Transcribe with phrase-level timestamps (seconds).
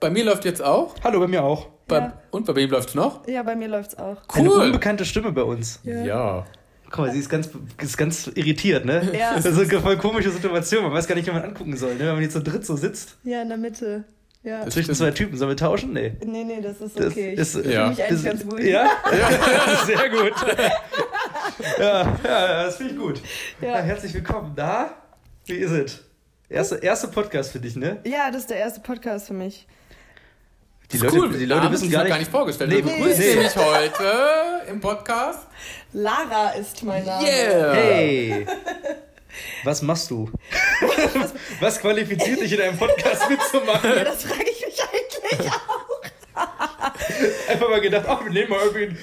[0.00, 0.94] Bei mir läuft jetzt auch.
[1.04, 1.68] Hallo, bei mir auch.
[1.86, 2.12] Bei, Ja.
[2.30, 3.26] Und bei wem läuft's noch?
[3.28, 4.16] Ja, bei mir läuft's auch.
[4.32, 4.64] Eine Cool.
[4.66, 5.80] unbekannte Stimme bei uns.
[5.84, 6.46] Ja.
[6.90, 9.12] Guck mal, sie ist ganz, ist ganz irritiert, ne?
[9.16, 9.34] Ja.
[9.36, 10.84] Das ist eine voll komische Situation.
[10.84, 12.00] Man weiß gar nicht, wie man angucken soll, ne?
[12.00, 13.16] Wenn man jetzt zu dritt so sitzt.
[13.24, 14.04] Ja, in der Mitte.
[14.42, 14.64] Ja.
[14.64, 15.36] Das Zwischen zwei Typen.
[15.36, 15.92] Sollen wir tauschen?
[15.92, 16.14] Nee.
[16.24, 17.34] Nee, nee, das ist Das okay.
[17.34, 17.70] ist, ich ja.
[17.70, 18.64] fühle mich eigentlich das- ganz wohl.
[18.64, 18.84] Ja?
[19.12, 20.32] ja, sehr gut.
[21.78, 23.20] ja, ja, das finde ich gut.
[23.60, 23.68] Ja.
[23.68, 23.76] Ja.
[23.80, 24.54] herzlich willkommen.
[24.56, 24.92] Da?
[25.44, 26.00] Wie ist es?
[26.48, 27.98] Erste, erste Podcast für dich, ne?
[28.04, 29.68] Ja, das ist der erste Podcast für mich.
[30.92, 31.30] Die ist cool.
[31.30, 32.30] die Leute wissen gar noch nicht.
[32.30, 32.70] vorgestellt.
[32.70, 33.36] Nee, du begrüßt nee.
[33.36, 34.12] mich heute
[34.68, 35.40] im Podcast.
[35.92, 37.24] Lara ist mein Name.
[37.26, 37.72] Yeah.
[37.74, 38.46] Hey!
[39.62, 40.28] Was machst du?
[41.60, 43.90] Was qualifiziert dich in einem Podcast mitzumachen?
[43.96, 44.59] Ja, das frage ich.
[47.50, 48.96] Einfach mal gedacht, ach, wir nehmen mal irgendwie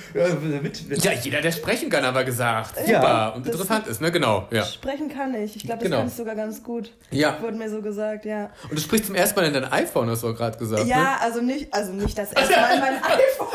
[0.62, 0.90] mit.
[0.90, 1.04] mit.
[1.04, 2.78] Ja, jeder, der sprechen kann, haben wir gesagt.
[2.78, 2.92] Super.
[2.92, 3.30] Ja.
[3.30, 4.12] und interessant ist, ne?
[4.12, 4.48] Genau.
[4.52, 4.64] Ja.
[4.64, 5.56] Sprechen kann ich.
[5.56, 5.98] Ich glaube, das Genau.
[5.98, 6.92] kann ich sogar ganz gut.
[7.12, 7.38] Ja.
[7.42, 8.50] Wurde mir so gesagt, ja.
[8.70, 10.84] Und du sprichst zum ersten Mal in dein iPhone, hast du gerade gesagt.
[10.84, 10.90] Ne?
[10.90, 13.48] Ja, also nicht, also nicht das erste Mal mein iPhone.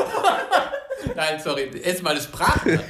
[1.16, 1.71] Nein, sorry.
[1.82, 2.80] Erstmal eine Sprache.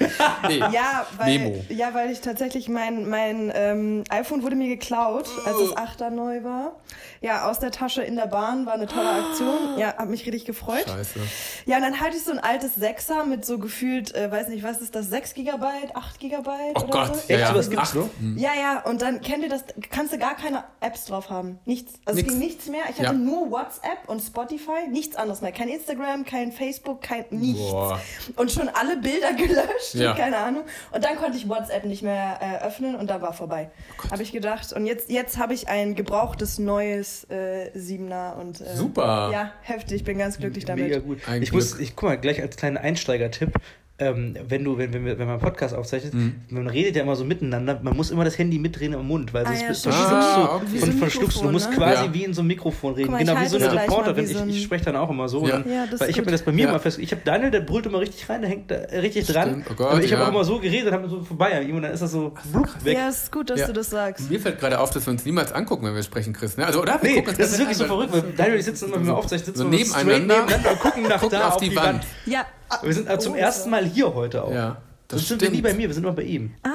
[0.48, 0.62] Nee.
[0.72, 1.64] Ja, weil, Memo.
[1.68, 6.44] ja, weil ich tatsächlich mein, mein ähm, iPhone wurde mir geklaut, als das 8er neu
[6.44, 6.76] war.
[7.20, 9.58] Ja, aus der Tasche in der Bahn war eine tolle Aktion.
[9.78, 10.84] Ja, hab mich richtig gefreut.
[10.86, 11.20] Scheiße.
[11.66, 14.62] Ja, und dann hatte ich so ein altes Sechser mit so gefühlt, äh, weiß nicht,
[14.62, 17.06] was ist das, 6 Gigabyte, 8 Gigabyte Oh oder Gott.
[17.16, 17.22] so?
[17.28, 17.48] Ja, Echt, ja.
[17.48, 18.08] sowas gibt's Ach, noch?
[18.36, 21.58] Ja, ja, und dann kennt ihr das, kannst du gar keine Apps drauf haben.
[21.64, 21.94] Nichts.
[22.04, 22.28] Also Nix.
[22.32, 22.82] es ging nichts mehr.
[22.90, 23.12] Ich hatte Ja.
[23.12, 25.52] nur WhatsApp und Spotify, nichts anderes mehr.
[25.52, 27.70] Kein Instagram, kein Facebook, kein nichts.
[27.70, 28.00] Boah.
[28.36, 30.14] Und schon alle Bilder gelöscht, Ja.
[30.14, 30.64] keine Ahnung.
[30.90, 33.70] Und dann konnte ich WhatsApp nicht mehr äh, öffnen und da war vorbei.
[34.06, 34.72] Oh habe ich gedacht.
[34.72, 39.30] Und jetzt, jetzt habe ich ein gebrauchtes neues äh, Siebener und äh, Super.
[39.32, 40.84] Ja, heftig, bin ganz glücklich damit.
[40.84, 41.18] Mega gut.
[41.26, 41.62] Ein ich Glück.
[41.62, 43.52] muss, ich guck mal, gleich als kleinen Einsteiger-Tipp.
[43.98, 46.34] Ähm, wenn du, wenn, wenn, wenn man einen Podcast aufzeichnet, Mhm.
[46.48, 49.44] man redet ja immer so miteinander, man muss immer das Handy mitdrehen im Mund, weil
[49.44, 50.78] Ah, sonst ja, bist du Ah, okay.
[50.78, 51.50] So und ein verschluckst du.
[51.52, 51.76] Musst ne?
[51.76, 52.14] quasi Ja.
[52.14, 53.08] wie in so einem Mikrofon reden.
[53.08, 54.24] Guck mal, ich genau, wie so eine Reporterin.
[54.24, 55.46] Ich, so ein- ich spreche dann auch immer so.
[55.46, 55.56] Ja.
[55.56, 56.72] Und dann, Ja, das weil ich habe mir das bei mir Ja.
[56.72, 56.98] mal fest.
[56.98, 59.48] Ich habe Daniel, der brüllt immer richtig rein, der hängt da richtig dran.
[59.50, 59.66] Stimmt.
[59.70, 60.26] Oh Gott, aber ich habe ja.
[60.28, 62.32] auch immer so geredet und habe so vorbei an ihm und dann ist das so
[62.50, 62.96] blub, weg.
[62.96, 63.66] Ja, es ist gut, dass Ja.
[63.66, 64.28] du das sagst.
[64.30, 66.56] Mir fällt gerade auf, dass wir uns niemals angucken, wenn wir sprechen, Chris.
[66.56, 66.66] Ne?
[66.66, 66.98] Also, oder?
[67.02, 68.96] Wir Nee, gucken uns das ist wirklich so verrückt, weil Daniel und ich sitzen immer,
[68.96, 72.04] wenn wir aufzeichnen, sitzen so wir nebeneinander, und gucken nach da auf die Wand.
[72.26, 72.46] Ja.
[72.82, 73.70] Wir sind also zum Oh, ersten.
[73.70, 74.52] Mal hier heute auch.
[74.52, 74.78] Ja,
[75.08, 75.56] das Das sind wir stimmt.
[75.56, 76.52] nie bei mir, wir sind immer bei ihm.
[76.62, 76.70] Ah,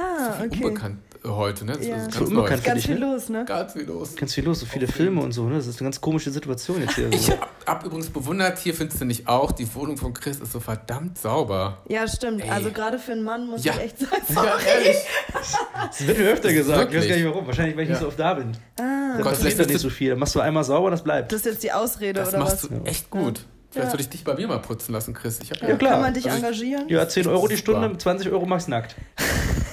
[0.45, 0.63] okay.
[0.65, 1.73] Unbekannt äh, heute, ne?
[1.77, 1.95] Das Ja.
[1.97, 2.63] ist ganz unbekannt.
[2.63, 3.11] Ganz dich, viel ne?
[3.13, 3.43] los, ne?
[3.45, 4.15] Ganz viel los.
[4.15, 5.55] Ganz viel los, so viele Auf Filme und so, ne?
[5.55, 7.09] Das ist eine ganz komische Situation jetzt hier.
[7.11, 10.51] Ich hab, hab übrigens bewundert, hier findest du nicht auch, die Wohnung von Chris ist
[10.51, 11.79] so verdammt sauber.
[11.89, 12.43] Ja, stimmt.
[12.43, 12.49] Ey.
[12.51, 13.73] Also gerade für einen Mann muss Ja.
[13.73, 14.21] ich echt sagen.
[14.35, 14.97] Ja, ehrlich.
[15.33, 16.93] Das wird mir öfter gesagt.
[16.93, 17.47] Ich weiß gar nicht warum.
[17.47, 17.95] Wahrscheinlich, weil ich Ja.
[17.95, 18.51] nicht so oft da bin.
[18.79, 20.11] Ah, Gott, passiert vielleicht da ist nicht das- so viel.
[20.11, 21.31] Dann machst du einmal sauber und das bleibt.
[21.31, 22.79] das ist jetzt die Ausrede Das oder machst was?
[22.79, 23.45] du echt gut.
[23.77, 23.93] Vielleicht Ja.
[23.93, 25.39] würde ich dich bei mir mal putzen lassen, Chris.
[25.41, 25.91] Ich hab Ja, klar.
[25.93, 26.89] Kann man dich Also ich- engagieren?
[26.89, 27.57] Ja, 10 Euro die.
[27.57, 28.95] Stunde, mit 20 Euro machst nackt.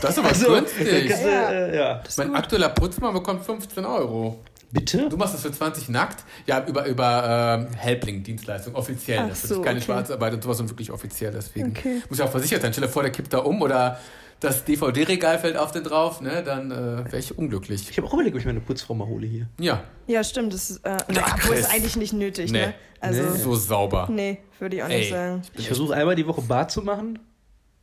[0.00, 1.08] Das ist aber Also, günstig.
[1.08, 1.50] kannst Ja.
[1.50, 2.02] äh, ja.
[2.18, 2.36] Mein gut.
[2.36, 4.40] aktueller Putzmann bekommt 15 Euro.
[4.70, 5.08] Bitte?
[5.08, 6.24] Du machst das für 20 nackt?
[6.46, 9.20] Ja, über, über ähm, Helpling-Dienstleistung, offiziell.
[9.24, 9.86] Ach das so, ist keine okay.
[9.86, 11.30] Schwarzarbeit und sowas, sondern wirklich offiziell.
[11.32, 12.02] Deswegen Okay.
[12.08, 12.72] muss ja auch versichert sein.
[12.72, 13.98] Stell dir vor, der kippt da um oder
[14.44, 16.42] das DVD-Regal fällt auf den drauf, ne?
[16.44, 17.88] dann äh, wäre ich unglücklich.
[17.90, 19.48] Ich habe auch überlegt, ob ich mir eine Putzfrau mal hole hier.
[19.58, 20.52] Ja, Ja, stimmt.
[20.54, 22.66] Das ist, äh, Na, obwohl eigentlich nicht nötig, Nee.
[22.66, 22.74] ne?
[23.00, 23.28] Also, Nee.
[23.32, 24.08] nee, so sauber.
[24.08, 25.42] würde ich auch nicht Ey, sagen.
[25.54, 27.18] ich Ich versuche einmal die Woche Bad zu machen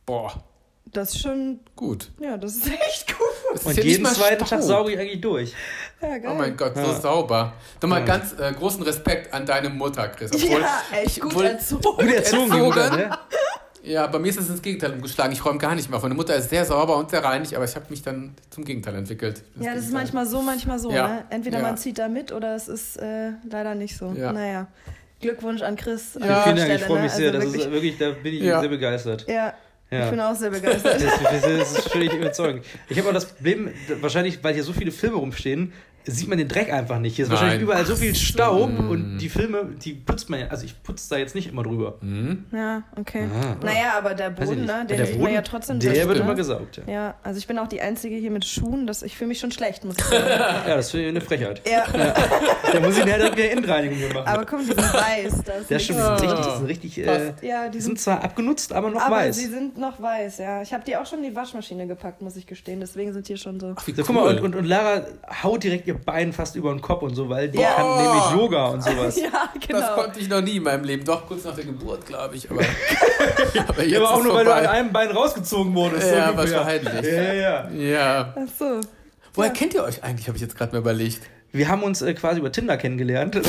[0.06, 0.32] boah,
[0.86, 2.10] Das ist schon, gut.
[2.20, 3.18] ja, das ist echt gut.
[3.52, 4.44] Das und nicht jeden mal zweiten.
[4.44, 5.52] Tag sauge ich eigentlich durch.
[6.00, 6.30] Ja, geil.
[6.32, 7.00] Oh mein Gott, so Ja.
[7.00, 7.52] sauber.
[7.78, 8.04] Doch mal Ja.
[8.06, 10.32] ganz äh, großen Respekt an deine Mutter, Chris.
[10.34, 11.82] Obwohl, ja, echt ich- gut obwohl- erzogen.
[11.82, 13.02] Gut erzogen, die Mutter, Erzogen.
[13.08, 13.18] ne?
[13.84, 15.32] Ja, bei mir ist es ins Gegenteil umgeschlagen.
[15.32, 16.02] Ich räume gar nicht mehr auf.
[16.02, 18.94] Meine Mutter ist sehr sauber und sehr reinig, aber ich habe mich dann zum Gegenteil
[18.94, 19.42] entwickelt.
[19.56, 19.92] Ja, das ist Gegenteil.
[19.92, 21.08] manchmal so, manchmal so, Ja.
[21.08, 21.24] ne?
[21.30, 21.64] Entweder Ja.
[21.64, 24.12] man zieht da mit oder es ist äh, leider nicht so.
[24.16, 24.32] Ja.
[24.32, 24.68] Naja.
[25.20, 26.16] Glückwunsch an Chris.
[26.16, 26.42] an Ja.
[26.42, 27.02] Vielen Dank, ich freue ne?
[27.04, 27.32] mich sehr.
[27.34, 28.60] Also Das ist wirklich, wirklich, da bin ich Ja.
[28.60, 29.24] sehr begeistert.
[29.28, 29.52] ja,
[29.90, 30.04] Ja.
[30.04, 30.94] ich bin auch sehr begeistert.
[31.02, 32.64] Das, das, das ist völlig überzeugend.
[32.88, 35.72] Ich habe auch das Problem, wahrscheinlich, weil hier so viele Filme rumstehen,
[36.04, 37.16] sieht man den Dreck einfach nicht.
[37.16, 37.38] Hier ist Nein.
[37.40, 38.90] wahrscheinlich überall so viel Staub Mm.
[38.90, 40.46] und die Filme, die putzt man ja.
[40.48, 41.94] Also ich putze da jetzt nicht immer drüber.
[42.00, 42.44] Hm?
[42.52, 43.26] ja, okay.
[43.32, 43.56] Ah.
[43.64, 44.84] Naja, aber der ich Boden, ne?
[44.88, 46.92] Den der sieht man Boden, ja trotzdem Der wird immer gesaugt, ja.
[46.92, 48.86] Ja, also ich bin auch die Einzige hier mit Schuhen.
[48.86, 50.24] Das, ich fühle mich schon schlecht, muss ich sagen.
[50.68, 51.62] Ja, das ist eine Frechheit.
[51.68, 51.84] ja,
[52.72, 54.26] Da muss ich direkt wieder Innenreinigung machen.
[54.26, 55.42] aber komm, die sind weiß.
[55.44, 57.32] Das ist ja, nicht stimmt, die sind richtig, die sind richtig äh.
[57.46, 59.36] Ja, die die sind sind zwar abgenutzt, aber noch aber weiß.
[59.36, 60.62] sie sind noch weiß, ja.
[60.62, 62.80] Ich habe die auch schon in die Waschmaschine gepackt, muss ich gestehen.
[62.80, 63.74] Deswegen sind hier schon so.
[63.76, 64.04] Ach, So, cool.
[64.06, 65.02] guck mal, und, und, und Lara
[65.42, 67.72] haut direkt ihr Bein fast über den Kopf und so, weil die Ja.
[67.74, 69.16] kann nämlich Yoga und sowas.
[69.20, 69.94] Ja, Das genau.
[69.94, 71.04] konnte ich noch nie in meinem Leben.
[71.04, 72.50] Doch, kurz nach der Geburt, glaube ich.
[72.50, 72.60] Aber,
[73.68, 74.68] aber jetzt Ja, aber auch ist nur, weil du vorbei.
[74.68, 76.08] an einem Bein rausgezogen wurdest.
[76.08, 76.58] so Ja, ungefähr.
[76.58, 77.04] wahrscheinlich.
[77.12, 77.70] Ja, ja, ja.
[77.70, 78.34] Ja.
[78.36, 78.80] Ach so.
[79.34, 79.54] Woher Ja.
[79.54, 81.20] kennt ihr euch eigentlich, habe ich jetzt gerade mal überlegt.
[81.54, 83.34] Wir haben uns äh, quasi über Tinder kennengelernt.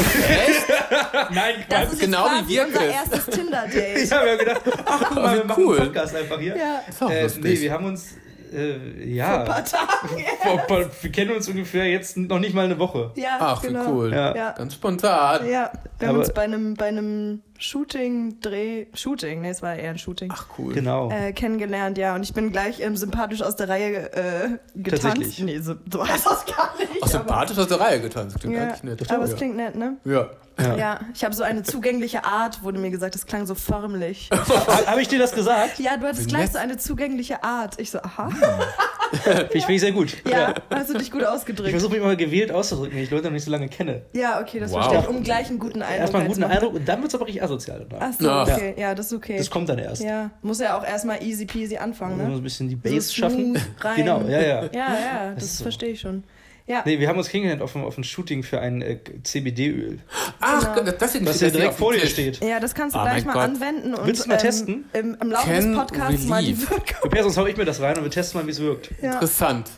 [1.31, 1.93] Nein, Das Quatsch.
[1.93, 2.93] ist Genau jetzt wie quasi wir, unser Chris.
[2.93, 3.97] erstes Tinder-Date.
[4.03, 5.77] Ich habe ja gedacht, ach guck mal, wie wir machen cool.
[5.77, 6.55] einen Podcast einfach hier.
[6.57, 6.81] Ja.
[7.25, 8.15] Ist Äh, nee, wir haben uns
[8.53, 9.39] Äh, ja.
[9.41, 9.87] Ein paar Tage.
[10.43, 13.11] Vor- vor- Wir kennen uns ungefähr jetzt noch nicht mal eine Woche.
[13.15, 13.85] Ja, Ach, genau.
[13.85, 14.11] wie cool.
[14.13, 14.35] Ja.
[14.35, 14.51] Ja.
[14.51, 15.49] Ganz spontan.
[15.49, 19.75] Ja, wir haben Aber- uns bei einem, bei einem Shooting, Dreh, Shooting, nee, es war
[19.75, 20.73] eher ein Shooting, Ach, cool.
[20.73, 21.09] Genau.
[21.11, 22.13] äh, kennengelernt, ja.
[22.13, 25.03] Und ich bin gleich ähm, sympathisch aus der Reihe äh, getanzt.
[25.03, 25.39] Tatsächlich?
[25.39, 27.01] Nee, so, so heißt das gar nicht.
[27.01, 28.39] Auch sympathisch aus der Reihe getanzt.
[28.39, 29.11] Klingt Ja, eigentlich nett.
[29.11, 29.37] aber es ja.
[29.37, 29.97] klingt nett, ne?
[30.05, 30.29] Ja.
[30.59, 30.75] Ja.
[30.77, 34.29] Ja, ich habe so eine zugängliche Art, wurde mir gesagt, das klang so förmlich.
[34.85, 35.79] Habe ich dir das gesagt?
[35.79, 37.79] Ja, du hattest gleich so eine zugängliche Art.
[37.79, 38.29] Ich so, aha.
[39.23, 40.15] Finde ich, find ich sehr gut.
[40.27, 41.69] Ja, hast du dich gut Ich ausgedrückt.
[41.71, 44.03] versuche mich immer gewählt auszudrücken, wenn ich Leute noch nicht so lange kenne.
[44.13, 44.83] Ja, okay, das Wow.
[44.85, 45.07] verstehe ich.
[45.07, 46.43] Um gleich einen guten Eindruck Erstmal einen guten.
[46.43, 47.85] Eindruck und dann wird es aber richtig asozial.
[47.89, 48.07] danach.
[48.09, 48.41] Ach so, Ja.
[48.43, 48.73] okay.
[48.77, 49.37] Ja, das ist okay.
[49.37, 50.03] Das kommt dann erst.
[50.03, 52.33] ja, muss ja auch erstmal easy peasy anfangen, So ne?
[52.35, 53.55] ein bisschen die So Base schaffen.
[53.55, 53.95] smooth rein.
[53.97, 54.63] Genau, ja, ja.
[54.63, 55.63] Ja, ja, das, ist so.
[55.63, 56.23] verstehe ich schon.
[56.65, 59.99] Ja, Nee, wir haben uns kennengelernt auf einem, auf einem Shooting für ein äh, CBD-Öl,
[60.39, 60.91] Ach, Genau.
[60.91, 62.41] das ist was hier direkt vor dir steht.
[62.43, 63.43] ja, das kannst du Oh gleich mal Gott.
[63.43, 64.85] anwenden und Willst du mal ähm, testen?
[64.93, 66.57] Im, im Laufe Can des Podcasts mal die.
[66.61, 67.11] Wirkung.
[67.23, 68.91] Sonst hau ich mir das rein und wir testen mal, wie es wirkt.
[69.01, 69.69] Ja, Interessant.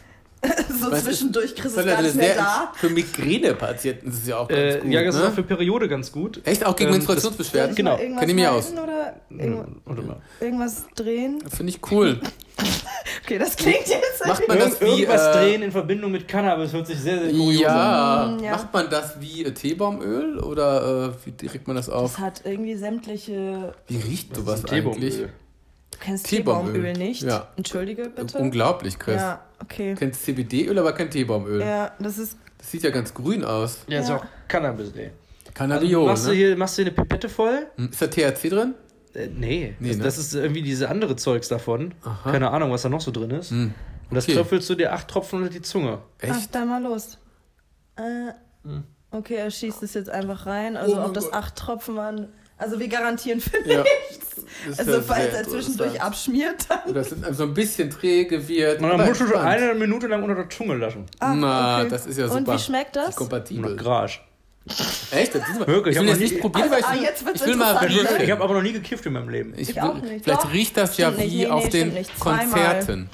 [0.81, 2.71] so Was ist- zwischendurch, ist Das gar nicht mehr sehr- da.
[2.75, 4.91] Für Migränepatienten ist es ja auch ganz Äh, gut.
[4.91, 5.27] ja, das ist ne?
[5.27, 6.41] auch für Periode ganz gut.
[6.45, 6.65] Echt?
[6.65, 7.75] Auch gegen Ähm, Menstruationsbeschwerden?
[7.75, 7.91] Genau.
[7.93, 8.71] mal irgendwas Kenn ich mich aus.
[8.73, 10.17] Oder irgend, Warte mal.
[10.39, 11.41] irgendwas drehen?
[11.49, 12.19] Finde ich cool.
[13.23, 14.25] Okay, das klingt jetzt.
[14.27, 15.01] Macht man das Irgend- wie.
[15.01, 17.39] Irgendwas äh, drehen in Verbindung mit Cannabis hört sich sehr, sehr an.
[17.51, 18.37] Ja.
[18.39, 18.51] Mm, ja.
[18.51, 22.11] Macht man das wie äh, Teebaumöl oder äh, wie direkt man das auf?
[22.15, 23.73] Das hat irgendwie sämtliche.
[23.87, 24.95] Wie riecht sowas Teebaumöl.
[25.01, 25.17] eigentlich?
[25.17, 25.27] Du
[26.05, 26.73] kennst Teebaumöl.
[26.73, 27.23] Teebaumöl nicht?
[27.23, 27.47] Ja.
[27.57, 28.37] Entschuldige bitte.
[28.37, 29.15] Unglaublich, Chris.
[29.21, 29.93] Ja, okay.
[29.93, 31.61] Du kennst CBD-Öl, aber kein Teebaumöl.
[31.61, 32.37] Ja, das ist.
[32.57, 33.79] Das sieht ja ganz grün aus.
[33.87, 34.17] Ja, ist Ja.
[34.17, 35.11] auch Cannabis, ey.
[35.53, 36.35] Cannabiol, machst, du ne?
[36.35, 37.67] hier, machst du hier eine Pipette voll?
[37.77, 38.73] Hm, Ist da THC drin?
[39.13, 40.03] Äh, nee, Nee, das, ne?
[40.03, 41.93] das ist irgendwie diese andere Zeugs davon.
[42.03, 42.31] Aha.
[42.31, 43.51] Keine Ahnung, was da noch so drin ist.
[43.51, 43.73] Hm.
[44.09, 44.33] Und das Okay.
[44.35, 45.99] tröpfelst du dir acht Tropfen unter die Zunge.
[46.21, 46.53] Ach, Echt?
[46.53, 47.17] dann mal los.
[47.95, 48.31] Äh,
[49.11, 50.75] okay, er schießt es jetzt einfach rein.
[50.75, 51.33] Also, Oh ob das Gott.
[51.33, 52.27] acht Tropfen waren.
[52.57, 53.83] Also, wir garantieren für Ja.
[53.83, 54.35] nichts.
[54.67, 56.79] Das ist Also, ja falls er zwischendurch abschmiert, dann.
[56.89, 58.81] Oder so ein bisschen träge wird.
[58.81, 61.05] Und musst du schon eine Minute lang unter der Zunge lassen.
[61.19, 61.89] Ah, Na, okay.
[61.89, 62.53] das ist ja Und super.
[62.55, 63.15] wie schmeckt das?
[63.15, 63.75] Kompatibel.
[63.75, 64.19] Garage.
[65.11, 65.35] Echt?
[65.35, 67.47] Das ist mal, Wirklich, ich will noch nicht probieren, weil ich, Ah, jetzt wird's ich
[67.47, 68.07] will mal riechen.
[68.19, 69.53] Ich habe aber noch nie gekifft in meinem Leben.
[69.55, 70.23] Ich Ich will, auch nicht.
[70.23, 70.51] Vielleicht Doch.
[70.53, 71.33] riecht das ja Stimmt nicht.
[71.33, 72.17] wie Nee, auf nee, den nicht.
[72.17, 72.45] Zweimal.
[72.47, 73.09] Konzerten.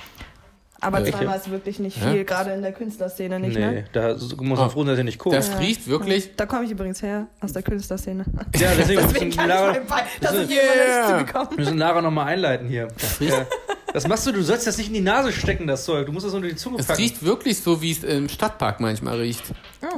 [0.84, 2.12] Aber Äh, zweimal ist wirklich nicht Ja?
[2.12, 3.86] viel, gerade in der Künstlerszene nicht, nee, ne?
[3.94, 4.70] da muss man Ah.
[4.70, 5.36] froh sein, dass er nicht guckt.
[5.36, 6.36] Das riecht wirklich.
[6.36, 8.26] Da komme ich übrigens her, aus der Künstlerszene.
[8.56, 11.20] ja, deswegen Deswegen müssen kann ich Lara, mein Bein, das ist Yeah.
[11.20, 11.56] zugekommen.
[11.56, 12.88] müssen Lara nochmal einleiten hier.
[13.20, 13.46] Ja.
[13.94, 16.06] Das machst du, du sollst das nicht in die Nase stecken, das Zeug.
[16.06, 17.02] Du musst das unter die Zunge Es packen.
[17.02, 19.44] riecht wirklich so, wie es im Stadtpark manchmal riecht.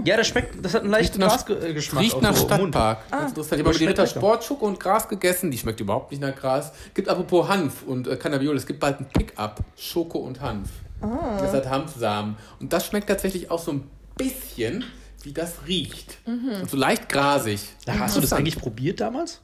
[0.03, 2.01] ja, das schmeckt, das hat einen leichten nach- Grasgeschmack.
[2.03, 2.73] Riecht nach so im Mund.
[2.73, 3.11] Stadtpark.
[3.11, 3.61] Ganz interessant.
[3.61, 4.07] Ich habe die Ritter.
[4.07, 5.51] Sportschoko und Gras gegessen.
[5.51, 6.71] Die schmeckt überhaupt nicht nach Gras.
[6.95, 8.57] Gibt apropos Hanf und äh, Cannabiol.
[8.57, 9.59] Es gibt bald ein Pick-up.
[9.77, 10.69] Schoko und Hanf.
[11.03, 11.37] Ah.
[11.39, 12.35] Das hat Hanfsamen.
[12.59, 13.83] Und das schmeckt tatsächlich auch so ein
[14.15, 14.83] bisschen,
[15.23, 16.17] wie das riecht.
[16.27, 16.61] Mhm.
[16.61, 17.61] Und so leicht grasig.
[17.87, 19.41] Hast du das eigentlich probiert damals?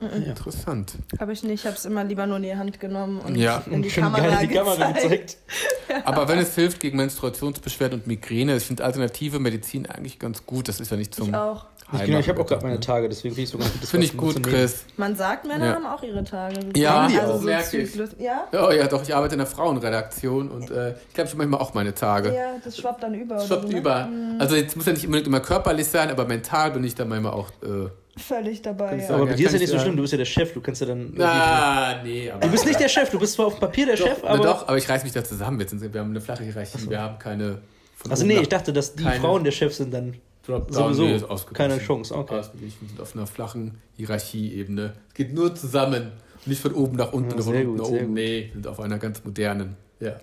[0.00, 0.92] Interessant.
[1.18, 3.64] Habe ich nicht, ich habe es immer lieber nur in die Hand genommen und Ja.
[3.68, 5.10] in die Schön Kamera, geil in die Kamera gezeigt.
[5.10, 5.36] gezeigt.
[6.06, 10.68] Aber wenn es hilft gegen Menstruationsbeschwerden und Migräne, ich finde alternative Medizin eigentlich ganz gut.
[10.68, 11.66] Das ist ja nicht zum Ich auch.
[11.90, 13.82] Ich, genau, ich habe auch gerade meine Tage, deswegen finde ich so ganz gut.
[13.82, 14.42] das Finde ich gut.
[14.42, 14.84] Chris.
[14.98, 15.74] Man sagt, Männer Ja.
[15.76, 16.56] haben auch ihre Tage.
[16.76, 17.94] Ja, also auch, so merke ich.
[18.18, 18.46] Ja?
[18.52, 21.60] Oh ja, doch, ich arbeite in der Frauenredaktion und äh, ich glaube, ich habe manchmal
[21.60, 22.34] auch meine Tage.
[22.34, 23.36] ja, das schwappt dann über.
[23.36, 23.78] Das oder schwappt so, ne?
[23.78, 24.08] über.
[24.38, 27.32] Also jetzt muss ja nicht unbedingt immer körperlich sein, aber mental bin ich dann manchmal
[27.32, 27.48] auch.
[27.62, 27.88] Äh,
[28.20, 29.96] Völlig dabei, du Aber bei dir ist ja nicht so schlimm, sagen.
[29.96, 31.12] du bist ja der Chef, du kannst ja dann.
[31.16, 32.40] na, nee, aber.
[32.40, 34.30] Du bist nicht der Chef, du bist zwar auf dem Papier der doch, Chef, na
[34.30, 34.42] aber.
[34.42, 35.58] doch, aber ich reiß mich da zusammen.
[35.58, 37.58] Wir, sind, wir haben eine flache Hierarchie, wir haben keine.
[38.10, 40.14] Also nee, ich dachte, dass die Keine- Frauen der Chef sind dann.
[40.48, 41.20] Drop sowieso nee,
[41.52, 42.36] keine Chance, okay.
[42.36, 44.94] Ausgeglichen, wir sind auf einer flachen Hierarchieebene.
[45.08, 46.12] Es geht nur zusammen.
[46.46, 47.98] Nicht von oben nach unten Ja, oder von unten gut, nach oben.
[48.06, 48.14] gut.
[48.14, 49.76] Nee, wir sind auf einer ganz modernen.
[50.00, 50.16] Ja.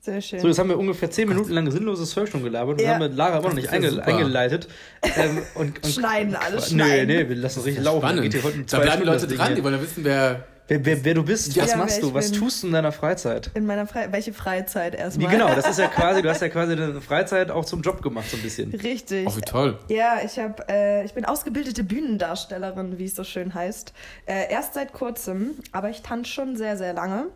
[0.00, 0.40] Sehr schön.
[0.40, 2.94] So, jetzt haben wir ungefähr 10 Minuten lang sinnloses Zeug schon gelabert und Ja.
[2.94, 4.06] haben wir Lara immer noch nicht einge super.
[4.06, 4.68] eingeleitet.
[5.02, 7.06] Ähm, und, und Schneiden, alles Nee, schneiden.
[7.06, 8.00] nee, wir lassen es richtig laufen.
[8.00, 8.22] Spannend.
[8.24, 10.46] Geht hier heute Da bleiben die Stunden Leute dran, die wollen ja wissen, wer.
[10.68, 13.50] Wer, wer, wer du bist, Ja, was machst du, was tust du in deiner Freizeit?
[13.54, 15.30] In meiner Fre welche Freizeit Wie erstmal?
[15.30, 18.28] genau, das ist ja quasi, du hast ja quasi deine Freizeit auch zum Job gemacht,
[18.28, 18.72] so ein bisschen.
[18.72, 19.28] Richtig.
[19.28, 19.78] Oh, wie toll.
[19.88, 23.92] Ja, ich habe, äh, ich bin ausgebildete Bühnendarstellerin, wie es so schön heißt.
[24.26, 27.26] Äh, erst seit kurzem, aber ich tanze schon sehr, sehr lange.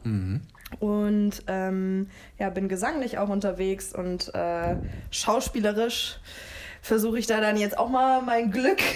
[0.81, 2.09] Und ähm,
[2.39, 4.77] ja, bin gesanglich auch unterwegs und äh,
[5.11, 6.19] schauspielerisch
[6.83, 8.79] versuche ich da dann jetzt auch mal mein Glück.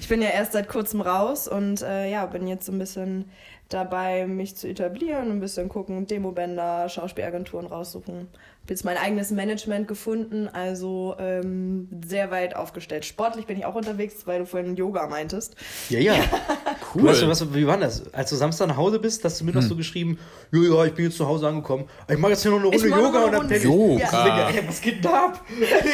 [0.00, 3.26] Ich bin ja erst seit kurzem raus und äh, ja, bin jetzt so ein bisschen
[3.72, 8.28] dabei, mich zu etablieren, ein bisschen gucken, Demobänder, Schauspielagenturen raussuchen.
[8.62, 13.04] Hab jetzt mein eigenes Management gefunden, also ähm, sehr weit aufgestellt.
[13.04, 15.56] Sportlich bin ich auch unterwegs, weil du vorhin Yoga meintest.
[15.88, 16.14] Ja, ja.
[16.94, 17.04] Cool.
[17.04, 18.02] Weißt du, was, wie war das?
[18.12, 20.18] Als du Samstag nach Hause bist, hast du mir noch so geschrieben,
[20.50, 21.84] ja, ja, ich bin jetzt zu Hause angekommen.
[22.08, 23.94] Ich mache jetzt hier noch eine Runde Yoga eine und dann denke ich, Yoga.
[24.04, 25.40] ich denke, ey, was geht denn da ab?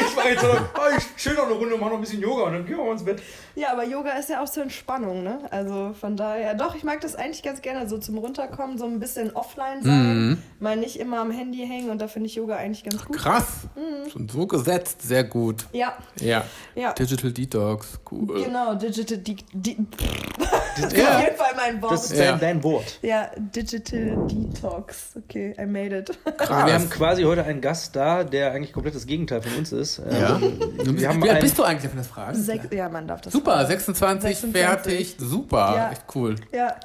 [0.09, 2.43] Ich war jetzt so, oh, ich chill noch eine Runde, mach noch ein bisschen Yoga
[2.43, 3.21] und dann gehen wir mal ins Bett.
[3.55, 5.39] Ja, aber Yoga ist ja auch zur Entspannung, ne?
[5.51, 8.99] Also von daher, doch, ich mag das eigentlich ganz gerne, so zum Runterkommen, so ein
[8.99, 12.83] bisschen offline sein, mal nicht immer am Handy hängen und da finde ich Yoga eigentlich
[12.83, 13.17] ganz gut.
[13.17, 13.67] Krass.
[14.11, 15.01] Schon so gesetzt.
[15.03, 15.65] Sehr gut.
[15.71, 16.43] Ja, Ja.
[16.75, 16.93] ja.
[16.93, 17.99] Digital Detox.
[18.09, 18.43] Cool.
[18.43, 19.75] Genau, Digital De De
[20.81, 21.17] Das ist Ja.
[21.17, 21.91] auf jeden Fall mein Wort.
[21.93, 22.31] Das ist Ja.
[22.31, 22.99] dein, dein Wort.
[23.01, 25.11] ja, Digital Detox.
[25.17, 26.11] Okay, I made it.
[26.37, 26.65] Krass.
[26.65, 29.99] Wir haben quasi heute einen Gast da, der eigentlich komplett das Gegenteil von uns ist.
[30.09, 30.37] ja.
[30.37, 32.35] Ähm, wir haben wie alt bist du eigentlich, man das fragen?
[32.41, 33.33] Sech, ja, man darf das.
[33.33, 34.51] Super, 26, 26.
[34.63, 35.15] fertig.
[35.19, 35.73] Super.
[35.75, 35.91] Ja.
[35.91, 36.35] Echt cool.
[36.53, 36.75] Ja,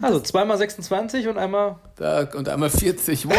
[0.00, 1.76] Also zweimal 26 und einmal.
[1.96, 3.28] Da, und einmal 40.
[3.28, 3.36] Wow!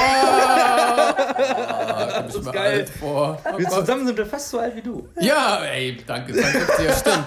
[1.35, 2.79] Oh, das ist mir geil.
[2.79, 3.37] alt vor.
[3.45, 3.79] Oh Wir Gott.
[3.81, 5.07] zusammen sind wir fast so alt wie du.
[5.19, 6.33] Ja, ey, danke.
[6.33, 7.25] 52, ja, stimmt.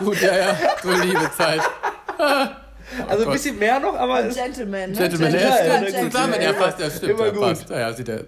[0.00, 0.56] Gut, ja, ja.
[0.82, 1.60] Du liebe Zeit.
[3.08, 4.90] Also ein bisschen mehr noch, aber es Gentleman.
[4.90, 4.96] Ne?
[4.96, 5.84] Gentleman, ja, Gentleman, stimmt.
[5.94, 6.10] Gentleman.
[6.12, 7.12] Zusammen, ja, passt, ja, stimmt.
[7.12, 7.40] Immer ja, gut.
[7.40, 7.70] Passt.
[7.70, 8.24] Ja, ja, sieht er.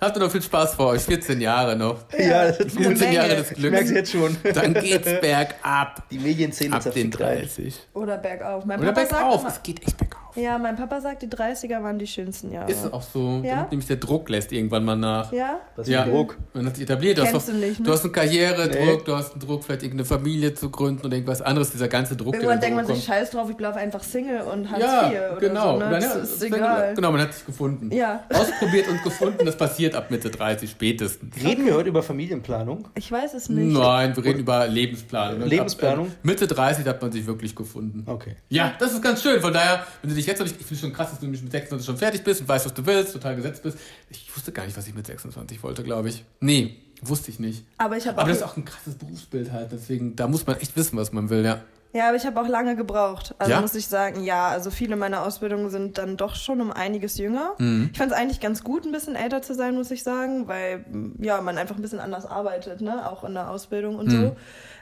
[0.00, 1.02] Habt ihr noch viel Spaß vor euch?
[1.02, 1.98] 14 Jahre noch.
[2.18, 3.14] ja, das ist 14 Menge.
[3.14, 3.90] Jahre des Ich merke es Glücks.
[3.90, 4.36] jetzt schon.
[4.54, 6.08] Dann geht's bergab.
[6.10, 7.36] Die Medienszene Ab den die drei.
[7.36, 7.74] 30.
[7.94, 8.64] Oder bergauf.
[8.64, 9.40] Mein Oder Papa sagt bergauf.
[9.40, 10.29] immer- Es geht echt bergauf.
[10.36, 12.70] Ja, mein Papa sagt, die 30er waren die schönsten Jahre.
[12.70, 13.40] Ist auch so.
[13.44, 13.66] Ja?
[13.70, 15.32] Nämlich der Druck lässt irgendwann mal nach.
[15.32, 15.60] Ja?
[15.76, 16.04] Das ist Ja.
[16.04, 16.36] Druck.
[16.54, 17.18] Man hat sich etabliert.
[17.18, 17.86] Du hast, Kennst doch- du nicht, ne?
[17.86, 19.02] du hast einen Karrieredruck, Nee.
[19.04, 21.70] du hast einen Druck, vielleicht irgendeine Familie zu gründen oder irgendwas anderes.
[21.70, 24.42] Dieser ganze Druck, Irgendwann der denkt dann man sich, scheiß drauf, ich bleibe einfach Single
[24.42, 25.72] und Hartz ja, IV oder genau.
[25.72, 25.78] so.
[25.78, 25.90] Ne?
[25.90, 26.94] Dann, Das ja, ist egal.
[26.94, 27.90] Genau, man hat sich gefunden.
[27.92, 28.24] Ja.
[28.32, 31.34] Ausprobiert und gefunden, das passiert ab Mitte 30 spätestens.
[31.42, 32.88] Reden wir heute über Familienplanung?
[32.94, 33.72] Ich weiß es nicht.
[33.76, 35.42] Nein, wir reden über Lebensplanung.
[35.42, 36.06] Und Lebensplanung?
[36.06, 38.04] Ab, äh, Mitte 30 hat man sich wirklich gefunden.
[38.06, 38.36] Okay.
[38.48, 39.40] Ja, das ist ganz schön.
[39.40, 41.38] Von daher, wenn du dich jetzt noch nicht, ich finde schon krass, dass du mit
[41.38, 43.78] 26 schon fertig bist und weißt, was du willst, total gesetzt bist.
[44.08, 46.24] Ich wusste gar nicht, was ich mit 26 wollte, glaube ich.
[46.40, 47.64] Nee, wusste ich nicht.
[47.78, 49.72] Aber ich habe auch, Aber das ist auch ein krasses Berufsbild halt.
[49.72, 51.60] Deswegen, da muss man echt wissen, was man will, ja.
[51.92, 53.34] ja, aber ich habe auch lange gebraucht.
[53.38, 53.60] Also Ja?
[53.60, 57.54] muss ich sagen, ja, also viele meiner Ausbildungen sind dann doch schon um einiges jünger.
[57.58, 57.90] Mhm.
[57.92, 60.84] Ich fand es eigentlich ganz gut, ein bisschen älter zu sein, muss ich sagen, weil
[61.18, 64.10] ja, man einfach ein bisschen anders arbeitet, ne, auch in der Ausbildung und Mhm.
[64.22, 64.36] so.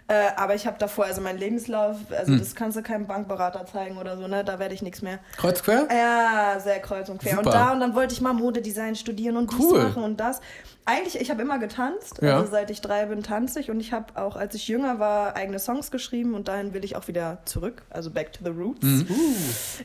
[0.08, 3.98] Äh, aber ich habe davor, also mein Lebenslauf, also das kannst du keinem Bankberater zeigen
[3.98, 5.18] oder so, ne, da werde ich nichts mehr.
[5.36, 5.86] Kreuz quer?
[5.90, 7.32] Ja, sehr kreuz und quer.
[7.36, 7.44] Super.
[7.46, 9.82] Und da und dann wollte ich mal Modedesign studieren und dies Cool.
[9.82, 10.40] machen und das.
[10.86, 12.20] Eigentlich, ich habe immer getanzt.
[12.22, 12.38] Ja.
[12.38, 13.70] Also seit ich drei bin, tanze ich.
[13.70, 16.32] Und ich habe auch, als ich jünger war, eigene Songs geschrieben.
[16.32, 17.82] Und dahin will ich auch wieder zurück.
[17.90, 18.82] Also back to the roots.
[18.82, 19.06] Mhm.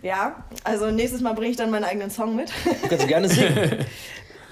[0.02, 2.50] Ja, also nächstes Mal bringe ich dann meinen eigenen Song mit.
[2.84, 3.86] Du kannst gerne singen.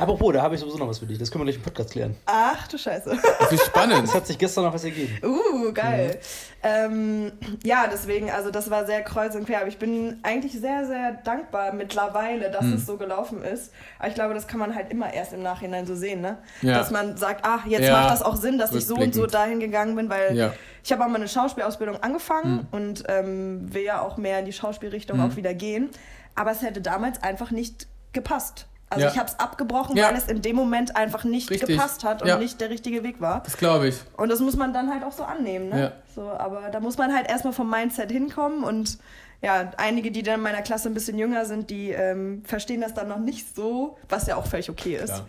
[0.01, 1.17] Apropos, da habe ich sowieso noch was für dich.
[1.19, 2.15] Das können wir gleich im Podcast klären.
[2.25, 3.11] Ach du Scheiße.
[3.49, 4.05] Wie spannend.
[4.05, 5.15] Es hat sich gestern noch was ergeben.
[5.23, 6.19] Uh, geil.
[6.63, 7.31] Ähm,
[7.63, 9.59] ja, deswegen, also das war sehr kreuz und quer.
[9.59, 12.73] Aber ich bin eigentlich sehr, sehr dankbar mittlerweile, dass Hm.
[12.73, 13.71] es so gelaufen ist.
[13.99, 16.37] Aber ich glaube, das kann man halt immer erst im Nachhinein so sehen, ne?
[16.61, 16.79] Ja.
[16.79, 19.27] Dass man sagt, ach, jetzt Ja, macht das auch Sinn, dass ich so und so
[19.27, 20.53] dahin gegangen bin, weil Ja.
[20.83, 24.53] Ich habe auch mal eine Schauspielausbildung angefangen und ähm, will ja auch mehr in die
[24.53, 25.91] Schauspielrichtung auch wieder gehen.
[26.33, 28.65] Aber es hätte damals einfach nicht gepasst.
[28.91, 29.11] Also Ja.
[29.11, 30.09] ich habe es abgebrochen, Ja.
[30.09, 31.69] weil es in dem Moment einfach nicht Richtig.
[31.69, 32.37] gepasst hat und Ja.
[32.37, 33.41] nicht der richtige Weg war.
[33.43, 33.95] Das glaube ich.
[34.17, 35.79] Und das muss man dann halt auch so annehmen, ne?
[35.81, 35.91] Ja.
[36.13, 38.99] So, aber da muss man halt erstmal vom Mindset hinkommen und
[39.41, 42.93] ja, einige, die dann in meiner Klasse ein bisschen jünger sind, die ähm, verstehen das
[42.93, 45.05] dann noch nicht so, was ja auch völlig okay ist.
[45.13, 45.25] Klar.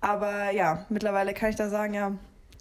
[0.00, 2.12] Aber ja, mittlerweile kann ich da sagen, ja,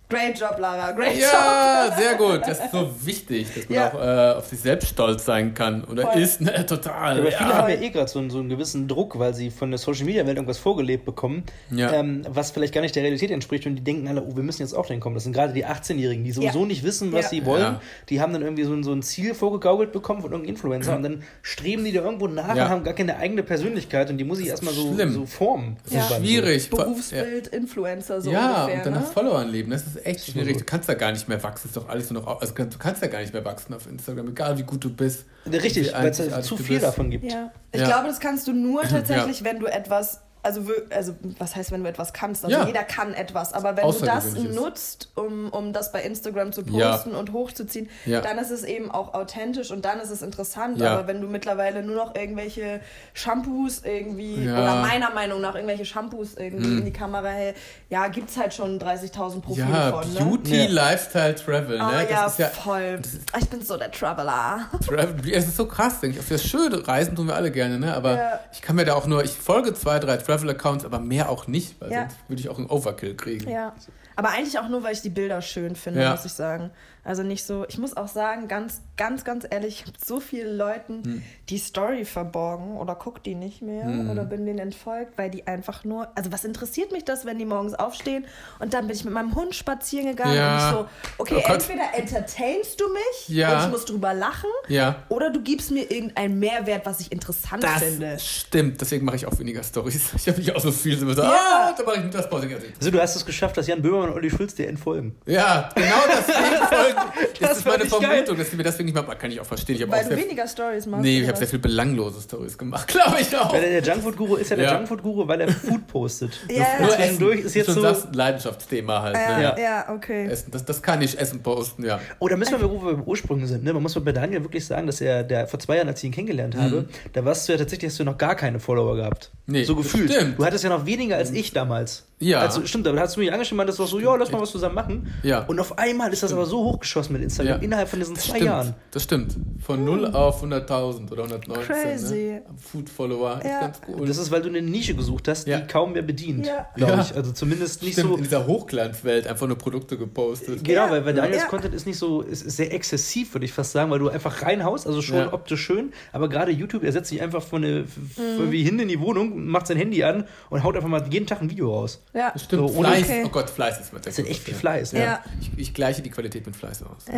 [0.10, 1.22] great job, Lara, great job.
[1.22, 2.42] Ja, sehr gut.
[2.46, 3.88] Das ist so wichtig, dass man Ja.
[3.94, 4.00] auch
[4.36, 5.84] äh, auf sich selbst stolz sein kann.
[5.86, 6.22] Oder Voll.
[6.22, 6.66] ist, ne?
[6.68, 7.20] Total.
[7.20, 7.38] Aber ja.
[7.38, 9.80] viele haben ja eh gerade so, einen- so einen gewissen Druck, weil sie von der
[9.80, 11.92] Social Media Welt irgendwas vorgelebt bekommen, Ja.
[11.94, 14.62] ähm, was vielleicht gar nicht der Realität entspricht und die denken alle, oh, wir müssen
[14.62, 15.16] jetzt auch dahin kommen.
[15.16, 16.66] Das sind gerade die 18-Jährigen, die sowieso Ja.
[16.66, 17.30] nicht wissen, was Ja.
[17.30, 17.62] sie wollen.
[17.64, 17.82] Ja.
[18.10, 21.02] Die haben dann irgendwie so ein, so ein Ziel vorgegaukelt bekommen von irgendeinem Influencer und
[21.04, 22.66] dann streben die da irgendwo nach Ja.
[22.66, 25.78] und haben gar keine eigene Persönlichkeit und die muss ich erstmal so, so formen.
[25.90, 26.70] Das ist schwierig.
[26.70, 28.78] Berufsbild, Influencer, so ja, ungefähr.
[28.78, 29.00] und dann ne?
[29.00, 29.72] nach Followern leben.
[29.72, 30.54] Das ist echt ist schwierig.
[30.54, 30.60] so.
[30.60, 31.68] Du kannst da gar nicht mehr wachsen.
[31.68, 32.42] Ist doch alles nur noch.
[32.42, 35.26] Also du kannst da gar nicht mehr wachsen auf Instagram, egal wie gut du bist.
[35.46, 37.32] Richtig, weil es zu viel davon gibt.
[37.32, 37.52] Ja.
[37.72, 37.88] Ich Ja.
[37.88, 41.90] glaube, das kannst du nur tatsächlich, wenn du etwas, also, also was heißt, wenn du
[41.90, 42.44] etwas kannst?
[42.46, 42.66] Also Ja.
[42.66, 46.92] jeder kann etwas, aber wenn du das nutzt, um, um das bei Instagram zu Ja.
[46.92, 48.22] posten und hochzuziehen, Ja.
[48.22, 50.80] dann ist es eben auch authentisch und dann ist es interessant.
[50.80, 50.94] Ja.
[50.94, 52.82] Aber wenn du mittlerweile nur noch irgendwelche
[53.14, 54.54] Shampoos irgendwie, Ja.
[54.62, 56.78] oder meiner Meinung nach irgendwelche Shampoos irgendwie Hm.
[56.80, 57.56] in die Kamera hält,
[57.90, 60.14] ja, gibt es halt schon 30.000 Profile Ja, von.
[60.14, 60.20] Ne?
[60.20, 60.70] Beauty, Ja.
[60.70, 61.80] Lifestyle, Travel.
[61.80, 62.08] Ah, ne?
[62.10, 63.00] ja, Das ist ja voll.
[63.02, 64.68] das ist- ich bin so der Traveler.
[64.86, 66.22] Travel, es ist so krass, denke ich.
[66.24, 67.94] Auf das schöne Reisen tun wir alle gerne, ne?
[67.96, 68.40] Aber Ja.
[68.52, 71.80] ich kann mir da auch nur, ich folge zwei, drei Travel-Accounts, aber mehr auch nicht,
[71.82, 72.02] weil Ja.
[72.02, 73.50] sonst würde ich auch einen Overkill kriegen.
[73.50, 73.74] Ja.
[74.16, 76.12] Aber eigentlich auch nur, weil ich die Bilder schön finde, Ja.
[76.12, 76.72] muss ich sagen.
[77.06, 80.52] Also nicht so, ich muss auch sagen, ganz, ganz, ganz ehrlich, ich habe so viele
[80.54, 81.24] Leuten Hm.
[81.50, 84.10] die Story verborgen oder guck die nicht mehr Hm.
[84.10, 87.46] oder bin denen entfolgt, weil die einfach nur, also was interessiert mich das, wenn die
[87.46, 88.26] morgens aufstehen
[88.60, 90.54] und dann bin ich mit meinem Hund spazieren gegangen Ja.
[90.54, 93.58] und ich so, okay, Oh entweder entertainst du mich Ja.
[93.58, 94.96] und ich muss drüber lachen Ja.
[95.10, 98.18] oder du gibst mir irgendeinen Mehrwert, was ich interessant Das finde.
[98.20, 100.14] stimmt, deswegen mache ich auch weniger Stories.
[100.16, 101.24] Ich habe nicht auch so viel, so, Ja.
[101.32, 102.48] ah, da mache ich mit das Pause.
[102.80, 105.16] Also du hast es geschafft, dass Jan Böhmermann und Olli Schulz dir entfolgen.
[105.26, 105.96] Ja, genau.
[106.08, 106.28] Das,
[107.40, 107.90] Das ist meine ich.
[107.90, 109.76] Vermutung, dass sie mir deswegen nicht mal, kann ich auch verstehen.
[109.76, 111.04] Ich habe auch Weil du sehr, weniger Stories machst.
[111.04, 113.52] nee, ich habe sehr viel belanglose Stories gemacht, glaube ich auch.
[113.54, 114.76] Weil der, der Junkfood-Guru ist ja der Ja.
[114.78, 116.40] Junkfood-Guru, weil er Food postet.
[116.50, 116.96] Ja, Nur ja.
[116.96, 117.82] zwischendurch ist jetzt schon so.
[117.82, 119.16] das ein Leidenschaftsthema halt.
[119.16, 119.44] Ja, ne?
[119.44, 119.58] Ja.
[119.58, 120.28] ja, okay.
[120.28, 122.00] Essen, das, das kann ich Essen posten, ja.
[122.20, 123.64] Oh, da müssen wir, wo wir beim Ursprung sind.
[123.64, 123.74] Ne?
[123.74, 126.12] Man muss bei Daniel wirklich sagen, dass er der vor zwei Jahren, als ich ihn
[126.12, 129.32] kennengelernt habe, da warst du ja tatsächlich, hast du noch gar keine Follower gehabt.
[129.46, 129.54] Mhm.
[129.54, 130.12] Nee, so das gefühlt.
[130.12, 130.40] stimmt.
[130.40, 132.06] Du hattest ja noch weniger als ich damals.
[132.20, 132.40] Ja.
[132.40, 134.76] Also, stimmt, da hast du mich angeschrieben, du auch so, ja, lass mal was zusammen
[134.76, 135.14] machen.
[135.24, 135.40] Ja.
[135.40, 137.64] Und auf einmal ist das aber so hochgeschossen mit Instagram, Ja.
[137.64, 138.76] innerhalb von diesen zwei Stimmt, Jahren.
[138.92, 139.36] das stimmt.
[139.66, 141.64] Von 0 auf 100.000 oder 119.
[141.66, 142.16] Crazy.
[142.16, 142.42] Ne?
[142.58, 143.60] Food-Follower, ist Ja.
[143.62, 144.06] ganz cool.
[144.08, 145.60] Das ist, weil du eine Nische gesucht hast, Ja.
[145.62, 146.68] die kaum mehr bedient, Ja.
[146.76, 147.16] glaube ich.
[147.16, 148.18] Also zumindest nicht Stimmt, so.
[148.18, 150.64] in dieser Hochglanzwelt einfach nur Produkte gepostet.
[150.64, 150.92] Genau, Ja.
[150.92, 151.48] weil, weil Daniels Ja.
[151.48, 154.42] Content ist nicht so, ist, ist sehr exzessiv, würde ich fast sagen, weil du einfach
[154.42, 155.34] reinhaust, also schon Ja.
[155.34, 157.82] optisch schön, aber gerade YouTube, er setzt sich einfach von eine,
[158.18, 158.52] Mhm.
[158.52, 161.42] wie hin in die Wohnung, macht sein Handy an und haut einfach mal jeden Tag
[161.42, 162.02] ein Video raus.
[162.14, 162.32] Ja.
[162.34, 163.04] Das Stimmt, So, Fleiß.
[163.04, 163.24] Okay.
[163.26, 165.00] Oh Gott, Fleiß ist mit Das ist echt viel Fleiß, ne?
[165.02, 165.24] Ja.
[165.40, 167.06] Ich, ich gleiche die Qualität mit Fleiß aus.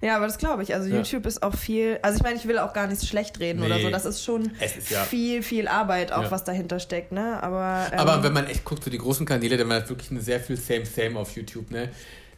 [0.00, 0.72] Ja, aber das glaube ich.
[0.74, 0.96] Also Ja.
[0.98, 1.98] YouTube ist auch viel.
[2.02, 3.82] Also ich meine, ich will auch gar nichts schlecht reden oder Nee.
[3.82, 3.90] so.
[3.90, 6.30] Das ist schon ist ja- viel, viel Arbeit auch, Ja.
[6.30, 7.42] was dahinter steckt, ne?
[7.42, 10.20] Aber, ähm, Aber wenn man echt guckt, so die großen Kanäle, dann hat wirklich eine
[10.20, 11.88] sehr viel Same-Same auf YouTube, ne?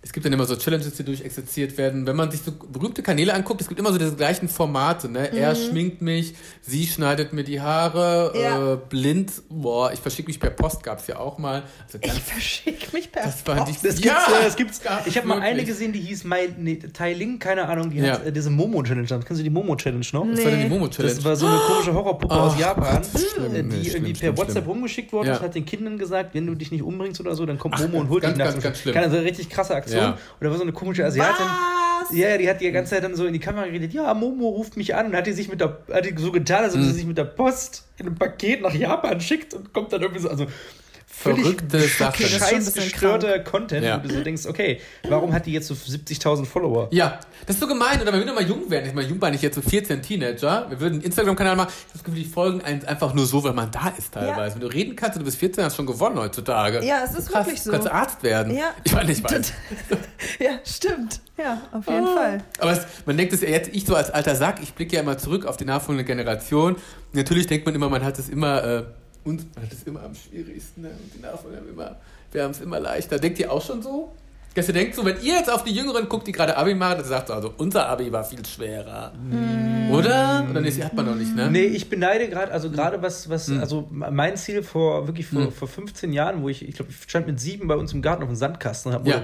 [0.03, 2.07] Es gibt dann immer so Challenges, die durchexerziert werden.
[2.07, 5.31] Wenn man sich so berühmte Kanäle anguckt, es gibt immer so diese gleichen Formate, ne?
[5.31, 8.41] Er schminkt mich, sie schneidet mir die Haare, Mhm.
[8.41, 8.73] Ja.
[8.73, 11.65] äh, blind, boah, ich verschicke mich per Post, gab's ja auch mal.
[11.85, 14.81] Also ganz, ich verschicke mich per das fand ich, Das ja, gibt's, ja, das gibt's.
[14.83, 17.99] gab's Ich habe mal eine gesehen, die hieß My, nee, Tai Ling, keine Ahnung, die
[17.99, 18.15] Ja.
[18.15, 19.07] hat äh, diese Momo-Challenge.
[19.07, 20.27] Kennst du die Momo-Challenge noch?
[20.27, 20.69] Was war denn die Nee.
[20.71, 21.15] Momo-Challenge?
[21.15, 24.05] Das war so eine komische Horrorpuppe Oh aus Japan, Gott, schlimm, äh, nee, die schlimm,
[24.07, 24.71] irgendwie schlimm, per WhatsApp schlimm.
[24.71, 25.33] rumgeschickt worden Ja.
[25.35, 27.75] ist und hat den Kindern gesagt, wenn du dich nicht umbringst oder so, dann kommt
[27.77, 28.53] Ach, Momo und holt ganz, dich nach.
[28.53, 28.95] ganz, ganz schlimm.
[28.95, 29.90] Keine also richtig krasse Aktion.
[29.99, 30.11] Ja.
[30.11, 31.47] Und da war so eine komische Asiatin.
[31.47, 32.17] Was?
[32.17, 34.77] Ja, die hat die ganze Zeit dann so in die Kamera geredet, ja, Momo ruft
[34.77, 36.93] mich an und hat die sich mit der, hat die so getan, als ob sie
[36.93, 40.29] sich mit der Post in einem Paket nach Japan schickt und kommt dann irgendwie so,
[40.29, 40.47] also
[41.23, 42.23] Verrückte Sache.
[42.23, 44.03] Das ist schon ein scheiß bisschen gestörter Content, Ja.
[44.03, 46.89] wo du so denkst, okay, warum hat die jetzt so 70.000 Follower?
[46.93, 48.01] Ja, das ist so gemein.
[48.01, 50.67] Oder wenn wir mal jung wären, ich meine, jung war ich jetzt so 14 Teenager,
[50.71, 53.53] wir würden einen Instagram-Kanal machen, ich habe das Gefühl, die folgen einfach nur so, weil
[53.53, 54.55] man da ist teilweise.
[54.55, 56.85] Wenn du reden kannst und du bist 14, hast du schon gewonnen heutzutage.
[56.85, 57.71] Ja, es ist Krass, wirklich so.
[57.71, 58.55] Du kannst Arzt werden.
[58.57, 58.71] Ja.
[58.85, 59.53] Ich meine, ich weiß.
[60.39, 61.21] Ja, stimmt.
[61.37, 62.15] Ja, auf jeden Ah.
[62.15, 62.39] Fall.
[62.59, 65.03] Aber es, man denkt es ja jetzt, ich so als alter Sack, ich blicke ja
[65.03, 66.77] immer zurück auf die nachfolgende Generation.
[67.13, 68.83] Natürlich denkt man immer, man hat es immer, äh,
[69.25, 70.83] uns, hat es immer am schwierigsten.
[70.83, 70.89] Ne?
[70.91, 71.97] Und die Nachfolger haben immer,
[72.33, 73.19] wir haben es immer leichter.
[73.19, 74.13] Denkt ihr auch schon so?
[74.55, 76.99] Dass ihr denkt so, wenn ihr jetzt auf die Jüngeren guckt, die gerade Abi machen,
[76.99, 79.13] dann sagt so, also unser Abi war viel schwerer.
[79.93, 80.45] Oder?
[80.51, 81.49] Oder nee, sie hat man noch nicht, ne?
[81.51, 83.61] Nee, ich beneide gerade, also gerade was, was, Hm.
[83.61, 85.53] also mein Ziel vor wirklich vor, Hm.
[85.53, 88.23] vor 15 Jahren, wo ich, ich glaube, ich stand mit sieben bei uns im Garten
[88.25, 89.17] auf dem Sandkasten und habe Ja.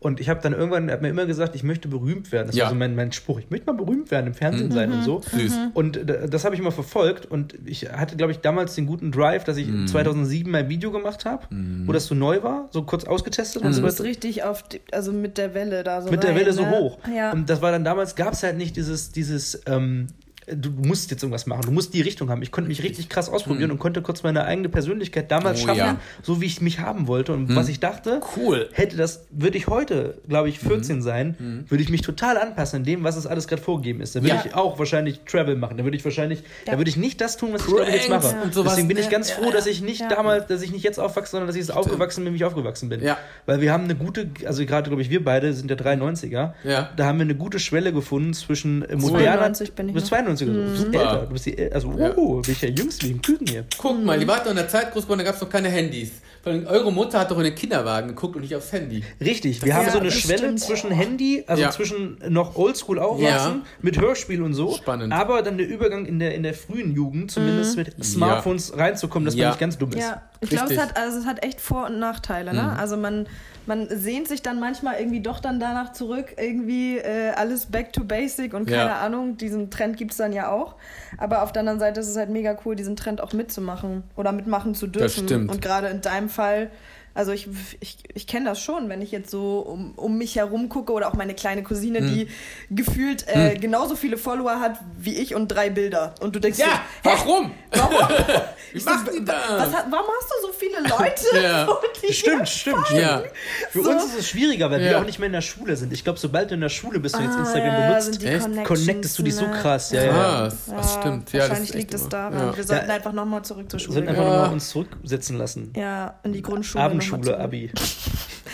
[0.00, 2.46] Und ich habe dann irgendwann, er hat mir immer gesagt, ich möchte berühmt werden.
[2.46, 2.64] Das Ja.
[2.64, 4.72] war so mein, mein Spruch, ich möchte mal berühmt werden, im Fernsehen Mhm.
[4.72, 5.20] sein und so.
[5.22, 5.52] Süß.
[5.74, 9.10] Und d- das habe ich immer verfolgt und ich hatte, glaube ich, damals den guten
[9.10, 9.88] Drive, dass ich Mhm.
[9.88, 11.46] 2007 mein Video gemacht habe,
[11.84, 13.62] wo das so neu war, so kurz ausgetestet.
[13.62, 16.30] und Du so bist richtig auf, die, also mit der Welle da so mit der
[16.30, 16.70] rein, Welle so ne?
[16.70, 16.98] hoch.
[17.14, 17.32] Ja.
[17.32, 20.06] Und das war dann damals, gab es halt nicht dieses, dieses, ähm,
[20.54, 22.42] du musst jetzt irgendwas machen, du musst die Richtung haben.
[22.42, 23.72] Ich konnte mich richtig krass ausprobieren hm.
[23.72, 26.00] und konnte kurz meine eigene Persönlichkeit damals oh, schaffen, ja.
[26.22, 27.56] so wie ich mich haben wollte und hm.
[27.56, 28.20] was ich dachte.
[28.36, 28.68] Cool.
[28.72, 31.02] Hätte das, würde ich heute, glaube ich, 14 mhm.
[31.02, 31.70] sein, mhm.
[31.70, 34.14] würde ich mich total anpassen in dem, was es alles gerade vorgegeben ist.
[34.14, 34.42] Da würde ja.
[34.44, 35.76] ich auch wahrscheinlich Travel machen.
[35.76, 36.72] Da würde ich wahrscheinlich, ja.
[36.72, 38.34] da würde ich nicht das tun, was ich ich jetzt mache.
[38.54, 41.46] Deswegen bin ich ganz froh, dass ich nicht damals, dass ich nicht jetzt aufwachse, sondern
[41.46, 43.02] dass ich jetzt aufgewachsen bin, wie ich aufgewachsen bin.
[43.46, 46.52] Weil wir haben eine gute, also gerade glaube ich, wir beide sind der 93er.
[46.96, 49.48] Da haben wir eine gute Schwelle gefunden zwischen moderner.
[49.92, 50.52] Bis 92 Anzüge.
[50.52, 50.76] Mhm.
[50.76, 51.00] So, super.
[51.00, 51.26] Älter.
[51.26, 52.12] Du bist die, also, ja.
[52.16, 53.64] oh, bin ich der Jüngste wie ein Küken hier.
[53.76, 55.68] Guck mal, die war doch in der Zeit groß geworden, da gab es noch keine
[55.68, 56.12] Handys.
[56.44, 59.02] Weil eure Mutter hat doch in den Kinderwagen geguckt und nicht aufs Handy.
[59.20, 60.60] Richtig, wir haben ja, so eine Schwelle stimmt.
[60.60, 61.70] zwischen Handy, also ja.
[61.70, 64.74] zwischen noch Oldschool aufwachsen, mit Hörspiel und so.
[64.74, 65.12] Spannend.
[65.12, 67.84] Aber dann der Übergang in der, in der frühen Jugend, zumindest mhm.
[67.84, 69.98] mit Smartphones reinzukommen, dass man ich ganz dumm ist.
[69.98, 72.52] Ja ich glaube, es hat, also es hat echt Vor- und Nachteile.
[72.54, 72.76] Ne?
[72.78, 73.26] Also man,
[73.66, 78.04] man sehnt sich dann manchmal irgendwie doch dann danach zurück, irgendwie äh, alles back to
[78.04, 79.00] basic und keine Ja.
[79.00, 80.76] Ahnung, diesen Trend gibt es dann ja auch.
[81.16, 84.32] Aber auf der anderen Seite ist es halt mega cool, diesen Trend auch mitzumachen oder
[84.32, 85.24] mitmachen zu dürfen.
[85.24, 85.50] stimmt.
[85.50, 86.70] Und gerade in deinem Fall,
[87.18, 87.48] also ich,
[87.80, 91.08] ich, ich kenne das schon, wenn ich jetzt so um, um mich herum gucke oder
[91.08, 92.28] auch meine kleine Cousine, die
[92.70, 96.14] gefühlt äh, genauso viele Follower hat wie ich und drei Bilder.
[96.20, 96.80] Und du denkst Ja, hä?
[97.02, 97.50] warum?
[97.72, 98.08] Warum?
[98.74, 99.72] Ich so, was das?
[99.90, 101.42] warum hast du so viele Leute?
[101.42, 101.64] Ja.
[101.66, 101.76] so,
[102.06, 103.00] die Stimmt, stimmt, stimmt.
[103.00, 103.22] Ja.
[103.70, 103.90] Für So.
[103.90, 104.90] uns ist es schwieriger, weil Ja.
[104.90, 105.90] wir auch nicht mehr in der Schule sind.
[105.92, 109.18] Ich glaube, sobald du in der Schule bist und jetzt Ah, Instagram ja, benutzt, connectest
[109.18, 109.52] du dich so ne?
[109.52, 109.90] krass.
[109.90, 110.42] Ja, ja.
[110.44, 111.32] Das stimmt.
[111.32, 112.08] Ja, das Wahrscheinlich echt liegt es.
[112.12, 112.30] Ja.
[112.56, 112.94] Wir sollten Ja.
[112.94, 114.16] einfach nochmal zurück zur Wir Schule sollten gehen.
[114.16, 114.36] einfach Ja.
[114.38, 115.72] nochmal uns zurücksetzen lassen.
[115.74, 116.84] Ja, in die Grundschule.
[116.84, 117.40] noch zurück.
[117.40, 117.70] Abi.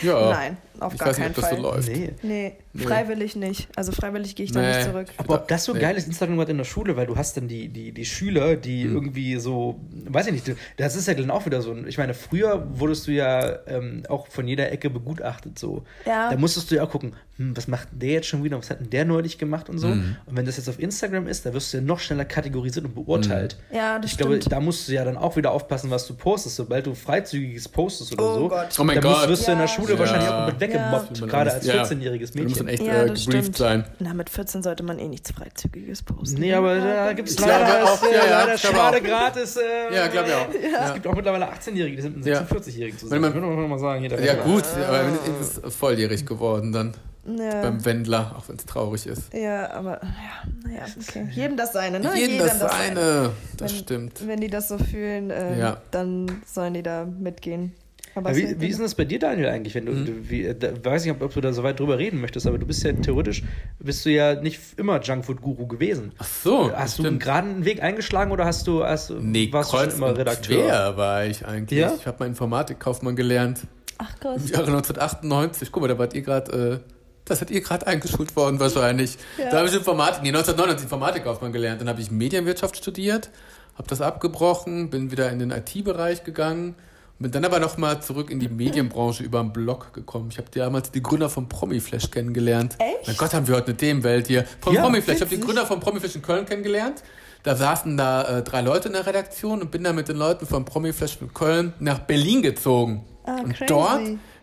[0.01, 0.29] Ja.
[0.31, 0.57] Nein.
[0.81, 1.57] Auf ich gar weiß nicht, keinen ob das Fall.
[1.57, 1.87] so läuft.
[1.89, 2.13] Nee.
[2.23, 2.83] Nee, Nee.
[2.83, 3.69] freiwillig nicht.
[3.75, 4.75] Also freiwillig gehe ich da Nee.
[4.77, 5.07] nicht zurück.
[5.17, 5.79] Aber ob das so Nee.
[5.79, 8.55] geil ist, Instagram gerade in der Schule, weil du hast dann die, die, die Schüler,
[8.55, 8.93] die Hm.
[8.95, 11.75] irgendwie so, weiß ich nicht, das ist ja dann auch wieder so.
[11.87, 15.83] Ich meine, früher wurdest du ja ähm, auch von jeder Ecke begutachtet so.
[16.05, 16.29] Ja.
[16.31, 18.79] Da musstest du ja auch gucken, hm, was macht der jetzt schon wieder, was hat
[18.79, 19.87] denn der neulich gemacht und so.
[19.89, 20.15] Hm.
[20.25, 22.95] Und wenn das jetzt auf Instagram ist, da wirst du ja noch schneller kategorisiert und
[22.95, 23.57] beurteilt.
[23.71, 24.51] Ja, das ich glaube, stimmt.
[24.51, 26.55] da musst du ja dann auch wieder aufpassen, was du postest.
[26.57, 28.67] Sobald du freizügiges postest oder Oh so, Gott.
[28.79, 29.27] Oh mein Gott.
[29.29, 30.45] wirst du in der Ja, Schule wahrscheinlich auch Ja.
[30.45, 31.25] komplett weggemobbt, Ja.
[31.27, 31.83] gerade als Ja.
[31.83, 32.65] 14-jähriges Da muss Mädchen.
[32.65, 33.57] man echt Ja, äh, das gebrieft stimmt.
[33.57, 33.83] sein.
[33.99, 36.39] Na, mit 14 sollte man eh nichts Freizügiges posten.
[36.39, 39.57] Nee, aber da gibt es leider, auch, ja, ja, leider gratis.
[39.57, 40.47] Äh, Ja, glaube ich auch.
[40.87, 42.39] Es gibt auch mittlerweile 18-Jährige, die sind mit Ja.
[42.39, 43.21] 46-Jährigen Wenn zusammen.
[43.21, 46.93] man- Ich würde mal sagen, Ja, gut, aber wenn es ist volljährig geworden dann
[47.27, 47.61] Ja.
[47.61, 49.33] beim Wendler, auch wenn es traurig ist.
[49.33, 51.27] Ja, aber ja, naja, okay.
[51.31, 52.11] Jedem das seine, ne?
[52.15, 54.27] Jedem das eine, das Wenn- stimmt.
[54.27, 55.77] Wenn die das so fühlen, äh, Ja.
[55.91, 57.73] dann sollen die da mitgehen.
[58.15, 59.75] Aber wie, ist- wie ist denn das bei dir, Daniel, eigentlich?
[59.75, 60.05] Wenn du, Mhm.
[60.05, 62.57] du wie, da, weiß nicht, ob, ob du da so weit drüber reden möchtest, aber
[62.57, 63.43] du bist ja theoretisch,
[63.79, 66.13] bist du ja nicht immer Junkfood-Guru gewesen.
[66.17, 67.07] Ach so, hast du stimmt.
[67.07, 70.17] einen geraden Weg eingeschlagen oder hast du, hast, du- Nee, warst du kreuz schon immer
[70.17, 70.65] Redakteur?
[70.67, 71.79] quer war ich eigentlich.
[71.79, 71.93] Ja?
[71.93, 73.61] Ich habe mal Informatikkaufmann gelernt.
[73.97, 74.41] Ach krass.
[74.45, 75.71] Im Jahre 1998.
[75.71, 76.91] Guck mal, da wart ihr gerade, äh,
[77.25, 79.17] das hat ihr gerade eingeschult worden wahrscheinlich.
[79.37, 79.49] Ja.
[79.51, 81.81] Da habe ich Informatik, nee, 1999 Informatikkaufmann gelernt.
[81.81, 83.29] Dann habe ich Medienwirtschaft studiert,
[83.75, 86.75] habe das abgebrochen, bin wieder in den IT-Bereich gegangen
[87.19, 90.29] bin dann aber nochmal zurück in die Medienbranche über einen Blog gekommen.
[90.31, 92.75] Ich habe damals die Gründer von Promiflash kennengelernt.
[92.79, 93.07] Echt?
[93.07, 94.45] Mein Gott, haben wir heute eine Themenwelt hier.
[94.61, 95.15] Von Ja, Promiflash.
[95.15, 95.45] Ich habe witzig.
[95.45, 97.03] Gründer von Promiflash in Köln kennengelernt.
[97.43, 100.45] Da saßen da äh, drei Leute in der Redaktion und bin dann mit den Leuten
[100.45, 103.05] von Promiflash in Köln nach Berlin gezogen.
[103.23, 103.65] Ah, und crazy.
[103.67, 104.01] dort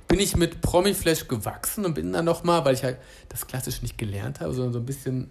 [0.09, 3.99] bin ich mit Promiflash gewachsen und bin dann nochmal, weil ich halt das klassisch nicht
[3.99, 5.31] gelernt habe, sondern so ein bisschen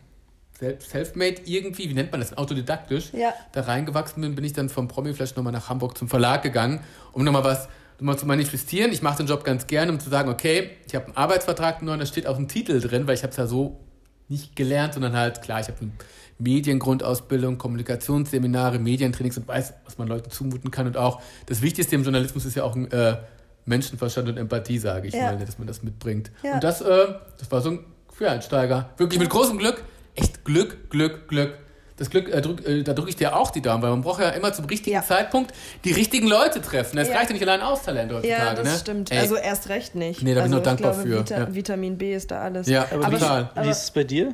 [0.79, 3.33] self-made irgendwie, wie nennt man das, autodidaktisch, Ja.
[3.51, 6.81] da reingewachsen bin, bin ich dann vom Promiflash nochmal nach Hamburg zum Verlag gegangen,
[7.13, 7.67] um nochmal was
[7.99, 8.91] nochmal zu manifestieren.
[8.91, 11.97] Ich mache den Job ganz gerne, um zu sagen, okay, ich habe einen Arbeitsvertrag neu,
[11.97, 13.79] da steht auch ein Titel drin, weil ich habe es ja so
[14.27, 15.91] nicht gelernt, sondern halt, klar, ich habe eine
[16.39, 20.87] Mediengrundausbildung, Kommunikationsseminare, Medientrainings und weiß, was man Leuten zumuten kann.
[20.87, 23.17] Und auch das Wichtigste im Journalismus ist ja auch ein äh,
[23.65, 25.33] Menschenverstand und Empathie, sage ich Ja.
[25.33, 26.31] mal, dass man das mitbringt.
[26.43, 26.55] Ja.
[26.55, 27.79] Und das, äh, das war so ein
[28.17, 28.89] Quereinsteiger.
[28.97, 29.83] Wirklich mit großem Glück.
[30.21, 31.53] Echt Glück, Glück, Glück.
[31.97, 34.21] Das Glück, äh, drück, äh, da drücke ich dir auch die Daumen, weil man braucht
[34.21, 35.03] ja immer zum richtigen Ja.
[35.03, 35.53] Zeitpunkt
[35.85, 36.95] die richtigen Leute treffen.
[36.97, 37.15] Das Ja.
[37.15, 38.43] reicht ja nicht allein aus Talent heutzutage.
[38.43, 38.77] Ja, das ne?
[38.79, 39.11] stimmt.
[39.11, 40.23] Ey, Also erst recht nicht.
[40.23, 41.53] Nee, da bin ich also nur dankbar glaube, für, Vita ja.
[41.53, 42.65] Vitamin B ist da alles.
[42.67, 43.49] ja, Aber total.
[43.61, 44.33] Wie ist es bei dir?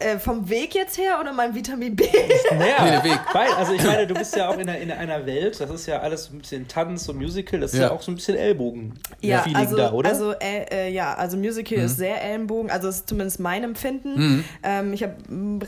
[0.00, 2.04] Äh, vom Weg jetzt her oder mein Vitamin B?
[2.50, 3.18] Naja, Nee, der Weg.
[3.32, 5.86] Weil, also ich meine, du bist ja auch in, einer- in einer Welt, das ist
[5.86, 7.92] ja alles so ein bisschen Tanz und Musical, das ist ja, Ja.
[7.92, 8.94] auch so ein bisschen Ellbogen.
[9.20, 10.08] Ja, also, da, oder?
[10.08, 14.14] also äh, äh, ja, also Musical ist sehr Ellenbogen, also ist zumindest mein Empfinden.
[14.18, 14.44] Mhm.
[14.62, 15.14] Ähm, ich habe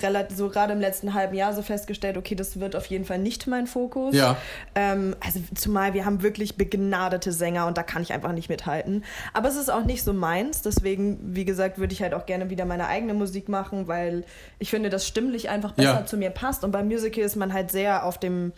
[0.03, 3.18] relativ so gerade im letzten halben Jahr so festgestellt, okay, das wird auf jeden Fall
[3.18, 4.14] nicht mein Fokus.
[4.14, 4.37] Ja.
[4.75, 9.05] Ähm, also zumal wir haben wirklich begnadete Sänger und da kann ich einfach nicht mithalten.
[9.35, 12.49] Aber es ist auch nicht so meins, deswegen, wie gesagt, würde ich halt auch gerne
[12.51, 14.21] wieder meine eigene Musik machen, weil
[14.58, 16.06] ich finde, das stimmlich einfach besser Ja.
[16.06, 16.64] zu mir passt.
[16.64, 18.52] Und beim Musical ist man halt sehr auf dem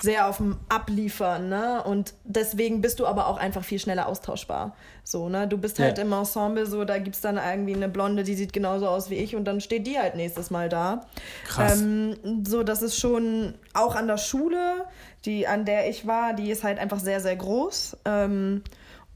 [0.00, 1.82] sehr auf dem Abliefern, ne?
[1.82, 4.76] Und deswegen bist du aber auch einfach viel schneller austauschbar.
[5.02, 5.48] So, ne?
[5.48, 6.04] Du bist halt Ja.
[6.04, 9.16] im Ensemble so, da gibt es dann irgendwie eine Blonde, die sieht genauso aus wie
[9.16, 11.04] ich und dann steht die halt nächstes Mal da.
[11.48, 11.80] Krass.
[11.80, 14.84] Ähm, so, das ist schon auch an der Schule,
[15.24, 17.96] die, an der ich war, die ist halt einfach sehr, sehr groß.
[18.04, 18.62] Ähm,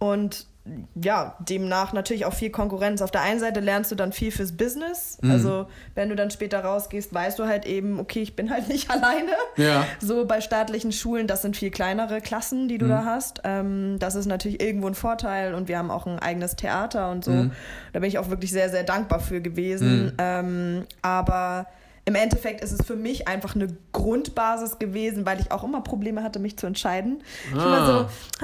[0.01, 0.47] und
[0.95, 3.03] ja, demnach natürlich auch viel Konkurrenz.
[3.03, 5.19] Auf der einen Seite lernst du dann viel fürs Business.
[5.21, 5.31] Mhm.
[5.33, 8.89] Also, wenn du dann später rausgehst, weißt du halt eben, okay, ich bin halt nicht
[8.89, 9.33] alleine.
[9.57, 9.85] Ja.
[10.01, 12.91] So bei staatlichen Schulen, das sind viel kleinere Klassen, die du Mhm.
[12.91, 13.41] da hast.
[13.43, 17.25] Ähm, das ist natürlich irgendwo ein Vorteil und wir haben auch ein eigenes Theater und
[17.25, 17.33] so.
[17.33, 17.53] Mhm.
[17.93, 20.05] Da bin ich auch wirklich sehr, sehr dankbar für gewesen.
[20.05, 20.13] Mhm.
[20.19, 21.67] Ähm, aber
[22.05, 26.25] im Endeffekt ist es für mich einfach eine Grundbasis gewesen, weil ich auch immer Probleme
[26.25, 27.23] hatte, mich zu entscheiden.
[27.55, 27.65] Ich Ah.
[27.65, 27.93] immer so,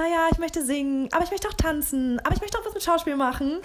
[0.01, 2.73] ah ja, ich möchte singen, aber ich möchte auch tanzen, aber ich möchte auch was
[2.73, 3.57] mit Schauspiel machen.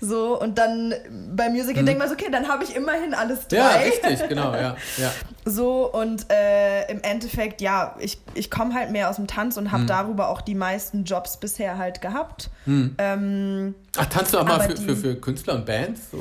[0.00, 0.94] So, und dann
[1.36, 3.56] beim Musical denkt man so, okay, dann habe ich immerhin alles drei.
[3.58, 4.76] Ja, richtig, genau, ja.
[4.96, 5.12] ja.
[5.44, 9.72] So, und äh, im Endeffekt, ja, ich, ich komme halt mehr aus dem Tanz und
[9.72, 12.48] habe darüber auch die meisten Jobs bisher halt gehabt.
[12.96, 16.18] Ähm, Ach, tanzt du auch mal für, die- für, für Künstler und Bands, so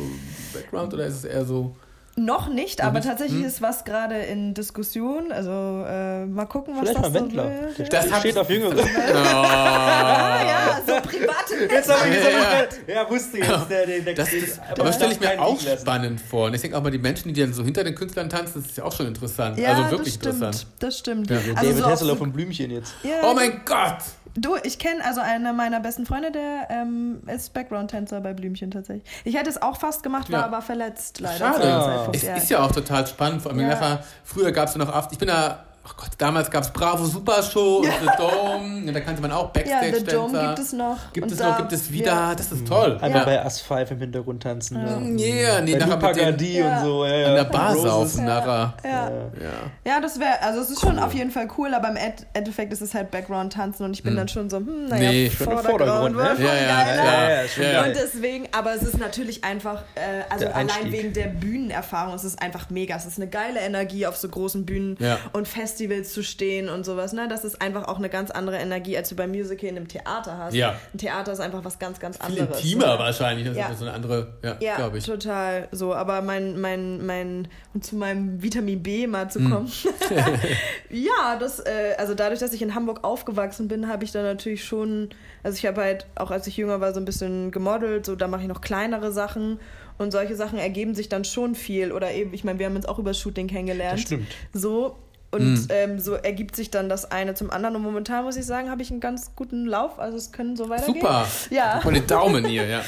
[0.54, 1.76] Background, oder ist es eher so.
[2.18, 3.46] Noch nicht, aber tatsächlich Hm.
[3.48, 5.32] ist was gerade in Diskussion.
[5.32, 5.52] Also
[5.88, 7.50] äh, mal gucken, was Vielleicht das mal so Wendler.
[7.78, 8.76] Der Das steht, auf Jüngere.
[9.24, 14.14] Ah ja, so private Jetzt habe ich Ja, gesagt, ja, wusste jetzt, der, der, der
[14.14, 16.48] Das, der- das, aber das stelle ich mir auch spannend vor.
[16.48, 18.72] Und ich denke auch mal, die Menschen, die dann so hinter den Künstlern tanzen, das
[18.72, 19.58] ist ja auch schon interessant.
[19.58, 20.68] Ja, also wirklich das stimmt, interessant.
[20.80, 21.30] Das stimmt.
[21.30, 21.38] Ja.
[21.40, 22.94] Der Also David so Hasselhoff so- von Blümchen jetzt.
[23.04, 23.98] Ja, Oh mein Gott!
[24.36, 29.04] Du, ich kenne also eine meiner besten Freunde, der ähm, ist Background-Tänzer bei Blümchen tatsächlich.
[29.26, 30.46] Ich hätte es auch fast gemacht, war Ja.
[30.46, 31.38] aber verletzt leider.
[31.54, 32.10] Schade.
[32.14, 32.36] Es ja.
[32.36, 33.42] ist ja auch total spannend.
[33.42, 33.68] Vor allem Ja.
[33.70, 36.70] nachher, früher gab es ja noch oft, ich bin da ach Gott, damals gab es
[36.72, 38.88] Bravo Super Show und The Dome.
[38.88, 40.98] Und da kannte man auch Ja, Backstage The Dome gibt es noch.
[41.14, 42.06] Gibt Und es da- noch, gibt es wieder.
[42.12, 42.36] ja.
[42.36, 42.98] Das ist toll.
[43.02, 43.26] Einmal Ja.
[43.26, 44.78] bei Us 5 im Hintergrund tanzen.
[44.78, 45.00] Ja.
[45.26, 46.78] Yeah, nee, Bei nachher Lupa mit den, Ja.
[46.80, 47.06] und so.
[47.06, 47.28] Ja, ja.
[47.30, 48.74] an der Bar saufen, nachher.
[48.84, 48.90] Ja.
[48.90, 49.10] Ja.
[49.10, 49.94] Ja.
[49.94, 52.72] Ja, das wäre, also es ist schon auf jeden Fall cool, aber im Ed Endeffekt
[52.74, 55.26] ist es halt Background-Tanzen und ich bin dann schon so, hm, naja, Nee.
[55.28, 56.36] Im Vordergrund, ne?
[56.40, 56.96] Ja, ja, ja?
[56.96, 57.84] Ja, ja, Ja.
[57.86, 62.42] Und deswegen, aber es ist natürlich einfach, äh, also allein wegen der Bühnenerfahrung, es ist
[62.42, 62.96] einfach mega.
[62.96, 65.18] Es ist eine geile Energie, auf so großen Bühnen Ja.
[65.34, 67.14] und Festivals zu stehen und sowas.
[67.14, 67.28] Ne?
[67.30, 70.38] Das ist einfach auch eine ganz andere Energie, als du beim Musical in einem Theater
[70.38, 70.54] hast.
[70.54, 70.76] Ja.
[70.94, 72.58] Ein Theater ist einfach was ganz, ganz Viel anderes.
[72.62, 73.00] intimer ne?
[73.00, 73.48] wahrscheinlich.
[73.48, 73.70] Das Ja.
[73.70, 75.06] ist so eine andere, ja, Ja, glaube ich.
[75.06, 75.94] total so.
[75.96, 79.50] Aber mein, mein, mein, um zu meinem Vitamin B mal zu Hm.
[79.52, 79.72] kommen.
[80.90, 84.66] ja, das, äh, also dadurch, dass ich in Hamburg aufgewachsen bin, habe ich da natürlich
[84.66, 85.10] schon,
[85.44, 88.28] also ich habe halt, auch als ich jünger war, so ein bisschen gemodelt, so da
[88.28, 89.60] mache ich noch kleinere Sachen
[89.98, 91.92] und solche Sachen ergeben sich dann schon viel.
[91.92, 93.94] Oder eben, ich meine, wir haben uns auch über Shooting kennengelernt.
[93.94, 94.28] Das stimmt.
[94.54, 94.96] So.
[95.34, 97.78] Und ähm, so ergibt sich dann das eine zum anderen.
[97.78, 99.98] Und momentan muss ich sagen, habe ich einen ganz guten Lauf.
[99.98, 100.96] Also es können so weitergehen.
[101.02, 101.26] Super.
[101.50, 101.80] Ja.
[101.82, 102.82] Von den Daumen hier, ja.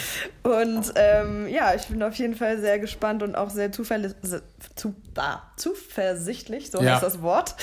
[0.44, 3.84] Und ähm, ja, ich bin auf jeden Fall sehr gespannt und auch sehr zu,
[5.16, 6.94] ah, zuversichtlich, so Ja.
[6.96, 7.56] heißt das Wort.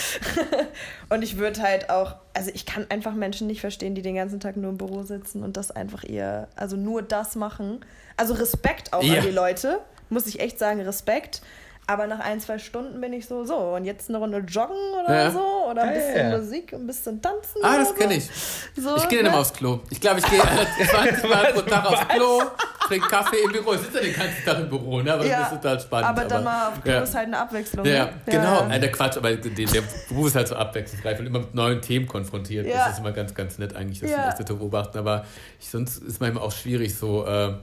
[1.10, 4.40] und ich würde halt auch, also ich kann einfach Menschen nicht verstehen, die den ganzen
[4.40, 7.84] Tag nur im Büro sitzen und das einfach ihr, also nur das machen.
[8.16, 9.18] Also Respekt auch Ja.
[9.18, 11.42] an die Leute, muss ich echt sagen, Respekt.
[11.90, 15.24] Aber nach ein, zwei Stunden bin ich so, so, und jetzt eine Runde joggen oder
[15.24, 15.30] Ja.
[15.32, 16.38] so, oder ein Ja, bisschen ja.
[16.38, 17.58] Musik, ein bisschen tanzen.
[17.64, 18.30] Ah, das kenne ich.
[18.76, 19.28] So, Ich gehe dann ne?
[19.30, 19.80] immer aufs Klo.
[19.90, 22.42] Ich glaube, ich gehe äh, 20 Mal pro Tag aufs Klo,
[22.86, 23.72] trinke Kaffee im Büro.
[23.74, 25.12] Ich sitze ja den ganzen Tag im Büro, ne?
[25.14, 26.08] aber Ja, das ist total spannend.
[26.10, 27.00] Aber dann mal auf Klo ja.
[27.00, 27.84] ist halt eine Abwechslung.
[27.84, 28.12] Ja, ne?
[28.26, 28.68] genau.
[28.70, 31.82] Äh, der Quatsch, aber der, der Beruf ist halt so abwechslungsreich und immer mit neuen
[31.82, 32.66] Themen konfrontiert.
[32.66, 32.84] Ja.
[32.86, 34.28] Das ist immer ganz, ganz nett eigentlich, das Ja.
[34.28, 34.36] ja.
[34.36, 34.96] zu beobachten.
[34.98, 35.24] Aber
[35.60, 37.54] ich, sonst ist manchmal auch schwierig, so, äh,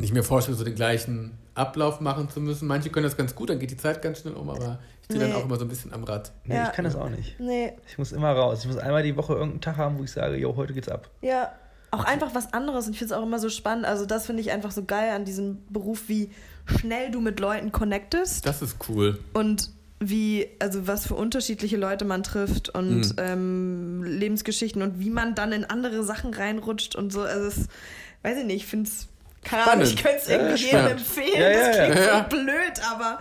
[0.00, 2.66] wenn ich mir vorstelle, so den gleichen Ablauf machen zu müssen.
[2.66, 5.18] Manche können das ganz gut, dann geht die Zeit ganz schnell um, aber ich drehe
[5.18, 5.28] Nee.
[5.32, 6.32] dann auch immer so ein bisschen am Rad.
[6.44, 6.68] Nee, Ja.
[6.68, 7.38] ich kann das auch nicht.
[7.38, 8.60] Nee, Ich muss immer raus.
[8.62, 11.10] Ich muss einmal die Woche irgendeinen Tag haben, wo ich sage, jo, heute geht's ab.
[11.20, 11.52] ja.
[11.92, 12.86] Auch einfach was anderes.
[12.86, 13.84] Und ich finde es auch immer so spannend.
[13.84, 16.30] Also, das finde ich einfach so geil an diesem Beruf, wie
[16.78, 19.18] schnell du mit Leuten connectest Das ist cool.
[19.34, 23.14] und wie, also was für unterschiedliche Leute man trifft und Mhm.
[23.18, 27.22] ähm, Lebensgeschichten und wie man dann in andere Sachen reinrutscht und so.
[27.22, 27.66] Also, es,
[28.22, 29.08] weiß ich nicht, ich finde es.
[29.42, 31.40] Keine Ahnung, ich könnte es irgendwie Ja, jedem empfehlen.
[31.40, 32.02] Ja, ja, das klingt ja.
[32.04, 32.20] so Ja.
[32.22, 33.18] blöd, aber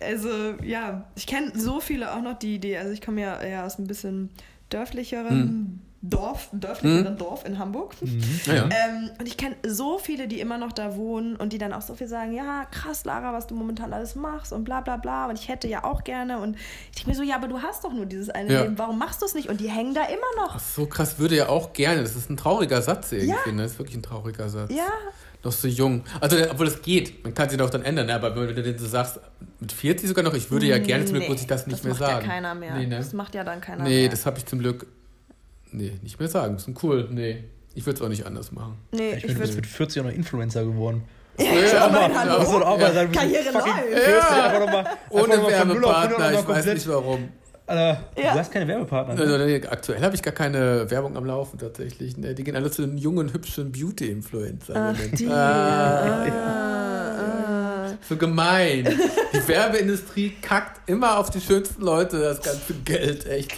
[0.00, 0.28] also
[0.62, 3.78] ja, ich kenne so viele auch noch, die, die, also ich komme ja, ja aus
[3.78, 4.30] ein bisschen
[4.70, 7.94] dörflicheren Dorf, dörflicheren Dorf in Hamburg.
[8.46, 8.64] Ja, ja.
[8.64, 11.82] Ähm, und ich kenne so viele, die immer noch da wohnen und die dann auch
[11.82, 15.26] so viel sagen, ja, krass, Lara, was du momentan alles machst und bla bla bla.
[15.26, 16.38] Und ich hätte ja auch gerne.
[16.38, 16.56] Und
[16.90, 18.62] ich denke mir so, ja, aber du hast doch nur dieses eine Ja.
[18.62, 19.48] Leben, warum machst du es nicht?
[19.48, 20.54] Und die hängen da immer noch.
[20.54, 22.02] Ach, so krass würde ja auch gerne.
[22.02, 23.30] Das ist ein trauriger Satz irgendwie.
[23.48, 23.52] Ja.
[23.52, 23.62] Ne?
[23.62, 24.70] Das ist wirklich ein trauriger Satz.
[24.72, 24.86] Ja,
[25.46, 26.02] Noch so jung.
[26.20, 27.22] Also, obwohl es geht.
[27.22, 28.06] Man kann sich doch dann ändern.
[28.08, 28.16] Ne?
[28.16, 29.20] Aber wenn du den so sagst,
[29.60, 31.84] mit 40 sogar noch, ich würde ja gerne, zum Glück Nee, muss ich das nicht
[31.84, 32.26] mehr macht sagen.
[32.26, 32.74] ja keiner mehr.
[32.74, 32.96] Nee, ne?
[32.98, 34.08] Das macht ja dann keiner nee mehr.
[34.08, 34.88] das habe ich zum Glück.
[35.70, 36.54] Nee, nicht mehr sagen.
[36.54, 37.06] Das ist cool.
[37.12, 37.44] Nee.
[37.76, 38.76] Ich würde es auch nicht anders machen.
[38.90, 41.04] nee, Ich ich, bin mit 40 auch noch Influencer geworden.
[41.38, 41.88] Ja, ja.
[41.90, 43.12] Das auch mal sein.
[43.12, 43.68] Karriere läuft.
[43.68, 46.66] 40, einfach noch mal, einfach Ohne noch mal von 0 auf 100 Werbepartner, ich weiß
[46.74, 47.28] nicht warum.
[47.68, 48.32] Alter, Ja.
[48.32, 49.14] Du hast keine Werbepartner.
[49.14, 49.20] ne?
[49.22, 52.16] Also, aktuell habe ich gar keine Werbung am Laufen tatsächlich.
[52.16, 52.34] Ne?
[52.34, 54.96] Die gehen alle zu den jungen, hübschen Beauty-Influencern.
[55.30, 56.26] Ah,
[57.18, 58.84] Ah, so gemein.
[59.32, 63.52] Die Werbeindustrie kackt immer auf die schönsten Leute das ganze Geld, echt.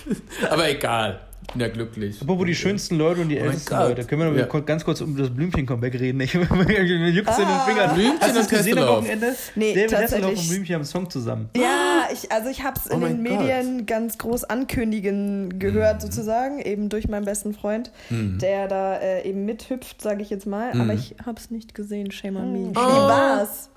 [0.50, 1.20] Aber egal.
[1.56, 2.20] Ja glücklich.
[2.20, 3.74] Apropos die schönsten Leute und die Oh ältesten.
[3.74, 4.04] Leute.
[4.04, 4.46] Können wir noch Ja.
[4.52, 6.20] mal ganz kurz um das Blümchen-Comeback reden?
[6.20, 7.94] Ich, mir juckt's in den Fingern.
[7.94, 8.88] Blümchen Hast du und gesehen am.
[8.88, 9.34] Wochenende?
[9.54, 11.48] Nee, David Hasselhoff und Blümchen haben einen Song zusammen.
[11.56, 13.38] Ja, ich, also ich habe es Oh in den Gott.
[13.38, 19.44] Medien ganz groß ankündigen gehört, sozusagen, eben durch meinen besten Freund, der da äh, eben
[19.46, 20.72] mithüpft, sage ich jetzt mal.
[20.78, 22.70] Aber ich habe es nicht gesehen, shame on me.
[22.70, 23.70] Wie war's?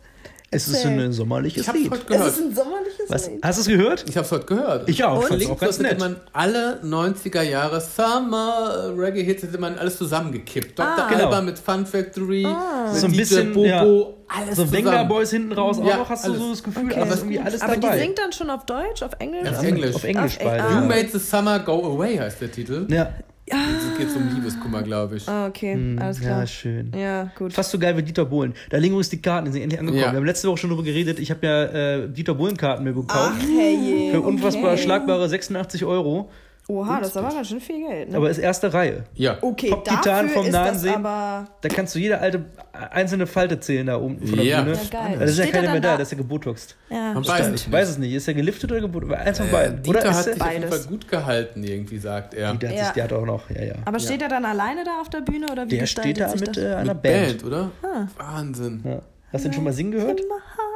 [0.53, 1.91] Es ist ein sommerliches Ich habe Lied.
[1.91, 2.27] heute Es gehört.
[2.27, 3.29] ist ein sommerliches Was?
[3.29, 3.39] Lied.
[3.41, 4.05] Hast du es gehört?
[4.09, 4.89] Ich habe es heute gehört.
[4.89, 5.29] Ich auch.
[5.29, 5.45] Und?
[5.49, 5.99] Auch ganz hätte nett.
[5.99, 10.77] man alle 90er Jahre Summer äh, Reggae-Hits hätte man alles zusammengekippt.
[10.77, 11.07] Dr.
[11.07, 11.23] Genau.
[11.25, 13.79] Alba mit Fun Factory, mit So ein DJ bisschen, Bobo, ja.
[13.81, 14.71] alles So zusammen.
[14.73, 16.41] Venga Boys hinten raus auch Ja, noch, hast du alles.
[16.41, 16.99] so das Gefühl, Okay.
[17.01, 17.95] aber irgendwie alles Aber dabei.
[17.97, 19.43] die singt dann schon auf Deutsch, auf Englisch?
[19.45, 19.95] Ja, Auf- auf Englisch.
[19.95, 20.63] Auf Englisch Auf- beide.
[20.63, 20.69] ah.
[20.69, 20.81] You ja.
[20.81, 22.87] Made the Summer Go Away heißt der Titel.
[22.89, 23.09] Ja.
[23.51, 25.27] Es geht um Liebeskummer, glaube ich.
[25.27, 26.47] Ah, okay, alles Hm, Ja, klar.
[26.47, 26.91] schön.
[26.97, 27.53] Ja, gut.
[27.53, 28.53] Fast so geil wie Dieter Bohlen.
[28.69, 30.01] Da liegen uns die Karten, die sind endlich angekommen.
[30.03, 30.11] Ja.
[30.11, 31.19] Wir haben letzte Woche schon darüber geredet.
[31.19, 33.33] Ich habe ja äh, Dieter Bohlen-Karten mir gekauft.
[33.37, 34.81] Ach, hey, für unfassbar okay.
[34.81, 36.29] schlagbare 86 Euro.
[36.71, 38.09] Oha, das ist aber ganz schön viel Geld.
[38.11, 38.17] Ne?
[38.17, 39.03] Aber ist erste Reihe.
[39.15, 39.37] Ja.
[39.41, 41.47] okay, Top-Titan dafür vom ist Nahen das aber...
[41.61, 42.45] Da kannst du jede alte
[42.91, 44.61] einzelne Falte zählen da oben von der Ja.
[44.61, 44.75] Bühne.
[44.75, 45.15] Ja, geil.
[45.19, 46.01] Da ist ja Steht keiner er mehr da, da?
[46.03, 46.75] ist ja gebotoxt.
[46.89, 47.13] Ja.
[47.13, 47.71] Man Ich weiß nicht.
[47.71, 48.13] weiß es nicht.
[48.13, 49.13] Ist er geliftet oder gebotoxt?
[49.15, 49.83] Eins von Äh, beiden.
[49.83, 50.79] Dieter Oder hat sich er, auf jeden Beides.
[50.85, 52.51] Fall gut gehalten, irgendwie, sagt er.
[52.53, 52.83] Dieter hat, Ja.
[52.85, 53.73] sich, der hat auch noch, ja, ja.
[53.85, 56.29] Aber steht er dann alleine da auf der Bühne oder wie Der gestaltet steht da
[56.29, 56.63] sich mit das?
[56.63, 57.27] äh, einer Mit Band.
[57.27, 57.71] Band, oder?
[57.83, 58.07] Ah.
[58.17, 58.81] Wahnsinn.
[58.85, 59.01] Ja.
[59.33, 60.19] Hast du den schon mal singen gehört?
[60.19, 60.69] Yamaha,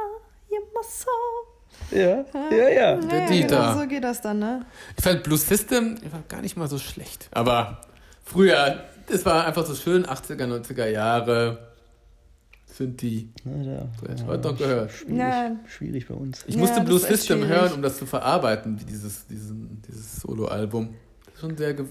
[0.50, 1.10] Yamaso.
[1.90, 2.96] Ja, ja, ja.
[2.96, 3.56] Der ja, Dieter.
[3.56, 4.66] Genau, so geht das dann, ne?
[4.96, 7.28] Ich fand Blue System war gar nicht mal so schlecht.
[7.30, 7.80] Aber
[8.24, 11.58] früher, das war einfach so schön, 80er, 90er Jahre
[12.66, 13.30] sind die.
[13.44, 14.90] Du hast heute noch gehört.
[14.92, 15.56] Schwierig, Ja.
[15.66, 16.44] schwierig bei uns.
[16.46, 17.54] Ich Ja, musste Blue System schwierig.
[17.56, 20.94] hören, um das zu verarbeiten, wie dieses, diesen, dieses Solo-Album.
[21.40, 21.84] Schon sehr äh,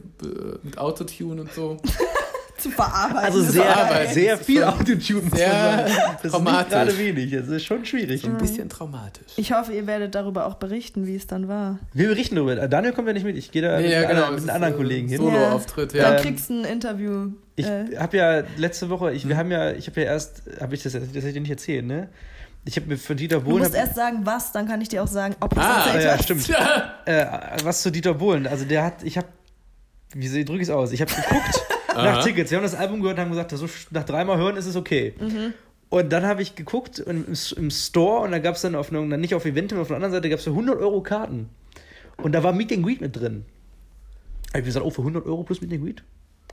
[0.64, 1.78] mit Autotune und so.
[2.58, 3.18] Zu verarbeiten.
[3.18, 4.14] Also ist sehr, Verarbeiten.
[4.14, 5.86] sehr viel Autotune, Sehr.
[6.16, 6.70] Das ist traumatisch.
[6.72, 7.32] gerade wenig.
[7.32, 8.26] Das ist schon schwierig.
[8.26, 9.34] Ein bisschen traumatisch.
[9.36, 11.80] Ich hoffe, ihr werdet darüber auch berichten, wie es dann war.
[11.94, 12.56] Wir berichten darüber.
[12.68, 13.36] Daniel kommt ja nicht mit.
[13.38, 14.14] Ich gehe da Nee, mit, ja, genau.
[14.14, 15.18] mit das einem ist, anderen äh, Kollegen hin.
[15.18, 16.16] Solo-Auftritt, Dann ja.
[16.16, 17.28] Ähm, kriegst du ein Interview.
[17.58, 19.30] Ich äh, habe ja letzte Woche, ich, Hm.
[19.30, 21.52] wir haben ja, ich habe ja erst, habe ich das, das hätte ich dir nicht
[21.52, 22.10] erzählt, ne?
[22.68, 24.90] Ich habe mir von Dieter du Bohlen, musst hab, erst sagen, was, dann kann ich
[24.90, 26.48] dir auch sagen, ob ich Ah, es erzählt ja, stimmt.
[26.48, 26.94] Ja.
[27.06, 28.48] äh, was zu Dieter Bohlen.
[28.48, 29.28] Also der hat, ich habe,
[30.16, 30.92] wie drücke ich es aus?
[30.92, 31.62] Ich habe geguckt
[32.04, 32.24] nach.
[32.24, 32.52] Tickets.
[32.52, 35.14] Wir haben das Album gehört und haben gesagt, so nach dreimal hören ist es okay.
[35.20, 35.54] Mhm.
[35.90, 37.26] Und dann habe ich geguckt im,
[37.58, 40.14] im Store und da gab es dann auf einer, nicht auf Eventim, auf der anderen
[40.14, 41.50] Seite gab es für 100 Euro Karten.
[42.18, 43.46] Und da war Meet and Greet mit drin.
[44.50, 46.04] Habe ich gesagt, oh, für 100 Euro plus Meet and Greet?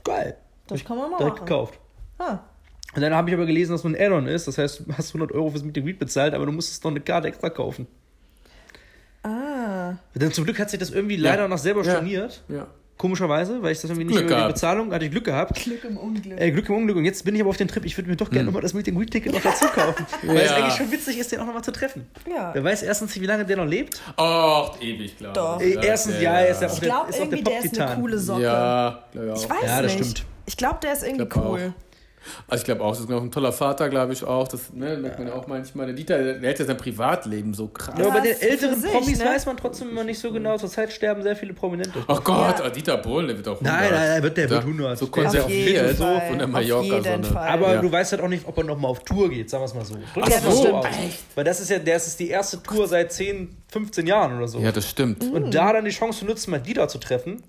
[0.03, 0.37] Geil.
[0.67, 1.45] Das kann man mal Direkt machen.
[1.45, 1.79] gekauft.
[2.19, 2.39] Ah.
[2.95, 4.47] Und dann habe ich aber gelesen, dass es nur ein Add-on ist.
[4.47, 6.91] Das heißt, du hast 100 Euro fürs Meet and Greet bezahlt, aber du musstest noch
[6.91, 7.87] eine Karte extra kaufen.
[9.23, 9.93] Ah.
[10.15, 11.91] Denn zum Glück hat sich das irgendwie leider noch selber Ja.
[11.91, 12.43] storniert.
[12.49, 12.67] ja.
[12.97, 14.53] Komischerweise, weil ich das irgendwie nicht Glück über die.
[14.53, 15.55] Bezahlung hatte ich Glück gehabt.
[15.63, 16.39] Glück im Unglück.
[16.39, 16.95] Äh, Glück im Unglück.
[16.97, 17.83] Und jetzt bin ich aber auf den Trip.
[17.85, 20.05] Ich würde mir doch gerne nochmal das Meet Greet Ticket noch dazu kaufen.
[20.23, 22.05] Weil es eigentlich schon witzig ist, den auch nochmal zu treffen.
[22.29, 22.51] Ja.
[22.53, 23.99] Wer weiß erstens, wie lange der noch lebt.
[24.17, 25.59] Och, ewig, glaube Doch.
[25.59, 25.75] ich.
[25.75, 27.59] Äh, erstens, ja, er ist ja auch Ich der, glaube ist auch der irgendwie, der
[27.59, 28.01] ist eine Pop-Titan.
[28.01, 28.41] coole Socke.
[28.43, 29.37] Ja, glaube ich auch.
[29.43, 30.09] Ich weiß Ja, das nicht.
[30.09, 30.25] stimmt.
[30.45, 31.73] Ich glaube, der ist irgendwie glaub cool.
[32.47, 34.47] Also ich glaube auch, das ist noch ein toller Vater, glaube ich auch.
[34.47, 35.85] Das ne, merkt man ja auch manchmal.
[35.87, 37.95] Der Dieter, der hält ja sein Privatleben so krass.
[37.97, 39.25] Ja, aber bei den älteren sich, Promis ne?
[39.25, 40.57] weiß man trotzdem immer nicht so genau.
[40.57, 42.03] Zurzeit sterben sehr viele Prominente.
[42.07, 42.65] Ach Gott, Ja.
[42.65, 43.73] ah, Dieter Bohlen, der wird auch 100.
[43.73, 44.97] Nein, nein, der wird- der wird Da- 100.
[44.99, 46.83] So Der konserviert so von der Auf Mallorca.
[46.85, 47.47] jeden so eine- Fall.
[47.49, 47.81] Aber Ja.
[47.81, 49.85] du weißt halt auch nicht, ob er nochmal auf Tour geht, sagen wir es mal
[49.85, 49.95] so.
[49.95, 50.85] Drück Ach so, so aus.
[50.85, 51.19] echt?
[51.35, 54.59] Weil das ist ja, das ist die erste Tour seit 10, 15 Jahren oder so.
[54.59, 55.23] Ja, das stimmt.
[55.31, 57.43] Und da dann die Chance zu nutzen, mal Dieter zu treffen,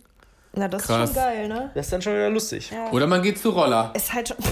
[0.57, 1.11] Na, das Krass.
[1.11, 1.71] ist schon geil, ne?
[1.75, 2.71] das ist dann schon wieder lustig.
[2.71, 2.90] Ja.
[2.93, 3.93] Oder man geht zu Roller.
[3.95, 4.37] Ist halt schon.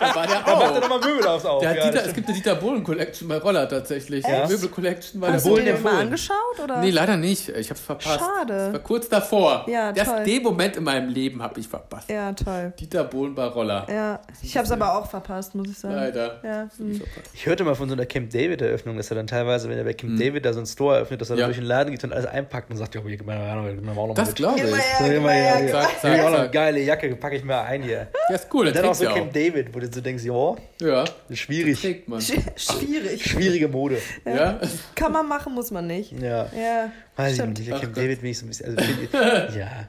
[0.00, 0.80] Da war der Da macht er auch.
[0.80, 3.68] nochmal Möbel aufs hat ja, Dieter, das es gibt eine Dieter Bohlen Collection bei Roller
[3.68, 4.24] tatsächlich.
[4.24, 4.50] Echt?
[4.50, 6.06] Möbel Collection bei Hast der du Bohlen dir den mal empfohlen.
[6.08, 6.60] angeschaut?
[6.64, 6.78] Oder?
[6.80, 7.48] Nee, leider nicht.
[7.50, 8.20] Ich hab's verpasst.
[8.20, 8.52] Schade.
[8.54, 9.64] Das war kurz davor.
[9.68, 10.24] Ja, das, toll.
[10.24, 12.10] Den Moment in meinem Leben habe ich verpasst.
[12.10, 12.72] Ja, toll.
[12.78, 13.86] Dieter Bohlen bei Roller.
[13.90, 15.94] Ja, ich habe es aber auch verpasst, muss ich sagen.
[15.94, 16.40] Leider.
[16.42, 17.00] Ja, hm.
[17.32, 19.94] Ich hörte mal von so einer Camp David-Eröffnung, dass er dann teilweise, wenn er bei
[19.94, 21.42] Camp David da so einen Store eröffnet, dass er Ja.
[21.42, 23.92] dann durch den Laden geht und alles einpackt und sagt, ja, hier, mal gib mir
[23.92, 24.64] auch noch mal Das glaube ich.
[24.64, 25.70] Immer, ja, ja, ja, ja.
[25.72, 28.08] Zack, zack, noch eine geile Jacke, packe ich mal ein hier.
[28.28, 28.66] Ja, ist cool.
[28.66, 29.32] Und Der dann auch so ja Camp.
[29.32, 31.80] David, wo du so denkst, ja, Ja, schwierig.
[31.80, 32.20] trägt man.
[32.20, 33.24] Sch- Schwierig.
[33.24, 33.98] Schwierige Mode.
[34.24, 34.60] Ja.
[34.94, 36.12] Kann man machen, muss man nicht.
[36.12, 36.46] Ja.
[36.56, 37.58] Ja, Weiß stimmt.
[37.58, 37.80] ich nicht.
[37.80, 37.94] Camp.
[37.94, 38.76] David bin ich so ein bisschen.
[38.78, 39.12] Also, ich-
[39.56, 39.88] ja.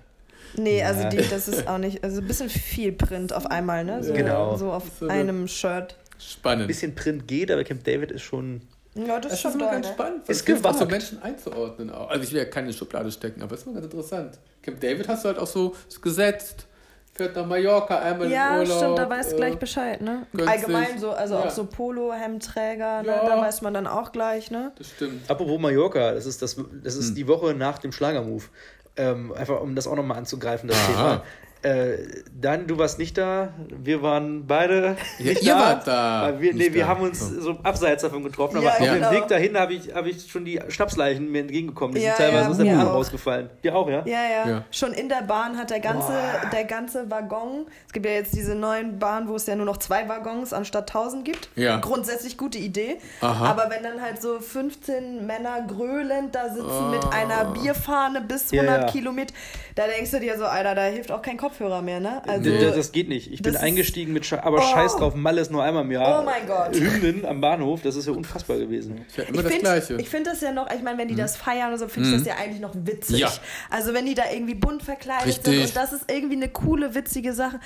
[0.57, 1.09] Nee, also Ja.
[1.09, 4.03] die, das ist auch nicht, also ein bisschen viel Print auf einmal, ne?
[4.03, 4.57] So, Genau.
[4.57, 5.95] So auf So eine- einem Shirt.
[5.95, 6.67] Ein Spannend.
[6.67, 8.61] bisschen Print geht, aber Camp David ist schon.
[8.95, 10.27] Ja, das, Das ist immer ganz spannend.
[10.27, 10.91] Ist Es hilft auch so gewagt.
[10.91, 11.89] Menschen einzuordnen.
[11.91, 12.09] Auch.
[12.09, 14.39] Also ich will ja keine Schublade stecken, aber es ist immer ganz interessant.
[14.61, 16.65] Camp David hast du halt auch so gesetzt,
[17.13, 18.77] fährt nach Mallorca einmal Ja, im Urlaub.
[18.77, 20.25] stimmt, da weißt du äh, gleich Bescheid, ne?
[20.31, 20.49] günstig.
[20.49, 21.41] Allgemein so, also Ja.
[21.41, 23.07] auch so Polo-Hemdträger, ne?
[23.07, 23.25] Ja.
[23.25, 24.71] da weiß man dann auch gleich, ne?
[24.77, 25.29] Das stimmt.
[25.29, 26.99] Apropos Mallorca, das ist, das, das Hm.
[27.01, 28.49] ist die Woche nach dem Schlagermove.
[28.97, 30.87] Ähm, einfach um das auch nochmal anzugreifen, das Aha.
[30.87, 31.23] Thema.
[31.61, 31.97] Äh,
[32.39, 35.59] dann, du warst nicht da, wir waren beide Ja, nicht ihr da.
[35.59, 36.33] wart da.
[36.39, 36.87] Wir, nee, wir da.
[36.87, 37.41] haben uns Oh.
[37.41, 39.09] so abseits davon getroffen, Ja, aber auf genau.
[39.09, 41.95] dem Weg dahin habe ich, hab ich schon die Schnapsleichen mir entgegengekommen.
[41.95, 43.49] Die Ja, sind teilweise ja, aus der Bahn rausgefallen.
[43.61, 44.03] Dir auch, ja?
[44.05, 44.63] Ja, ja, Ja.
[44.71, 46.13] Schon in der Bahn hat der ganze,
[46.53, 49.77] der ganze Waggon, es gibt ja jetzt diese neuen Bahnen, wo es ja nur noch
[49.77, 51.49] zwei Waggons anstatt 1000 gibt.
[51.57, 51.79] Ja.
[51.81, 52.99] Grundsätzlich gute Idee.
[53.19, 53.49] Aha.
[53.51, 56.89] Aber wenn dann halt so 15 Männer gröhlend da sitzen Oh.
[56.89, 58.91] mit einer Bierfahne bis Ja, 100 ja.
[58.91, 59.33] Kilometer,
[59.75, 62.21] da denkst du dir so, Alter, da hilft auch kein Kopfhörer mehr, ne?
[62.27, 63.31] Also, Das, das geht nicht.
[63.31, 64.61] Ich bin eingestiegen mit Sche aber Oh.
[64.61, 66.21] scheiß drauf, Malle ist nur einmal im Jahr.
[66.21, 66.75] Oh mein Gott.
[66.75, 69.01] Hymnen am Bahnhof, das ist ja unfassbar gewesen.
[69.17, 69.95] Ja immer ich das finde Gleiche.
[69.95, 72.15] ich find das ja noch, ich meine, wenn die das feiern und so, finde ich
[72.17, 73.19] das ja eigentlich noch witzig.
[73.19, 73.31] Ja.
[73.69, 75.53] Also wenn die da irgendwie bunt verkleidet Richtig.
[75.55, 77.59] sind und das ist irgendwie eine coole, witzige Sache.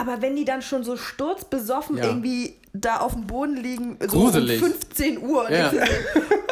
[0.00, 2.04] Aber wenn die dann schon so sturzbesoffen Ja.
[2.04, 4.62] irgendwie da auf dem Boden liegen, so Gruselig.
[4.62, 5.50] um 15 Uhr.
[5.50, 5.70] Ja.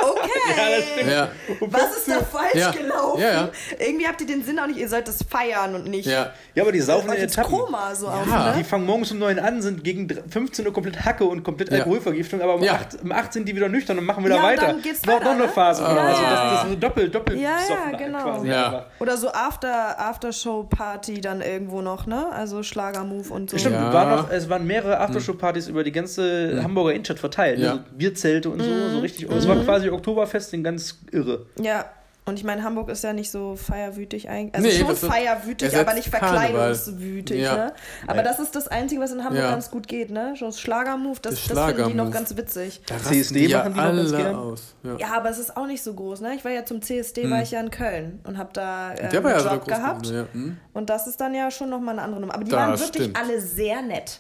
[0.05, 1.29] Okay, ja.
[1.61, 2.71] was ist da falsch Ja.
[2.73, 3.23] gelaufen?
[3.23, 3.49] Ja, ja.
[3.79, 6.33] Irgendwie habt ihr den Sinn auch nicht, ihr sollt das feiern und nicht Ja.
[6.55, 7.51] Ja, aber die saufen in Etappen.
[7.51, 8.27] Koma so auf.
[8.29, 8.51] Ja.
[8.51, 8.57] Ne?
[8.59, 11.71] Die fangen morgens um 9 an, sind gegen dr- 15 Uhr komplett Hacke und komplett
[11.71, 11.79] Ja.
[11.79, 12.75] Alkoholvergiftung, aber um, Ja.
[12.75, 14.67] 8, um 8 sind die wieder nüchtern und machen wieder weiter.
[14.67, 15.49] dann geht's noch, weiter, noch eine ne?
[15.49, 15.83] Phase.
[15.83, 16.15] Ja, oder ja.
[16.17, 16.23] so.
[16.23, 18.23] Das, das ist so doppelt, doppelt Ja, ja, besoffen genau.
[18.23, 18.49] quasi.
[18.49, 18.65] Ja.
[18.67, 18.85] einfach.
[19.01, 22.31] Oder so After, Aftershow-Party dann irgendwo noch, ne?
[22.31, 23.59] Also Schlagermove und so.
[23.59, 23.93] Stimmt, Ja.
[23.93, 27.59] war noch, es waren mehrere Aftershow-Partys über die ganze Hamburger Innenstadt verteilt.
[27.59, 27.71] Ja.
[27.73, 28.91] Also Bierzelte und so, Mhm.
[28.93, 29.31] so richtig.
[29.31, 31.47] Es war quasi Oktoberfest in ganz irre.
[31.61, 31.85] Ja,
[32.27, 34.55] Und ich meine, Hamburg ist ja nicht so feierwütig eigentlich.
[34.55, 37.55] Also Nee, schon feierwütig, aber nicht verkleidungswütig, Ja.
[37.57, 37.73] ne?
[38.07, 39.51] Aber das ist das Einzige, was in Hamburg Ja.
[39.51, 40.35] ganz gut geht, ne?
[40.39, 42.81] So das Schlagermove, das, Der das finden die noch ganz witzig.
[42.87, 44.35] Da CSD ja machen die noch ganz alle gern.
[44.37, 44.75] aus.
[44.83, 44.97] Ja.
[44.99, 46.35] Ja, aber es ist auch nicht so groß, ne?
[46.35, 49.11] Ich war ja zum CSD, war ich ja in Köln und habe da äh, Hm.
[49.11, 50.03] Der war ja einen Job gehabt.
[50.05, 50.27] gewesen, ja.
[50.33, 50.57] Hm.
[50.73, 52.35] Und das ist dann ja schon nochmal eine andere Nummer.
[52.35, 53.17] Aber die Das waren wirklich stimmt.
[53.21, 54.19] alle sehr nett.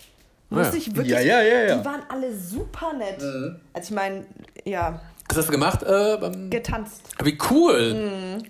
[0.50, 0.74] Muss Ja.
[0.74, 1.08] ich wirklich.
[1.08, 1.76] Ja, ja, ja, ja.
[1.78, 3.20] Die waren alle super nett.
[3.22, 3.56] Mhm.
[3.72, 4.24] Also ich meine,
[4.64, 5.00] ja,
[5.34, 5.82] Was hast du gemacht?
[5.82, 7.02] Äh, beim, getanzt.
[7.24, 7.94] wie cool.
[7.94, 8.42] Mhm.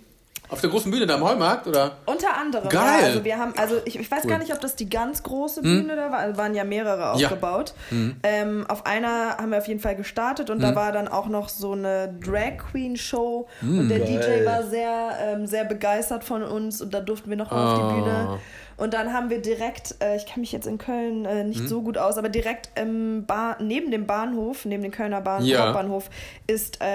[0.49, 1.97] Auf der großen Bühne da am Heumarkt, oder?
[2.05, 2.69] Unter anderem.
[2.69, 2.99] Geil.
[3.01, 4.29] Ja, also wir haben, also ich, ich weiß Cool.
[4.29, 6.19] gar nicht, ob das die ganz große Bühne da war.
[6.19, 7.11] Also waren ja mehrere Ja.
[7.29, 7.73] aufgebaut.
[8.21, 11.49] Ähm, auf einer haben wir auf jeden Fall gestartet und da war dann auch noch
[11.49, 14.43] so eine Drag Queen Show und der Geil.
[14.43, 17.79] DJ war sehr, ähm, sehr begeistert von uns und da durften wir noch mal auf
[17.79, 17.87] Ah.
[17.89, 18.39] die Bühne.
[18.77, 21.81] Und dann haben wir direkt, äh, ich kenne mich jetzt in Köln äh, nicht so
[21.81, 23.25] gut aus, aber direkt im
[23.59, 25.65] neben dem Bahnhof, neben dem Kölner Bahn Ja.
[25.67, 26.09] Hauptbahnhof,
[26.47, 26.85] ist äh,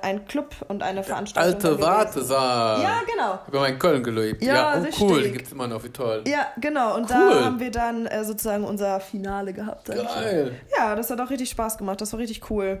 [0.00, 1.54] ein Club und eine Veranstaltung.
[1.54, 1.80] Alte.
[1.80, 2.82] Wartesaal.
[2.82, 3.34] Ja, genau.
[3.34, 4.42] Ich habe mal in Köln gelebt.
[4.42, 5.02] Ja, Ja, oh, richtig.
[5.02, 5.22] cool.
[5.22, 5.82] Den gibt es immer noch.
[5.82, 6.22] Wie toll.
[6.26, 6.94] Ja, genau.
[6.96, 7.30] Und Cool.
[7.38, 9.86] da haben wir dann äh, sozusagen unser Finale gehabt.
[9.88, 10.52] Geil.
[10.76, 12.00] Ja, das hat auch richtig Spaß gemacht.
[12.00, 12.80] Das war richtig cool.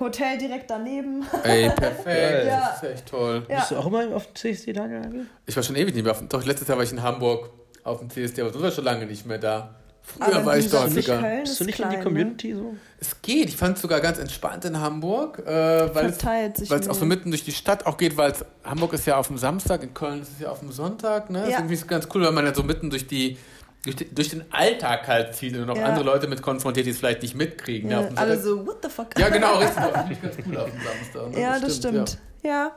[0.00, 1.24] Hotel direkt daneben.
[1.42, 2.46] Ey, perfekt.
[2.46, 2.70] Ja.
[2.70, 3.44] Das ist echt toll.
[3.48, 3.56] Ja.
[3.58, 5.02] Bist du auch immer auf dem CSD, Daniel?
[5.02, 5.26] eigentlich?
[5.46, 6.28] Ich war schon ewig nicht mehr auf dem.
[6.28, 7.50] Doch, letztes Jahr war ich in Hamburg
[7.88, 9.74] auf dem CSD, aber das war schon lange nicht mehr da.
[10.02, 11.20] Früher Aber war ich dort sogar.
[11.20, 12.74] Köln Bist ist du nicht in klein, die Community so?
[12.98, 13.48] Es geht.
[13.50, 17.44] Ich fand es sogar ganz entspannt in Hamburg, äh, weil es auch so mitten durch
[17.44, 20.32] die Stadt auch geht, weil es Hamburg ist ja auf dem Samstag, in Köln ist
[20.32, 21.28] es ja auf dem Sonntag.
[21.28, 21.40] Ne?
[21.40, 21.54] Das Ja.
[21.56, 23.36] ist irgendwie so ganz cool, weil man ja so mitten durch die
[23.84, 25.84] durch, die, durch den Alltag halt zieht und noch Ja.
[25.84, 27.88] andere Leute mit konfrontiert, die es vielleicht nicht mitkriegen.
[27.90, 28.10] Ja, ne?
[28.16, 29.16] Alle so, what the fuck?
[29.18, 29.76] ja, genau, richtig.
[29.92, 31.30] Das finde ich ganz cool auf dem Samstag.
[31.30, 31.40] Ne?
[31.40, 32.18] Ja, das stimmt.
[32.42, 32.72] Ja.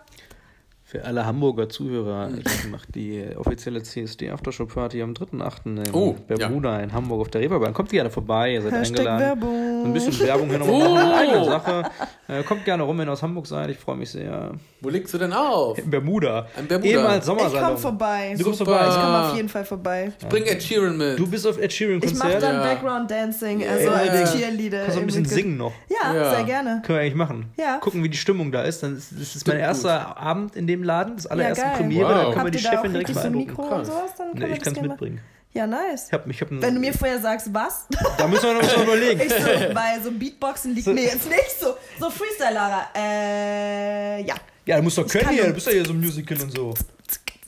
[0.91, 5.65] Für alle Hamburger Zuhörer, ich mache die offizielle CSD Aftershow Party am 3.8.
[5.87, 7.73] in Oh, Bermuda in Hamburg auf der Reeperbahn.
[7.73, 9.19] Kommt gerne vorbei, ihr seid Hashtag eingeladen.
[9.21, 9.85] Werbung.
[9.85, 10.93] Ein bisschen Werbung hier nochmal Oh.
[10.93, 11.83] machen, in eigener Sache.
[12.27, 14.51] Äh, kommt gerne rum, wenn ihr aus Hamburg seid, ich freue mich sehr.
[14.81, 15.77] Wo legst du denn auf?
[15.77, 16.47] In Bermuda.
[16.57, 16.89] An Bermuda.
[16.89, 17.63] Ehemals Ich Sommersalon.
[17.67, 18.35] komme vorbei.
[18.37, 18.81] Du kommst vorbei.
[18.89, 19.29] Ich komme Ah.
[19.29, 20.11] auf jeden Fall vorbei.
[20.19, 21.17] Ich bring Ed Sheeran mit.
[21.17, 22.63] Du bist auf Ed Sheeran Ich mache dann Ja.
[22.63, 23.93] Background Dancing, also Ja.
[23.93, 24.81] als Cheerleader.
[24.81, 25.71] Kannst du ein bisschen singen noch.
[25.89, 26.35] Ja, Ja.
[26.35, 26.81] sehr gerne.
[26.85, 27.45] Können wir eigentlich machen.
[27.57, 27.77] Ja.
[27.77, 28.83] Gucken, wie die Stimmung da ist.
[28.83, 29.63] Dann ist, das ist mein gut.
[29.65, 31.73] erster Abend in dem Laden, das allererste geil.
[31.77, 32.07] Premiere.
[32.09, 32.13] Wow.
[32.15, 33.47] Da können wir Habt die da auch Chefin direkt so beeindrucken.
[33.47, 34.11] Mikro und sowas?
[34.17, 35.21] Dann Nee, wir ich kann es mitbringen.
[35.53, 36.07] Ja, nice.
[36.07, 37.85] Ich hab, ich hab Wenn du mir vorher sagst, was?
[38.17, 39.19] da müssen wir noch was überlegen.
[39.19, 41.75] Ich so, weil so Beatboxen liegt mir jetzt nicht so.
[41.99, 42.87] So Freestyle, Lara.
[42.95, 44.35] Äh, ja.
[44.65, 45.45] Ja, du musst doch können hier.
[45.47, 46.73] Du bist ja hier so ein Musical und so.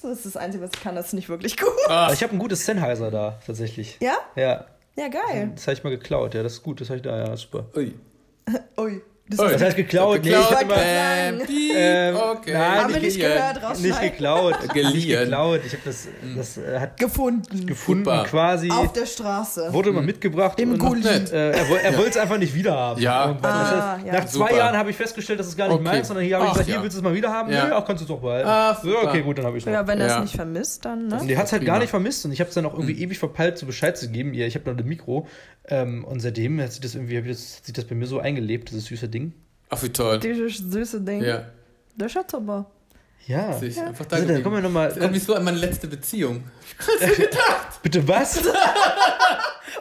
[0.02, 0.96] Das ist das Einzige, was ich kann.
[0.96, 1.70] Das ist nicht wirklich gut.
[1.88, 3.98] Ah, Ich habe ein gutes Sennheiser da, tatsächlich.
[4.02, 4.16] Ja?
[4.36, 4.66] Ja,
[4.98, 5.52] Ja, geil.
[5.56, 6.34] das habe ich mal geklaut.
[6.34, 6.82] Ja, das ist gut.
[6.82, 7.66] Das habe ich da, ja, super.
[7.78, 7.94] Ui.
[8.78, 9.02] Ui.
[9.30, 10.20] Das ist Das heißt geklaut?
[10.24, 11.42] Nee, ich Geklaut, hab immer, sagen.
[11.50, 12.54] ähm, okay.
[12.54, 13.32] nein, Haben wir nicht Geliehen.
[13.34, 14.62] gehört, nicht geklaut.
[14.62, 15.20] Nicht Geliehen.
[15.22, 15.62] geklaut.
[15.66, 17.66] Ich habe das, das äh, hat gefunden.
[17.66, 18.26] gefunden Super.
[18.26, 18.70] quasi.
[18.70, 19.72] Auf der Straße.
[19.72, 20.60] Wurde mal mitgebracht.
[20.60, 21.08] Im und Gully.
[21.08, 23.02] äh, er er wollte es einfach nicht wieder haben.
[23.02, 23.24] Ja.
[23.24, 24.14] Ah, das heißt, ja.
[24.14, 24.58] Nach zwei Super.
[24.58, 25.84] Jahren habe ich festgestellt, dass es gar nicht Okay.
[25.84, 26.84] meins, sondern hier habe ich gesagt, hier ja.
[26.84, 27.50] willst du es mal wieder haben?
[27.50, 27.68] Ja.
[27.68, 28.50] Nee, auch kannst du es auch behalten.
[28.50, 29.74] Ah, okay, gut, dann habe ich es noch.
[29.74, 30.20] Ja, wenn er es Ja.
[30.20, 31.20] nicht vermisst, dann, ne?
[31.22, 33.02] Und die hat es halt gar nicht vermisst und ich habe es dann auch irgendwie
[33.02, 34.34] ewig verpeilt, so Bescheid zu geben.
[34.34, 35.28] Ich habe noch ein Mikro
[35.70, 38.86] ähm, und seitdem hat sich das irgendwie, hat sich das bei mir so eingelebt, dieses
[38.86, 39.34] süße Ding.
[39.70, 40.20] Ach, wie toll.
[40.20, 41.24] Dieses süße Ding.
[41.24, 41.46] Ja,
[41.96, 42.66] Der Schatz aber.
[43.26, 43.54] Ja.
[43.54, 44.88] sehe ich einfach da Also, da kommen wir nochmal.
[44.90, 46.44] Das ist irgendwie so an meine letzte Beziehung.
[47.84, 48.42] Bitte was?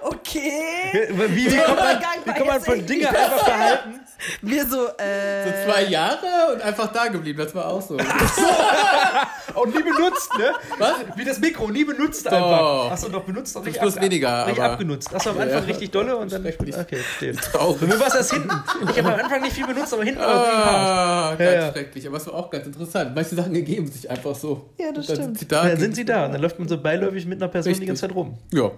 [0.04, 1.08] Okay.
[1.12, 4.00] Wie, wie, wie, kann man, wie kann man von irgendwie Dinge einfach behalten?
[4.42, 5.44] Wir so, äh.
[5.44, 7.38] So zwei Jahre und einfach da geblieben.
[7.38, 7.96] Das war auch so.
[9.54, 10.52] Und nie benutzt, ne?
[10.78, 10.94] Was?
[11.16, 12.32] Wie das Mikro, nie benutzt Doch.
[12.32, 12.90] einfach.
[12.90, 13.54] Hast du noch benutzt?
[13.54, 15.10] Noch Zum Schluss weniger, Nicht aber- abgenutzt.
[15.12, 15.64] Hast du am Anfang Ja.
[15.66, 16.42] richtig dolle und dann.
[16.42, 16.74] Schrecklich.
[16.76, 17.32] Okay, verstehe.
[17.36, 17.80] Traurig.
[17.80, 18.50] Bei mir war es erst hinten.
[18.90, 20.66] Ich habe am Anfang nicht viel benutzt, aber hinten war es hart.
[20.66, 21.72] Ah, ganz Ja, ja.
[21.72, 22.06] schrecklich.
[22.08, 23.14] Aber es war auch ganz interessant.
[23.14, 24.70] Manche Sachen ergeben sich einfach so.
[24.78, 25.38] Ja, das Und dann stimmt.
[25.38, 27.42] Sind sie da, Und dann sind sie da und dann läuft man so beiläufig mit
[27.42, 27.84] einer Person Richtig.
[27.84, 28.38] die ganze Zeit rum.
[28.52, 28.70] Ja.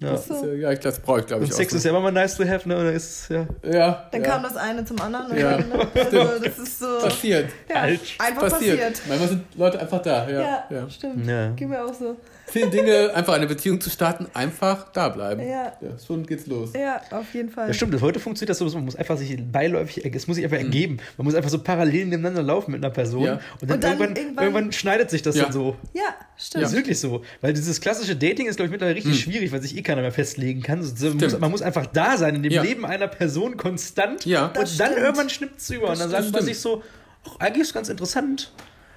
[0.00, 0.10] Ja.
[0.12, 1.76] Das äh, ja, ich- das brauche ich, glaube Und ich, Sex auch.
[1.76, 2.76] ist ja immer mal nice to have, ne?
[2.78, 3.46] Und dann ist ja.
[3.62, 4.28] ja, Dann ja.
[4.30, 5.36] kam das eine zum anderen.
[5.36, 5.56] Ja.
[5.56, 5.88] dann, ne?
[5.94, 6.98] also, das ist so.
[6.98, 7.50] passiert.
[7.68, 8.16] Ja, Falsch.
[8.18, 8.78] einfach Passiert.
[8.78, 9.02] passiert.
[9.08, 10.28] Manchmal sind Leute einfach da.
[10.28, 10.90] Ja, Ja, ja.
[10.90, 11.26] stimmt.
[11.26, 11.48] Ja.
[11.50, 12.16] Geht mir auch so.
[12.48, 15.42] Zehn Dinge, einfach eine Beziehung zu starten, einfach da bleiben.
[15.46, 15.72] Ja.
[16.06, 16.70] schon geht's los.
[16.74, 17.66] Ja, auf jeden Fall.
[17.68, 20.44] Ja, stimmt, das heute funktioniert das so, man muss einfach sich beiläufig, es muss sich
[20.44, 20.98] einfach ergeben.
[21.16, 23.40] Man muss einfach so parallel nebeneinander laufen mit einer Person Ja.
[23.60, 25.44] und dann, Und dann irgendwann, irgendwann- irgendwann, schneidet sich das Ja.
[25.44, 25.76] dann so.
[25.92, 26.02] Ja,
[26.36, 26.64] stimmt.
[26.64, 27.22] Das ist wirklich so.
[27.40, 30.12] Weil dieses klassische Dating ist, glaube ich, mittlerweile richtig schwierig, weil sich eh keiner mehr
[30.12, 30.82] festlegen kann.
[30.84, 32.62] So, man, muss, man muss einfach da sein in dem Ja.
[32.62, 34.24] Leben einer Person konstant.
[34.24, 34.46] Ja.
[34.46, 35.04] Und Das dann stimmt.
[35.04, 35.90] irgendwann schnippt es über.
[35.90, 36.82] Und dann Das sagt man sich so,
[37.28, 38.52] ach, eigentlich ist es ganz interessant.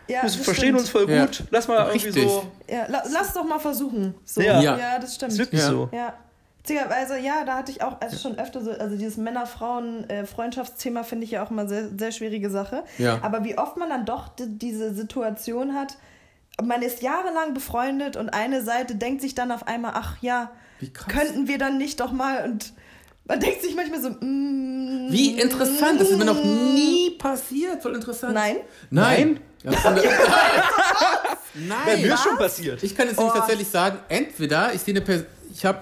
[0.10, 0.80] Ja, Wir das verstehen stimmt.
[0.80, 1.26] uns voll Ja.
[1.26, 1.44] gut.
[1.52, 2.24] Lass mal irgendwie Richtig.
[2.28, 2.46] so.
[2.70, 4.16] Ja, la lass doch mal versuchen.
[4.26, 4.42] So.
[4.42, 4.60] Ja.
[4.62, 4.78] Ja.
[4.78, 5.32] ja, das stimmt.
[5.34, 5.68] Ist wirklich Ja.
[5.70, 5.90] so.
[5.92, 6.14] Ja.
[6.62, 11.32] Witzigerweise, ja, da hatte ich auch also schon öfter so, also dieses Männer-Frauen-Freundschaftsthema finde ich
[11.32, 12.84] ja auch immer sehr, sehr schwierige Sache.
[12.98, 13.20] Ja.
[13.22, 15.98] Aber wie oft man dann doch di- diese Situation hat,
[16.62, 20.92] man ist jahrelang befreundet und eine Seite denkt sich dann auf einmal, ach ja, Wie
[20.92, 21.08] krass.
[21.14, 22.74] könnten wir dann nicht doch mal und
[23.30, 27.82] Man denkt sich manchmal so, mm, Wie interessant, das ist mir noch nie passiert.
[27.82, 28.34] Voll interessant.
[28.34, 28.58] Nein?
[28.90, 29.40] Nein.
[29.64, 29.92] Ja, Ja,
[31.68, 32.02] Nein.
[32.02, 32.84] mir ist schon passiert.
[32.84, 33.38] Ich kann jetzt nämlich Oh.
[33.38, 35.80] tatsächlich sagen, entweder ich sehe eine Person, ich habe,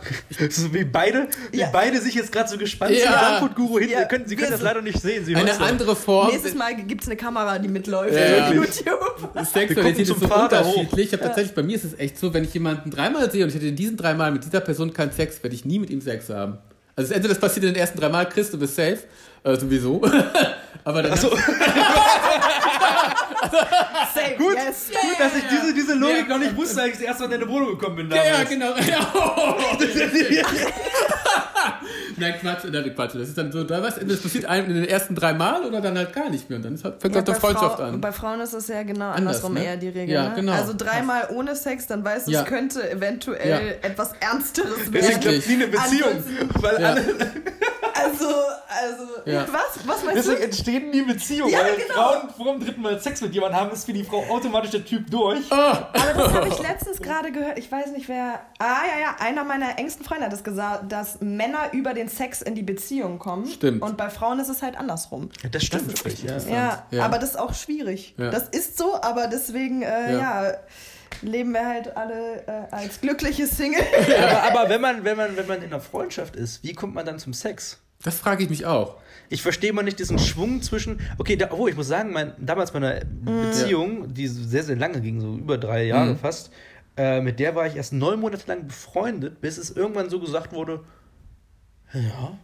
[0.50, 1.70] So wie beide, wie Ja.
[1.72, 3.00] beide sich jetzt gerade so gespannt Ja.
[3.00, 3.14] sind.
[3.14, 3.94] Frankfurt-Guru hinten.
[3.94, 4.00] Ja.
[4.04, 5.26] Sie können, Sie können das leider nicht sehen.
[5.26, 6.30] Sie eine andere Form.
[6.32, 8.48] Nächstes Mal gibt es eine Kamera, die mitläuft Ja.
[8.48, 9.46] auf YouTube.
[9.54, 10.68] Sexualität ist so Vater hoch.
[10.78, 11.08] unterschiedlich.
[11.08, 13.50] Ich habe tatsächlich, bei mir ist es echt so, wenn ich jemanden dreimal sehe und
[13.50, 16.02] ich hätte in diesen dreimal mit dieser Person keinen Sex, werde ich nie mit ihm
[16.02, 16.58] Sex haben.
[16.98, 18.98] Also entweder das passiert in den ersten dreimal, Chris, du bist safe,
[19.44, 20.02] äh, sowieso.
[20.84, 21.30] Aber dann Achso,
[24.14, 24.90] Safe, gut, yes.
[24.90, 26.38] gut, dass ich diese, diese Logik Ja.
[26.38, 28.10] noch nicht wusste, als ich erst mal in deine Wohnung gekommen bin.
[28.10, 28.50] Ja, ja, damals.
[28.50, 28.74] genau.
[28.88, 30.44] Ja.
[32.20, 33.14] Nein, Quatsch, nein, Quatsch.
[33.16, 35.82] Das ist dann so, da was, das passiert einem in den ersten drei Mal oder
[35.82, 36.58] dann halt gar nicht mehr.
[36.58, 38.02] Und dann ist halt, fängt Ja, halt der bei Freundschaft Frau- an.
[38.02, 39.64] Bei Frauen ist es ja genau Anders, andersrum ne?
[39.66, 40.10] eher die Regel.
[40.16, 40.36] Ja, ne?
[40.36, 40.52] genau.
[40.54, 42.42] Also dreimal ohne Sex, dann weißt du, Ja.
[42.42, 43.60] es könnte eventuell Ja.
[43.90, 45.20] etwas Ernsteres werden.
[45.20, 46.10] klappt nie eine Beziehung.
[46.10, 46.90] Ansonsten- Weil Ja.
[46.90, 47.02] alle,
[48.22, 48.36] Also,
[48.68, 49.46] also, Ja.
[49.52, 49.86] was?
[49.88, 50.44] Was meinst deswegen du?
[50.46, 51.52] entstehen nie Beziehungen.
[51.52, 51.94] Ja, weil genau.
[51.94, 54.86] Frauen vor dem dritten Mal Sex mit jemandem haben, ist für die Frau automatisch der
[54.86, 55.52] Typ durch.
[55.52, 57.58] Ah, Aber das habe ich letztens gerade gehört.
[57.58, 58.40] Ich weiß nicht wer.
[58.60, 59.16] Ah, ja, ja.
[59.20, 63.20] Einer meiner engsten Freunde hat es gesagt, dass Männer über den Sex in die Beziehung
[63.20, 63.48] kommen.
[63.48, 63.82] Stimmt.
[63.82, 65.30] Und bei Frauen ist es halt andersrum.
[65.52, 66.38] Das stimmt ist echt ja.
[66.50, 67.06] Ja, Ja.
[67.06, 68.16] aber das ist auch schwierig.
[68.18, 68.30] Ja.
[68.32, 70.44] Das ist so, aber deswegen, äh, Ja.
[70.46, 70.54] ja.
[71.24, 73.82] leben wir halt alle äh, als glückliche Single.
[74.22, 77.06] aber, aber wenn man, wenn man, wenn man in einer Freundschaft ist, wie kommt man
[77.06, 77.80] dann zum Sex?
[78.04, 78.98] Das frage ich mich auch.
[79.30, 81.02] Ich verstehe mal nicht diesen Schwung zwischen.
[81.18, 85.20] Okay, da, oh, ich muss sagen, mein, damals meine Beziehung, die sehr, sehr lange ging,
[85.20, 86.18] so über drei Jahre Mhm.
[86.18, 86.50] fast,
[86.96, 90.54] äh, mit der war ich erst neun Monate lang befreundet, bis es irgendwann so gesagt
[90.54, 90.84] wurde:
[91.94, 92.38] Ja.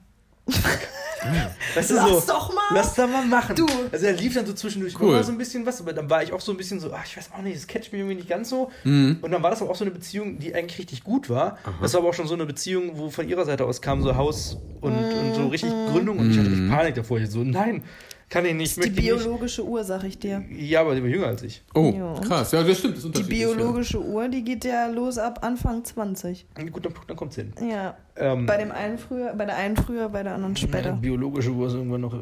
[1.75, 2.61] Weißt du, Lass so, doch mal.
[2.73, 3.55] Lass da mal machen.
[3.55, 3.65] Du.
[3.91, 5.09] Also er lief dann so zwischendurch Cool.
[5.09, 7.05] immer so ein bisschen was, aber dann war ich auch so ein bisschen so, ach,
[7.05, 8.71] ich weiß auch nicht, das catcht mich irgendwie nicht ganz so.
[8.83, 9.17] Mhm.
[9.21, 11.57] Und dann war das aber auch so eine Beziehung, die eigentlich richtig gut war.
[11.81, 14.15] Das war aber auch schon so eine Beziehung, wo von ihrer Seite aus kam so
[14.15, 17.19] Haus und, und so richtig Gründung und ich hatte richtig Panik davor.
[17.19, 17.83] Ich so, nein,
[18.29, 18.81] kann ich nicht, Mhm.
[18.81, 19.17] Die möchte ich nicht.
[19.23, 20.43] biologische Uhr, sag ich dir.
[20.49, 21.61] Ja, aber die war jünger als ich.
[21.75, 22.19] Oh, Ja.
[22.19, 22.51] krass.
[22.51, 22.97] Ja, das stimmt.
[22.97, 26.47] Das ist Die biologische Uhr, die geht ja los ab Anfang 20.
[26.71, 27.53] Gut, dann, dann kommt's hin.
[27.69, 27.95] Ja.
[28.15, 30.91] Ähm, Bei dem einen früher, bei der einen früher, bei der anderen ja, später.
[30.91, 32.17] biologische Uhr ist irgendwann noch, äh,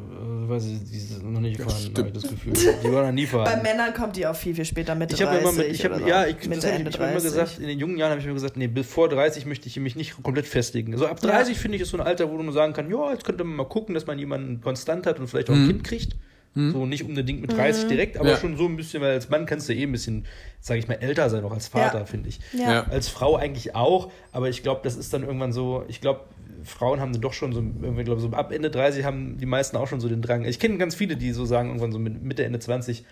[0.50, 1.98] weiß ich, die ist noch nicht gefahren, stimmt.
[1.98, 2.54] habe ich das Gefühl.
[2.54, 3.62] Die war noch nie Bei fahren.
[3.62, 6.00] Männern kommt die auch viel, viel später, Mitte Ich habe 30 immer mit, ich hab,
[6.00, 6.08] so.
[6.08, 7.24] ja, ich, das Mitte, hab ich, Ende ich hab immer 30.
[7.30, 9.78] gesagt, in den jungen Jahren habe ich immer gesagt, nee, bis vor 30 möchte ich
[9.82, 10.96] mich nicht komplett festigen.
[10.98, 13.26] So ab 30 finde ich ist so ein Alter, wo man sagen kann, ja, jetzt
[13.26, 15.68] könnte man mal gucken, dass man jemanden konstant hat und vielleicht auch ein Mhm.
[15.68, 16.16] Kind kriegt.
[16.54, 17.56] So nicht unbedingt mit Mhm.
[17.58, 18.38] 30 direkt, aber Ja.
[18.38, 20.26] schon so ein bisschen, weil als Mann kannst du eh ein bisschen,
[20.60, 22.06] sage ich mal, älter sein, auch als Vater, Ja.
[22.06, 22.40] finde ich.
[22.52, 22.72] Ja.
[22.74, 22.84] Ja.
[22.90, 26.22] Als Frau eigentlich auch, aber ich glaube, das ist dann irgendwann so, ich glaube,
[26.66, 29.78] Frauen haben dann doch schon so, irgendwie, glaube so ab Ende 30 haben die meisten
[29.78, 30.44] auch schon so den Drang.
[30.44, 33.06] Ich kenne ganz viele, die so sagen, irgendwann so mit Mitte, Ende 20,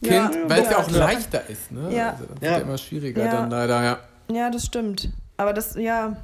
[0.00, 1.72] Kind, Ja, weil es ja auch leichter ist.
[1.72, 1.92] Ne?
[1.94, 2.10] Ja.
[2.12, 2.58] Also, das wird Ja.
[2.58, 3.32] ja immer schwieriger Ja.
[3.32, 3.98] dann leider, ja.
[4.32, 5.10] Ja, das stimmt.
[5.36, 6.16] Aber das, ja.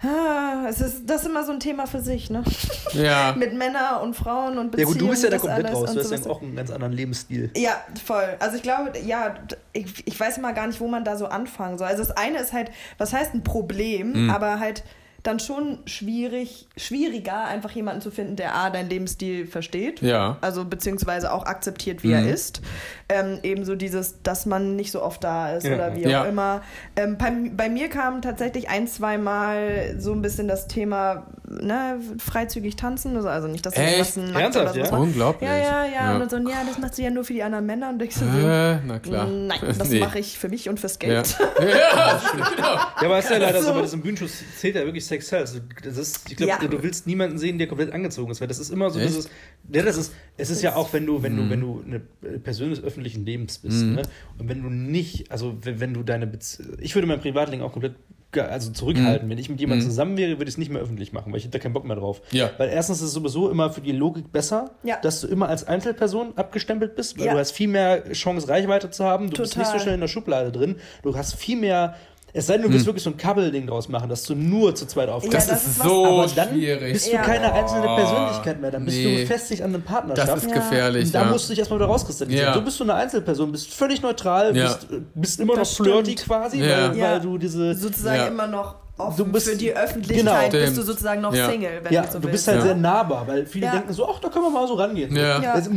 [0.00, 2.44] Ah, es ist, das ist immer so ein Thema für sich, ne?
[2.92, 3.32] Ja.
[3.36, 4.92] Mit Männern und Frauen und ja Beziehungen.
[4.92, 7.50] gut, du bist ja da komplett raus, du hast ja auch einen ganz anderen Lebensstil.
[7.56, 7.72] Ja,
[8.04, 8.36] voll.
[8.38, 9.34] Also ich glaube, ja,
[9.72, 11.88] ich, ich weiß immer gar nicht, wo man da so anfangen soll.
[11.88, 14.30] Also das eine ist halt, was heißt ein Problem, Mhm.
[14.30, 14.84] aber halt
[15.28, 20.02] dann schon schwierig, schwieriger, einfach jemanden zu finden, der A, deinen Lebensstil versteht.
[20.02, 20.38] Ja.
[20.40, 22.14] Also beziehungsweise auch akzeptiert, wie Mhm.
[22.14, 22.60] er ist.
[23.08, 25.74] Ähm, ebenso dieses, dass man nicht so oft da ist Ja.
[25.76, 26.22] oder wie Ja.
[26.22, 26.62] auch immer.
[26.96, 31.98] Ähm, bei, bei mir kam tatsächlich ein, zwei Mal so ein bisschen das Thema ne,
[32.18, 33.16] freizügig tanzen.
[33.16, 33.98] Also, also nicht, dass du Echt?
[34.00, 34.96] was Ernsthaft, so ja?
[34.96, 35.48] Unglaublich.
[35.48, 36.14] Ja, ja, ja, Ja.
[36.14, 37.88] Und dann so, ja, das machst du ja nur für die anderen Männer.
[37.88, 39.26] Und ich so, Äh, na klar.
[39.26, 40.00] nein, das Nee.
[40.00, 41.08] mache ich für mich und fürs Ja.
[41.08, 41.36] Geld.
[41.58, 42.20] ja,
[42.54, 42.74] genau.
[42.74, 43.74] Ja, aber es ist ja leider so, So.
[43.74, 45.60] bei diesem Bühnenschuss zählt ja wirklich Sex Sales.
[45.84, 46.68] Das ist, ich glaube, Ja.
[46.68, 49.08] du willst niemanden sehen, der komplett angezogen ist, weil das ist immer so Echt?
[49.08, 49.28] dieses,
[49.72, 51.36] ja, das ist, es ist ja auch, wenn du, wenn Mhm.
[51.36, 54.02] du, wenn du eine Person des öffentlichen Lebens bist, ne?
[54.38, 57.72] Und wenn du nicht, also wenn, wenn du deine Bezie ich würde mein Privatleben auch
[57.72, 57.94] komplett
[58.36, 59.30] also zurückhalten.
[59.30, 59.90] Wenn ich mit jemandem Mhm.
[59.90, 61.86] zusammen wäre, würde ich es nicht mehr öffentlich machen, weil ich hätte da keinen Bock
[61.86, 62.20] mehr drauf.
[62.30, 62.50] Ja.
[62.58, 64.98] Weil erstens ist es sowieso immer für die Logik besser, Ja.
[65.00, 67.32] dass du immer als Einzelperson abgestempelt bist, weil Ja.
[67.32, 69.30] du hast viel mehr Chance, Reichweite zu haben.
[69.30, 69.80] Du bist nicht so Total.
[69.80, 70.76] schnell in der Schublade drin.
[71.02, 71.94] Du hast viel mehr.
[72.34, 74.86] Es sei denn, du willst wirklich so ein Couple-Ding draus machen, dass du nur zu
[74.86, 75.48] zweit auftrittst.
[75.48, 76.92] Ja, Das, das ist so aber dann schwierig.
[76.92, 77.22] bist du Ja.
[77.22, 78.70] keine einzelne Persönlichkeit mehr.
[78.70, 79.14] Dann bist nee.
[79.14, 80.28] du gefestigt an einem Partnerschaft.
[80.28, 81.06] Das ist gefährlich.
[81.06, 81.30] und da ja.
[81.30, 82.46] musst du dich erstmal wieder rauskristallisieren.
[82.48, 82.54] Ja.
[82.54, 84.64] So bist du eine Einzelperson, bist völlig neutral, Ja.
[84.74, 86.26] bist, bist immer noch Das flirty stimmt.
[86.26, 86.90] quasi, Ja.
[86.90, 87.12] weil, Ja.
[87.12, 87.74] weil du diese.
[87.74, 88.26] sozusagen Ja.
[88.26, 90.64] immer noch offen Du bist- für die Öffentlichkeit, Genau.
[90.64, 91.48] bist du sozusagen noch Ja.
[91.48, 92.32] Single, wenn Ja, du so du willst.
[92.32, 92.64] bist halt Ja.
[92.64, 93.72] sehr nahbar, weil viele Ja.
[93.72, 95.14] denken so, ach, da können wir mal so rangehen.
[95.16, 95.40] Ja.
[95.40, 95.56] Ja.
[95.56, 95.70] Das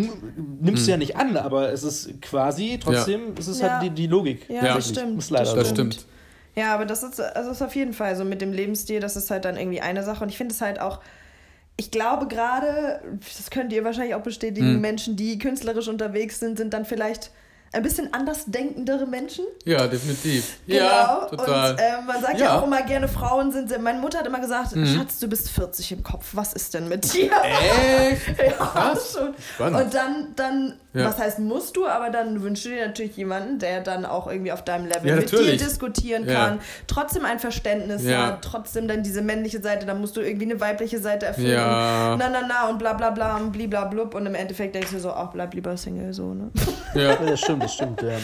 [0.60, 3.74] nimmst du ja nicht an, aber es ist quasi, trotzdem, es ist Ja.
[3.74, 4.50] halt die, die Logik.
[4.50, 4.76] Ja, Ja.
[4.76, 5.20] das stimmt.
[5.20, 5.74] Ist leider Das so.
[5.76, 6.06] stimmt.
[6.56, 9.32] Ja, aber das ist, also ist auf jeden Fall so mit dem Lebensstil, das ist
[9.32, 10.24] halt dann irgendwie eine Sache.
[10.24, 11.00] Und ich finde es halt auch,
[11.78, 13.02] ich glaube gerade,
[13.38, 14.82] das könnt ihr wahrscheinlich auch bestätigen, Hm.
[14.82, 17.32] Menschen, die künstlerisch unterwegs sind, sind dann vielleicht
[17.74, 19.46] ein bisschen andersdenkendere Menschen.
[19.64, 20.58] Ja, definitiv.
[20.68, 21.44] Ja, Genau.
[21.44, 21.72] total.
[21.72, 22.46] Und äh, man sagt ja.
[22.48, 22.52] Ja.
[22.52, 22.60] Mhm.
[22.60, 23.80] auch immer gerne, Frauen sind sehr.
[23.80, 26.32] Meine Mutter hat immer gesagt, Schatz, du bist 40 im Kopf.
[26.34, 27.32] Was ist denn mit dir?
[27.32, 28.38] Echt?
[28.46, 29.14] ja, Krass.
[29.18, 29.34] schon.
[29.56, 29.82] Spannend.
[29.86, 31.06] Und dann, dann Ja.
[31.06, 34.52] was heißt musst du, aber dann wünschst du dir natürlich jemanden, der dann auch irgendwie
[34.52, 36.34] auf deinem Level Ja, mit dir diskutieren Ja.
[36.48, 38.28] kann, trotzdem ein Verständnis Ja.
[38.28, 41.52] hat, trotzdem dann diese männliche Seite, dann musst du irgendwie eine weibliche Seite erfüllen.
[41.52, 42.16] Ja.
[42.20, 45.12] Na, na, na und bla bla bla und bliblablub und im Endeffekt denkst du so,
[45.12, 46.52] ach, bleib lieber Single, so, ne?
[46.94, 47.02] Ja.
[47.02, 48.18] Ja, das stimmt, das stimmt, ja.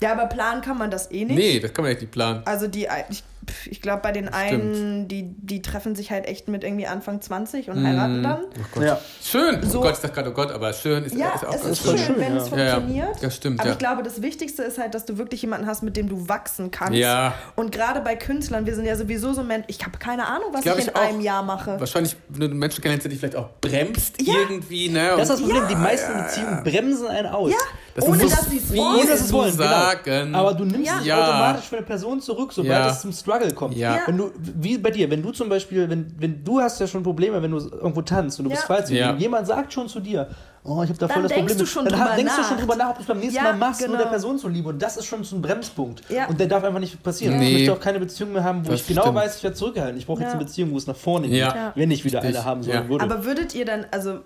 [0.00, 1.36] Ja, aber planen kann man das eh nicht.
[1.36, 2.42] Nee, das kann man echt nicht planen.
[2.46, 3.22] Also die, ich,
[3.66, 7.68] ich glaube bei den einen, die, die treffen sich halt echt mit irgendwie Anfang 20
[7.70, 8.40] und heiraten dann.
[8.82, 8.98] ja.
[9.22, 9.62] Schön.
[9.68, 11.64] So- Oh Gott, ich dachte gerade, oh Gott, aber schön ist, Ja, ist auch es
[11.64, 12.42] ist schön, schön, wenn ja.
[12.42, 12.74] es Ja, ja.
[12.74, 13.22] funktioniert.
[13.22, 13.72] Das stimmt, Aber ja.
[13.74, 16.70] ich glaube, das Wichtigste ist halt, dass du wirklich jemanden hast, mit dem du wachsen
[16.70, 16.94] kannst.
[16.94, 17.34] Ja.
[17.56, 20.62] Und gerade bei Künstlern, wir sind ja sowieso so Menschen, ich habe keine Ahnung, was
[20.62, 21.78] Glaub ich in ich einem Jahr mache.
[21.78, 24.34] Wahrscheinlich, wenn du Menschen kennst, der dich vielleicht auch bremst Ja.
[24.48, 25.14] irgendwie, ne?
[25.16, 27.50] Das ist das Problem, die meisten Beziehungen bremsen einen aus.
[27.50, 27.58] Ja,
[27.94, 28.94] Das ohne ist so dass sie es wollen.
[28.96, 29.68] Ohne dass sie es du wollen, genau.
[29.68, 30.34] sagen.
[30.34, 30.98] Aber du nimmst Ja.
[30.98, 31.22] dich Ja.
[31.22, 32.90] automatisch für eine Person zurück, sobald Ja.
[32.90, 33.76] es zum Struggle kommt.
[33.76, 33.96] Ja.
[33.96, 34.02] Ja.
[34.06, 37.02] Wenn du, wie bei dir, wenn du zum Beispiel, wenn, wenn du hast ja schon
[37.04, 38.56] Probleme, wenn du irgendwo tanzt und du Ja.
[38.56, 39.14] bist falsch, Ja.
[39.14, 40.28] jemand sagt schon zu dir,
[40.64, 41.58] oh, ich habe da voll Dann das Problem.
[41.58, 42.48] du schon dann drüber denkst du nach.
[42.48, 44.00] schon drüber nach, ob du es beim nächsten Ja, Mal machst, nur genau.
[44.02, 44.68] der Person zuliebe.
[44.70, 46.02] Und das ist schon so ein Bremspunkt.
[46.10, 46.26] Ja.
[46.26, 47.38] Und der darf einfach nicht passieren.
[47.38, 47.46] Nee.
[47.48, 49.16] Ich möchte auch keine Beziehung mehr haben, wo Das ich genau stimmt.
[49.16, 49.98] weiß, ich werde zurückgehalten.
[49.98, 52.38] Ich brauche jetzt eine Beziehung, wo es nach vorne geht, wenn ich wieder Richtig.
[52.38, 53.04] eine haben sollen würde.
[53.04, 54.18] Aber würdet ihr dann, also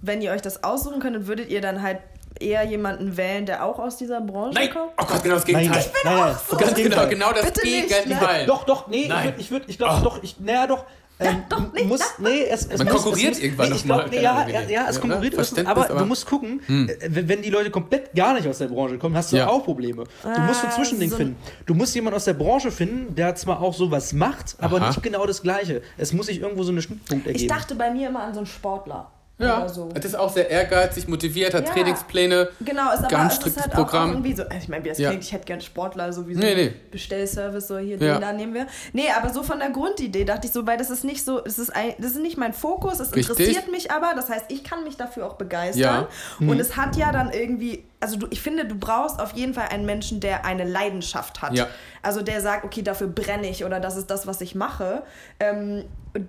[0.00, 1.98] wenn ihr euch das aussuchen könntet, würdet ihr dann halt
[2.40, 4.70] eher jemanden wählen, der auch aus dieser Branche Nein!
[4.70, 4.92] kommt?
[5.00, 5.84] Oh Gott, genau das nein, Gegenteil.
[6.04, 6.56] nein, nein, nein, so.
[6.56, 7.08] das Ganz genau, Gegenteil.
[7.08, 8.46] genau das Bitte nicht, Gegenteil.
[8.46, 9.34] Doch, doch, nee, Nein.
[9.38, 10.04] ich würde, ich, glaube, Oh.
[10.04, 10.84] doch, ich, naja, doch.
[11.18, 13.70] Ähm, doch, du nicht, musst, nee, es, es Man muss, konkurriert es muss, irgendwann nee,
[13.70, 15.08] noch ich glaub, mal, nee, ja, ja, ja, es oder?
[15.08, 18.46] konkurriert, es, aber, aber- du musst gucken, äh, wenn wenn die Leute komplett gar nicht
[18.46, 19.46] aus der Branche kommen, hast du Ja.
[19.48, 20.04] auch Probleme.
[20.22, 21.36] Du musst so ein Zwischending so- finden.
[21.64, 24.88] Du musst jemanden aus der Branche finden, der zwar auch sowas macht, aber Aha.
[24.88, 25.80] nicht genau das Gleiche.
[25.96, 27.44] Es muss sich irgendwo so ein Schnittpunkt ergeben.
[27.44, 29.10] Ich dachte bei mir immer an so einen Sportler.
[29.38, 29.88] Ja, Oder so.
[29.92, 31.72] das ist auch sehr ehrgeizig, motiviert, hat Ja.
[31.74, 32.48] Trainingspläne.
[32.60, 34.08] Genau, ist aber Ganz es ist striktes halt Programm.
[34.08, 35.10] auch irgendwie so, also ich meine, wie das Ja.
[35.10, 36.72] klingt, ich hätte gern Sportler, so wie so Nee, nee.
[36.90, 38.14] Bestellservice, so hier, Ja.
[38.14, 38.66] den da nehmen wir.
[38.94, 41.58] Nee, aber so von der Grundidee dachte ich so, weil das ist nicht so, es
[41.58, 43.38] ist ein, das ist nicht mein Fokus, es Richtig.
[43.38, 45.82] interessiert mich aber, das heißt, ich kann mich dafür auch begeistern.
[45.82, 46.08] Ja.
[46.38, 46.48] Mhm.
[46.48, 49.68] Und es hat ja dann irgendwie, also du, ich finde, du brauchst auf jeden Fall
[49.68, 51.52] einen Menschen, der eine Leidenschaft hat.
[51.52, 51.66] Ja.
[52.00, 55.02] Also der sagt, okay, dafür brenne ich oder das ist das, was ich mache,
[55.40, 55.84] ähm,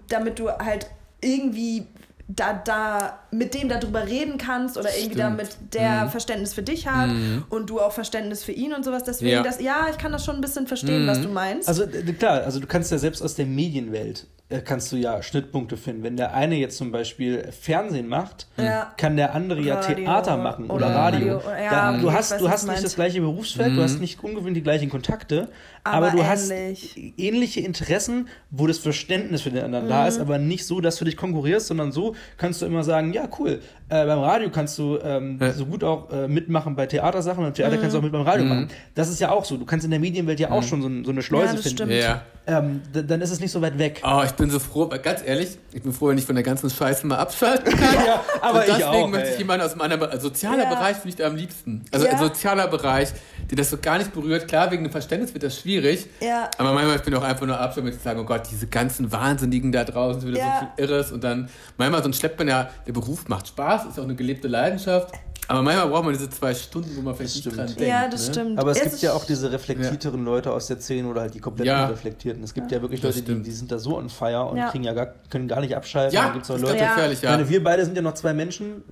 [0.09, 0.87] damit du halt
[1.21, 1.87] irgendwie
[2.29, 5.39] da, da mit dem darüber reden kannst oder irgendwie Stimmt.
[5.39, 7.09] damit der Verständnis für dich hat
[7.49, 9.03] und du auch Verständnis für ihn und sowas.
[9.03, 9.43] Deswegen, Ja.
[9.43, 11.67] das, ja, ich kann das schon ein bisschen verstehen, was du meinst.
[11.69, 14.27] Also klar, also du kannst ja selbst aus der Medienwelt
[14.63, 16.03] kannst du ja Schnittpunkte finden.
[16.03, 18.93] Wenn der eine jetzt zum Beispiel Fernsehen macht, Ja.
[18.95, 21.37] kann der andere ja Radio Theater machen oder, oder Radio.
[21.37, 22.85] Radio, ja, Da, okay, du hast, weiß, du hast nicht meinst.
[22.85, 25.49] das gleiche Berufsfeld, du hast nicht ungefähr die gleichen Kontakte,
[25.83, 26.27] aber, Aber du ähnlich.
[26.29, 30.07] hast ähnliche Interessen, wo das Verständnis für den anderen da Mhm.
[30.07, 33.27] ist, aber nicht so, dass du dich konkurrierst, sondern so kannst du immer sagen, ja
[33.39, 35.51] cool, äh, beim Radio kannst du ähm, Ja.
[35.51, 38.45] so gut auch äh, mitmachen bei Theatersachen und Theater kannst du auch mit beim Radio
[38.45, 38.69] machen.
[38.95, 39.57] Das ist ja auch so.
[39.57, 41.77] Du kannst in der Medienwelt ja auch schon so, so eine Schleuse Ja, das finden.
[41.77, 41.91] stimmt.
[41.93, 42.21] Ja.
[42.49, 44.01] Ähm, dann ist es nicht so weit weg.
[44.05, 46.43] Oh, ich bin so froh, aber ganz ehrlich, ich bin froh, wenn ich von der
[46.43, 47.95] ganzen Scheiße mal abschalten kann.
[48.05, 49.33] Ja, aber und ich deswegen auch, möchte ey.
[49.33, 50.69] ich jemanden aus meinem also sozialer Ja.
[50.69, 51.83] Bereich finde ich da am liebsten.
[51.91, 52.17] Also Ja.
[52.17, 53.09] sozialer Bereich,
[53.49, 54.47] der das so gar nicht berührt.
[54.47, 56.07] Klar, wegen dem Verständnis wird das schwierig.
[56.21, 56.49] Ja.
[56.57, 59.11] Aber manchmal ich bin auch einfach nur abschalten, mit zu sagen, oh Gott, diese ganzen
[59.11, 60.59] Wahnsinnigen da draußen, wieder Ja.
[60.59, 61.11] so viel Irres.
[61.11, 64.15] Und dann, manchmal so ein schleppt man ja, der Beruf macht Spaß, ist auch eine
[64.15, 65.13] gelebte Leidenschaft.
[65.49, 67.57] Aber manchmal braucht man diese zwei Stunden, wo man vielleicht nicht stimmt.
[67.57, 67.81] dran denkt.
[67.81, 68.33] ja, das ne?
[68.33, 68.59] stimmt.
[68.59, 71.39] Aber es Es gibt ja auch diese reflektierteren Leute aus der Szene oder halt die
[71.39, 71.85] komplett Ja.
[71.85, 72.43] unreflektierten.
[72.43, 74.69] Es gibt ja wirklich Das Leute, die, die sind da so on fire und Ja.
[74.69, 76.13] kriegen ja gar, können gar nicht abschalten.
[76.13, 76.89] Ja, Dann gibt's auch das Leute, ist Ja.
[76.95, 77.31] gefährlich, Ich ja.
[77.31, 78.83] meine, wir beide sind ja noch zwei Menschen.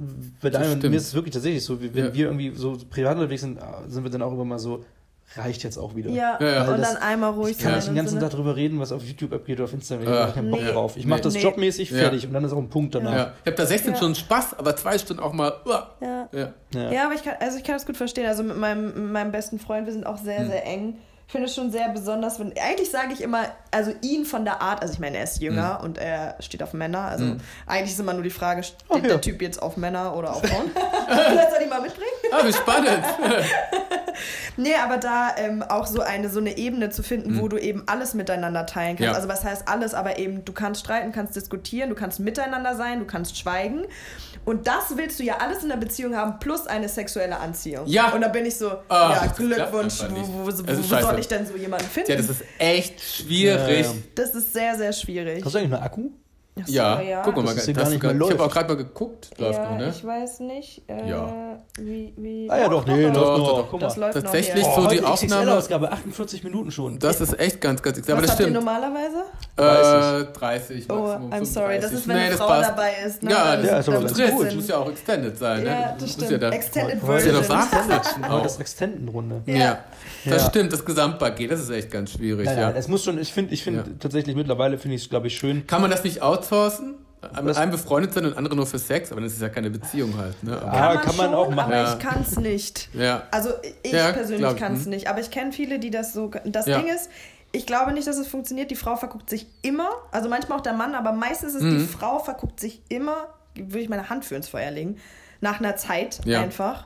[0.41, 2.14] Bei Daniel und mir ist es wirklich tatsächlich so, wie, wenn Ja.
[2.14, 4.86] wir irgendwie so privat unterwegs sind, sind wir dann auch immer mal so,
[5.36, 6.12] reicht jetzt auch wieder.
[6.12, 6.62] ja, Ja, ja.
[6.72, 7.93] und das- dann einmal ruhig Ich kann nicht sein.
[7.96, 8.22] den ganzen so, ne?
[8.30, 10.06] Tag drüber reden, was auf YouTube abgeht oder auf Instagram.
[10.08, 10.14] Ja.
[10.14, 10.72] Ich habe keinen Bock Nee.
[10.72, 10.98] drauf.
[10.98, 11.41] Ich mache das Nee.
[11.41, 11.98] jobmäßig Ja.
[11.98, 13.14] fertig und dann ist auch ein Punkt danach.
[13.14, 13.34] Ja.
[13.43, 13.98] Ich habe da 16 Ja.
[13.98, 15.52] Stunden Spaß, aber zwei Stunden auch mal.
[15.66, 15.89] uah.
[16.00, 16.30] Ja.
[16.32, 16.54] Ja.
[16.76, 16.91] Ja.
[16.91, 18.28] Ja, aber ich kann, also ich kann das gut verstehen.
[18.28, 20.26] Also mit meinem, meinem besten Freund, wir sind auch Hm.
[20.26, 20.96] sehr, sehr eng.
[21.28, 22.53] Ich finde es schon sehr besonders, wenn.
[22.57, 25.80] Eigentlich sage ich immer, also ihn von der Art, also ich meine, er ist jünger
[25.80, 25.86] Hm.
[25.86, 27.01] und er steht auf Männer.
[27.01, 29.01] Also eigentlich ist immer nur die Frage, steht Ach ja.
[29.01, 30.69] der Typ jetzt auf Männer oder auf Frauen?
[31.07, 32.09] Vielleicht soll ich mal mitbringen.
[32.32, 33.03] Ah, wie spannend.
[34.57, 37.84] Nee, aber da ähm, auch so eine, so eine Ebene zu finden, wo du eben
[37.88, 39.11] alles miteinander teilen kannst.
[39.11, 39.13] Ja.
[39.13, 42.99] Also was heißt alles, aber eben, du kannst streiten, kannst diskutieren, du kannst miteinander sein,
[42.99, 43.86] du kannst schweigen.
[44.45, 47.88] Und das willst du ja alles in der Beziehung haben, plus eine sexuelle Anziehung.
[47.88, 48.09] Ja.
[48.11, 50.51] Und da bin ich so, Ah, ja, Glückwunsch, wo, wo, wo.
[51.16, 52.11] Soll ich denn so jemanden finden?
[52.11, 53.86] Ja, das ist echt schwierig.
[53.86, 53.93] Ja, ja.
[54.16, 55.43] Das ist sehr, sehr schwierig.
[55.43, 56.09] Hast du eigentlich einen Akku?
[56.58, 57.22] Ach so, Ja, ja.
[57.22, 59.70] guck mal, hier hast gar nicht mehr ich habe auch gerade mal geguckt, läuft ja,
[59.72, 59.89] noch, ne?
[59.93, 61.60] ich weiß nicht, äh, Ja.
[61.80, 62.49] wie, wie.
[62.49, 63.58] Ah ja, doch, nee, läuft Doch, noch.
[63.68, 63.72] doch.
[63.74, 63.80] Mal.
[63.80, 64.99] Das läuft Tatsächlich noch so hier.
[65.01, 66.97] die Aufnahme- XXL-Ausgabe, 48 Minuten schon.
[66.99, 68.56] Das ist echt ganz, ganz aber Was das habt ihr stimmt.
[68.56, 69.24] normalerweise?
[69.58, 71.80] Äh, 30, Oh, Maximum I'm sorry.
[71.80, 71.93] Das 35.
[71.93, 72.70] ist, wenn Nee, eine das Frau passt.
[72.70, 73.24] dabei ist.
[73.24, 73.32] Ne?
[73.32, 74.45] Ja, Dann- Ja, ist aber ganz gut.
[74.45, 75.64] das muss ja auch extended sein.
[75.64, 75.70] ne?
[75.70, 76.32] Ja, Das das stimmt.
[76.32, 77.36] Ja da, Extended ist ja Version.
[77.36, 78.43] noch Nachsitzen Aber auch.
[78.43, 79.41] das Extendenrunde.
[79.45, 79.56] Ja.
[79.56, 79.78] Ja.
[80.26, 80.49] das Ja.
[80.49, 82.45] stimmt, das Gesamtpaket, das ist echt ganz schwierig.
[82.47, 82.72] Ja.
[82.72, 83.84] es muss schon, ich finde ich find Ja.
[83.99, 85.68] tatsächlich mittlerweile, finde ich es, glaube ich, schön.
[85.68, 86.22] Kann man das nicht
[86.52, 86.96] outsourcen?
[87.34, 90.43] Einem befreundet sein und andere nur für Sex, aber dann ist ja keine Beziehung halt.
[90.43, 90.62] Ne?
[90.62, 91.74] Aber, Ah, kann man schon, auch machen.
[91.74, 91.93] Aber Ja.
[91.93, 92.89] ich kann es nicht.
[92.93, 93.24] ja.
[93.32, 93.50] Also
[93.82, 94.91] ich Ja, persönlich kann es hm.
[94.91, 95.08] nicht.
[95.10, 96.30] Aber ich kenne viele, die das so.
[96.46, 96.78] Das Ja.
[96.78, 97.10] Ding ist,
[97.52, 98.70] ich glaube nicht, dass es funktioniert.
[98.70, 101.80] Die Frau verguckt sich immer, also manchmal auch der Mann, aber meistens ist Mhm.
[101.80, 104.98] die Frau verguckt sich immer, würde ich meine Hand für ins Feuer legen,
[105.41, 106.41] nach einer Zeit Ja.
[106.41, 106.86] einfach.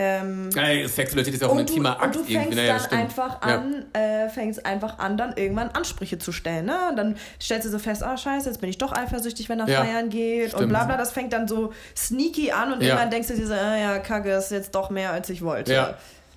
[0.00, 2.34] Ähm, Ey, Sexualität ist ja auch ein und, du, intimer und Akt du irgendwie.
[2.36, 3.02] fängst Naja, das dann stimmt.
[3.02, 3.54] einfach Ja.
[3.56, 6.66] an, äh, fängst einfach an, dann irgendwann Ansprüche zu stellen.
[6.66, 6.76] Ne?
[6.90, 9.68] Und dann stellst du so fest, ah scheiße, jetzt bin ich doch eifersüchtig, wenn er
[9.68, 10.68] Ja, feiern geht und stimmt.
[10.68, 10.96] bla bla.
[10.96, 12.90] Das fängt dann so sneaky an und Ja.
[12.90, 15.72] irgendwann denkst du dir so, ah, ja, kacke, ist jetzt doch mehr, als ich wollte.
[15.72, 15.94] Ja.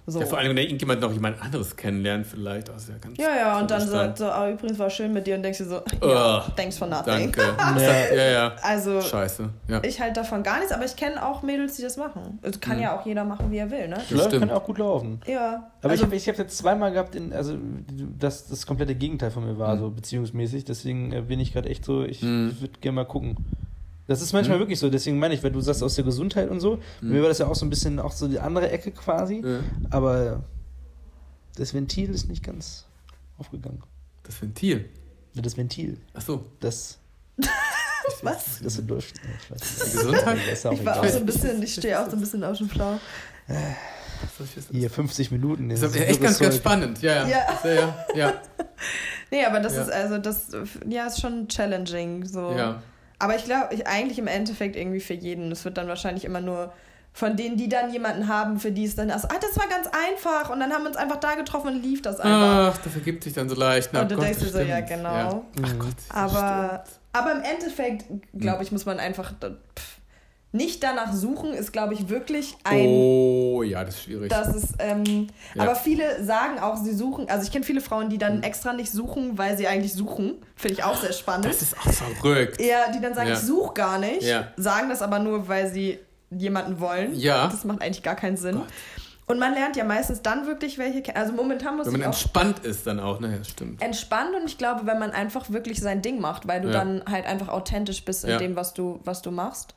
[0.07, 0.19] So.
[0.19, 2.69] Ja, vor allem, wenn irgendjemand noch jemand anderes kennenlernt, vielleicht.
[2.69, 5.35] Das ja, ganz Ja, ja, und dann sagt so, ah, übrigens war schön mit dir
[5.35, 7.31] und denkst dir so, Ugh, thanks for nothing.
[7.31, 7.41] Danke.
[7.81, 8.15] Ja.
[8.15, 8.55] ja, ja.
[8.63, 9.49] Also, Scheiße.
[9.67, 9.81] Ja.
[9.83, 12.39] ich halt davon gar nichts, aber ich kenne auch Mädels, die das machen.
[12.41, 12.83] Es kann Mhm.
[12.83, 13.97] ja auch jeder machen, wie er will, ne?
[14.09, 14.39] Das stimmt.
[14.39, 15.21] kann auch gut laufen.
[15.27, 15.69] Ja.
[15.81, 17.55] Aber ich also, habe ich hab jetzt zweimal gehabt, in, also
[18.19, 19.79] dass das komplette Gegenteil von mir war, Mhm.
[19.79, 20.65] so beziehungsmäßig.
[20.65, 22.55] Deswegen äh, bin ich gerade echt so, ich Mhm.
[22.59, 23.37] würde gerne mal gucken.
[24.07, 24.61] Das ist manchmal Mhm.
[24.61, 27.11] wirklich so, deswegen meine ich, wenn du sagst aus der Gesundheit und so, Mhm.
[27.11, 29.59] mir war das ja auch so ein bisschen auch so die andere Ecke quasi, Ja.
[29.89, 30.43] aber
[31.55, 32.85] das Ventil ist nicht ganz
[33.37, 33.81] aufgegangen.
[34.23, 34.89] Das Ventil.
[35.35, 36.45] Das Ventil, Ach so.
[36.59, 36.97] das,
[38.21, 38.59] was?
[38.61, 39.13] das in Deutsch.
[39.55, 40.37] Ich Gesundheit?
[40.51, 42.69] Ist Ich war auch so ein bisschen, ich stehe auch so ein bisschen auf dem
[42.69, 42.99] Schlauch.
[44.71, 45.69] Hier 50 Minuten.
[45.69, 47.01] Das ist echt ganz, ganz spannend.
[47.01, 47.27] Ja, ja.
[47.27, 47.59] Ja.
[47.63, 47.95] Ja, ja.
[48.15, 48.33] ja.
[49.33, 49.83] Nee, aber das Ja.
[49.83, 50.47] ist also, das,
[50.89, 52.51] ja, ist schon challenging, so.
[52.51, 52.81] ja.
[53.21, 55.51] Aber ich glaube, ich, eigentlich im Endeffekt irgendwie für jeden.
[55.51, 56.73] Es wird dann wahrscheinlich immer nur
[57.13, 59.87] von denen, die dann jemanden haben, für die es dann erst, ah, das war ganz
[59.87, 62.73] einfach und dann haben wir uns einfach da getroffen und lief das einfach.
[62.73, 63.89] Ach, das ergibt sich dann so leicht.
[63.91, 64.89] Na, und du Gott, denkst dir so, ja, stimmt.
[64.89, 65.09] genau.
[65.09, 65.43] Ja.
[65.63, 65.95] Ach Gott.
[65.97, 66.99] das Aber, stimmt.
[67.13, 69.97] aber im Endeffekt, glaube ich, muss man einfach pff,
[70.53, 72.85] nicht danach suchen, ist, glaube ich, wirklich ein.
[72.87, 74.29] Oh, ja, das ist schwierig.
[74.29, 75.63] Das ist, ähm, Ja.
[75.63, 78.91] aber viele sagen auch, sie suchen, also ich kenne viele Frauen, die dann extra nicht
[78.91, 80.35] suchen, weil sie eigentlich suchen.
[80.57, 81.45] Finde ich auch sehr spannend.
[81.45, 82.59] das ist auch verrückt.
[82.61, 83.35] Ja, die dann sagen, Ja.
[83.35, 84.47] ich suche gar nicht, Ja.
[84.57, 85.99] sagen das aber nur, weil sie
[86.29, 87.15] jemanden wollen.
[87.15, 87.47] Ja.
[87.47, 88.55] Das macht eigentlich gar keinen Sinn.
[88.57, 88.67] Gott.
[89.27, 91.15] Und man lernt ja meistens dann wirklich welche kennen.
[91.17, 93.37] Also momentan muss Wenn man ich auch entspannt ist dann auch, ne?
[93.37, 93.81] Ja, stimmt.
[93.81, 96.73] entspannt und ich glaube, wenn man einfach wirklich sein Ding macht, weil du Ja.
[96.73, 98.37] dann halt einfach authentisch bist in Ja.
[98.37, 99.75] dem, was du, was du machst.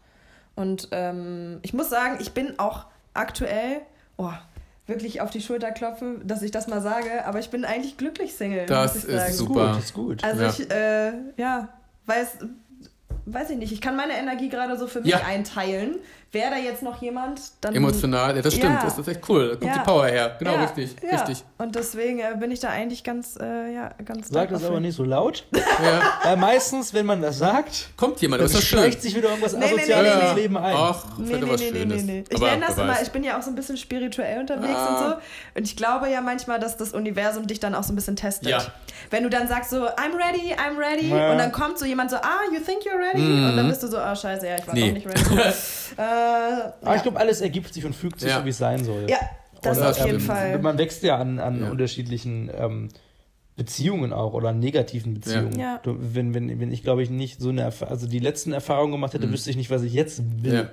[0.56, 3.80] Und ähm, ich muss sagen, ich bin auch aktuell,
[4.16, 4.30] oh,
[4.86, 8.34] wirklich auf die Schulter klopfen, dass ich das mal sage, aber ich bin eigentlich glücklich
[8.34, 8.66] Single.
[8.66, 9.32] Das muss ich ist sagen.
[9.34, 9.72] super.
[9.72, 10.24] Gut, ist gut.
[10.24, 10.50] Also Ja.
[10.50, 11.68] ich, äh, ja,
[12.06, 12.38] weiß,
[13.26, 15.22] weiß ich nicht, ich kann meine Energie gerade so für mich Ja.
[15.24, 15.96] einteilen.
[16.34, 17.74] Wäre da jetzt noch jemand, dann...
[17.74, 18.74] Emotional, ja, das stimmt.
[18.74, 18.84] Ja.
[18.84, 19.50] Das ist echt cool.
[19.50, 19.78] Da kommt Ja.
[19.78, 20.36] die Power her.
[20.38, 20.96] Genau, ja, richtig.
[21.02, 21.10] Ja.
[21.18, 21.44] Richtig.
[21.58, 24.96] Und deswegen äh, bin ich da eigentlich ganz, äh, ja, ganz Sag das aber nicht
[24.96, 25.46] so laut.
[25.54, 26.02] Ja.
[26.22, 28.78] Weil meistens, wenn man das sagt, Kommt jemand, dann ist das schön.
[28.80, 30.40] schleicht sich wieder irgendwas Nee, nee, nee, Asoziales nee, ins nee.
[30.42, 30.74] Leben ein.
[30.76, 32.02] Ach, Nee, nee, was nee, nee, Schönes.
[32.04, 32.24] nee, nee.
[32.28, 34.86] Ich Aber nenne das immer, ich bin ja auch so ein bisschen spirituell unterwegs Ah.
[34.88, 35.16] und so.
[35.56, 38.48] Und ich glaube ja manchmal, dass das Universum dich dann auch so ein bisschen testet.
[38.48, 38.64] Ja.
[39.10, 41.08] Wenn du dann sagst so, I'm ready, I'm ready.
[41.10, 41.32] Ja.
[41.32, 43.20] Und dann kommt so jemand so, ah, you think you're ready?
[43.22, 43.48] Mhm.
[43.50, 44.88] Und dann bist du so, ah, scheiße, ja, ich war Nee.
[44.88, 45.20] doch nicht ready.
[45.96, 46.02] äh,
[46.80, 46.96] Aber ja.
[46.96, 48.38] ich glaube, alles ergibt sich und fügt sich Ja.
[48.40, 49.06] so, wie es sein soll.
[49.08, 49.18] ja,
[49.62, 50.22] das Oder auf jeden stimmt.
[50.22, 50.58] Fall.
[50.58, 51.70] Man wächst ja an, an Ja.
[51.70, 52.88] unterschiedlichen ähm,
[53.56, 55.58] Beziehungen auch oder an negativen Beziehungen.
[55.58, 55.80] Ja.
[55.84, 59.26] Wenn, wenn, wenn ich, glaube ich, nicht so eine also die letzten Erfahrungen gemacht hätte,
[59.28, 59.32] Mhm.
[59.32, 60.70] wüsste ich nicht, was ich jetzt will.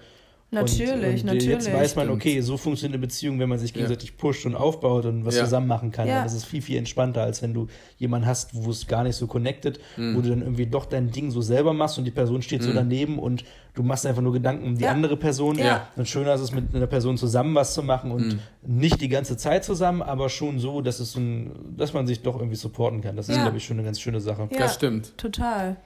[0.53, 0.59] Ja.
[0.59, 1.45] Natürlich, und, und natürlich.
[1.47, 3.75] Jetzt weiß man, okay, so funktioniert eine Beziehung, wenn man sich Ja.
[3.77, 5.45] gegenseitig pusht und aufbaut und was Ja.
[5.45, 6.09] zusammen machen kann.
[6.09, 6.23] Ja.
[6.23, 9.27] Das ist viel, viel entspannter, als wenn du jemanden hast, wo es gar nicht so
[9.27, 10.17] connected, Mhm.
[10.17, 12.71] wo du dann irgendwie doch dein Ding so selber machst und die Person steht so
[12.71, 12.75] Mhm.
[12.75, 13.45] daneben und
[13.75, 14.91] du machst einfach nur Gedanken um die Ja.
[14.91, 15.57] andere Person.
[15.57, 15.87] Ja.
[15.95, 18.39] Und schöner ist es, mit einer Person zusammen was zu machen und Mhm.
[18.79, 22.23] nicht die ganze Zeit zusammen, aber schon so, dass es so ein, dass man sich
[22.23, 23.15] doch irgendwie supporten kann.
[23.15, 23.43] Das ist, Ja.
[23.43, 24.49] glaube ich, schon eine ganz schöne Sache.
[24.51, 24.57] Ja.
[24.57, 25.17] Das stimmt.
[25.17, 25.77] Total.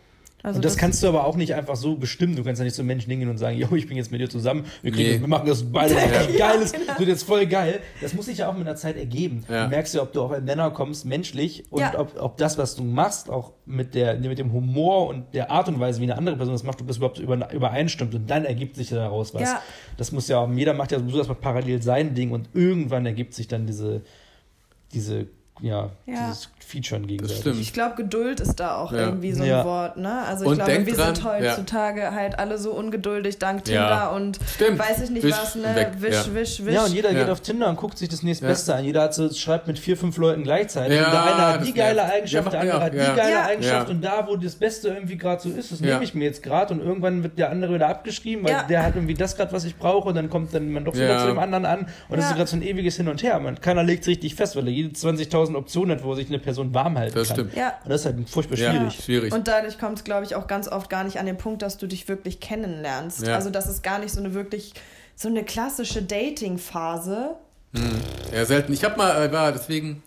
[0.46, 2.36] Also und das, kannst du aber auch nicht einfach so bestimmen.
[2.36, 4.30] Du kannst ja nicht so Menschen hingehen und sagen, yo, ich bin jetzt mit dir
[4.30, 5.20] zusammen, wir, kriegen, Nee.
[5.22, 5.96] wir machen das beide
[6.38, 6.38] Ja.
[6.38, 7.80] geiles, das wird jetzt voll geil.
[8.00, 9.44] Das muss sich ja auch mit einer Zeit ergeben.
[9.50, 9.64] Ja.
[9.64, 11.98] Du merkst ja, ob du auf einen Nenner kommst, menschlich, und Ja.
[11.98, 15.68] ob, ob das, was du machst, auch mit, der, mit dem Humor und der Art
[15.68, 18.14] und Weise, wie eine andere Person das macht, ob das überhaupt über, übereinstimmt.
[18.14, 19.42] Und dann ergibt sich daraus was.
[19.42, 19.62] Ja.
[19.98, 23.48] Das muss ja, jeder macht ja so erstmal parallel sein Ding und irgendwann ergibt sich
[23.48, 24.04] dann diese,
[24.94, 25.26] diese
[25.62, 26.28] ja, Ja.
[26.28, 27.42] dieses Featuren gegenseitig.
[27.42, 27.62] stimmt.
[27.62, 29.00] Ich glaube, Geduld ist da auch Ja.
[29.00, 29.64] irgendwie so ein Ja.
[29.66, 30.24] Wort, ne?
[30.28, 31.32] Also ich Und glaube, wir dran, sind ja.
[31.52, 34.10] heutzutage halt alle so ungeduldig dank Tinder Ja.
[34.10, 34.80] und Stimmt.
[34.80, 35.76] weiß ich nicht Wisch was, ne?
[35.76, 36.34] weg, Wisch, ja.
[36.34, 36.74] wisch, wisch.
[36.74, 37.20] Ja, und jeder Ja.
[37.20, 38.52] geht auf Tinder und guckt sich das nächste Ja.
[38.52, 38.84] Beste an.
[38.84, 40.98] Jeder hat so, schreibt mit vier, fünf Leuten gleichzeitig.
[40.98, 42.04] Ja, und der eine hat das die geile.
[42.06, 43.46] Eigenschaft, Ja, der andere hat die geile Ja.
[43.46, 43.88] Eigenschaft.
[43.90, 43.94] Ja.
[43.96, 45.86] Und da, wo das Beste irgendwie gerade so ist, das Ja.
[45.94, 46.74] nehme ich mir jetzt gerade.
[46.74, 48.64] Und irgendwann wird der andere wieder abgeschrieben, weil Ja.
[48.64, 50.10] der hat irgendwie das gerade, was ich brauche.
[50.10, 51.88] Und dann kommt dann man doch wieder zu dem anderen an.
[52.10, 53.40] Und das ist gerade so ein ewiges Hin und Her.
[53.40, 56.40] Man, keiner legt es richtig fest, weil er jede 20.000 Optionen hat, wo sich eine
[56.40, 57.36] Person warm halten Das kann.
[57.36, 57.56] stimmt.
[57.56, 57.74] Ja.
[57.84, 58.72] Und das ist halt furchtbar Ja.
[58.72, 58.94] schwierig.
[59.04, 59.34] Schwierig.
[59.34, 61.78] Und dadurch kommt es, glaube ich, auch ganz oft gar nicht an den Punkt, dass
[61.78, 63.28] du dich wirklich kennenlernst.
[63.28, 63.36] Ja.
[63.36, 64.74] Also das ist gar nicht so eine wirklich,
[65.16, 67.36] so eine klassische Dating-Phase.
[68.34, 68.74] Ja, selten.
[68.74, 70.02] Ich habe mal, äh, war deswegen,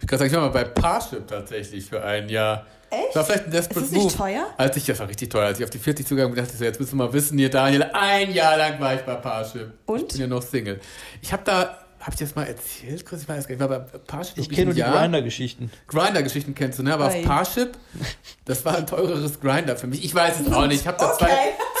[0.00, 2.66] ich kann sagen, ich war mal bei Parship tatsächlich für ein Jahr.
[2.90, 3.16] Echt?
[3.16, 4.16] War vielleicht ein Desperate Ist das nicht Move.
[4.16, 4.46] teuer?
[4.56, 5.46] Als ich, das war richtig teuer.
[5.46, 7.36] Als ich auf die 40 zugegangen bin, dachte ich so, jetzt müssen wir mal wissen,
[7.36, 9.72] hier Daniel, ein Jahr lang war ich bei Parship.
[9.86, 10.02] Und?
[10.02, 10.78] Ich bin ja noch Single.
[11.20, 13.04] Ich habe da, habe ich das mal erzählt?
[13.04, 13.22] Chris?
[13.22, 14.80] Ich weiß gar nicht, ich war bei Parship Ich kenne nur die.
[14.82, 15.72] Grinder-Geschichten.
[15.88, 16.94] Grinder-Geschichten kennst du, ne?
[16.94, 17.76] Aber auf Parship,
[18.44, 20.04] das war ein teureres Grinder für mich.
[20.04, 20.82] Ich weiß es auch nicht.
[20.82, 21.26] Ich habe da Okay.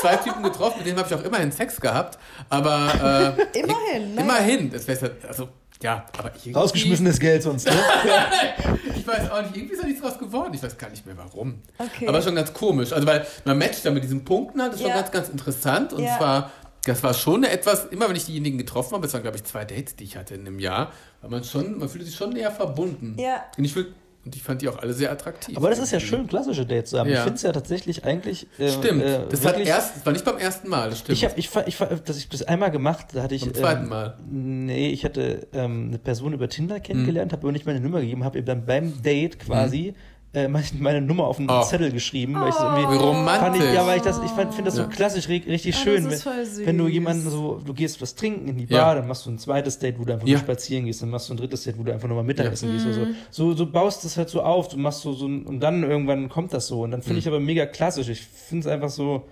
[0.00, 2.18] zwei Typen getroffen, mit denen habe ich auch immerhin Sex gehabt.
[2.48, 4.20] Aber äh, Immerhin, ne?
[4.20, 4.70] immerhin.
[4.72, 5.48] Das wäre also
[5.82, 7.72] ja, aber irgendwie, Rausgeschmissenes Geld sonst, ne?
[8.96, 10.52] Ich weiß auch nicht, irgendwie ist da nichts draus geworden.
[10.54, 11.60] Ich weiß gar nicht mehr warum.
[11.78, 12.08] Okay.
[12.08, 12.92] Aber schon ganz komisch.
[12.92, 14.92] Also weil man matcht dann mit diesen Punkten halt, das ist Ja.
[14.94, 15.92] schon ganz, ganz interessant.
[15.92, 16.16] Und Ja.
[16.16, 16.50] zwar,
[16.86, 19.64] das war schon etwas, immer wenn ich diejenigen getroffen habe, das waren glaube ich zwei
[19.64, 22.50] Dates, die ich hatte in einem Jahr, war man schon, man fühlte sich schon näher
[22.50, 23.16] verbunden.
[23.18, 23.44] Ja.
[23.58, 23.92] Und ich, fühl,
[24.24, 25.56] und ich fand die auch alle sehr attraktiv.
[25.56, 27.08] Aber das ist ja schön, klassische Dates zu haben.
[27.08, 27.18] Ja.
[27.18, 28.46] Ich finde es ja tatsächlich eigentlich.
[28.58, 29.02] Äh, Stimmt.
[29.02, 31.18] Äh, das, hat wirklich- erst, das war nicht beim ersten Mal, das stimmt.
[31.18, 33.42] Ich habe, ich, ich, das ich das einmal gemacht, da hatte ich.
[33.44, 34.18] Beim zweiten ähm, Mal.
[34.28, 37.36] Nee, ich hatte ähm, eine Person über Tinder kennengelernt, Mhm.
[37.36, 39.94] habe aber nicht meine Nummer gegeben, habe ihr dann beim Date quasi
[40.32, 41.62] äh, meine- meine Nummer auf einen Oh.
[41.62, 42.92] Zettel geschrieben, weil ich das irgendwie.
[42.92, 43.40] Wie romantisch.
[43.40, 44.88] Fand ich, ja, weil ich das, ich finde das so Ja.
[44.88, 46.04] klassisch ri- richtig Ah, schön.
[46.04, 46.66] das ist wenn, voll süß.
[46.66, 48.84] wenn du jemanden so, du gehst was trinken in die Ja.
[48.84, 50.34] Bar, dann machst du ein zweites Date, wo du einfach Ja.
[50.34, 52.70] nur spazieren gehst, dann machst du ein drittes Date, wo du einfach nur mal Mittagessen
[52.72, 53.16] gehst oder Mhm.
[53.30, 53.52] so.
[53.52, 53.56] so.
[53.56, 56.52] So baust das halt so auf, du machst so, so ein- und dann irgendwann kommt
[56.52, 56.82] das so.
[56.82, 57.04] Und dann Mhm.
[57.04, 58.08] finde ich aber mega klassisch.
[58.08, 59.22] Ich finde es einfach so,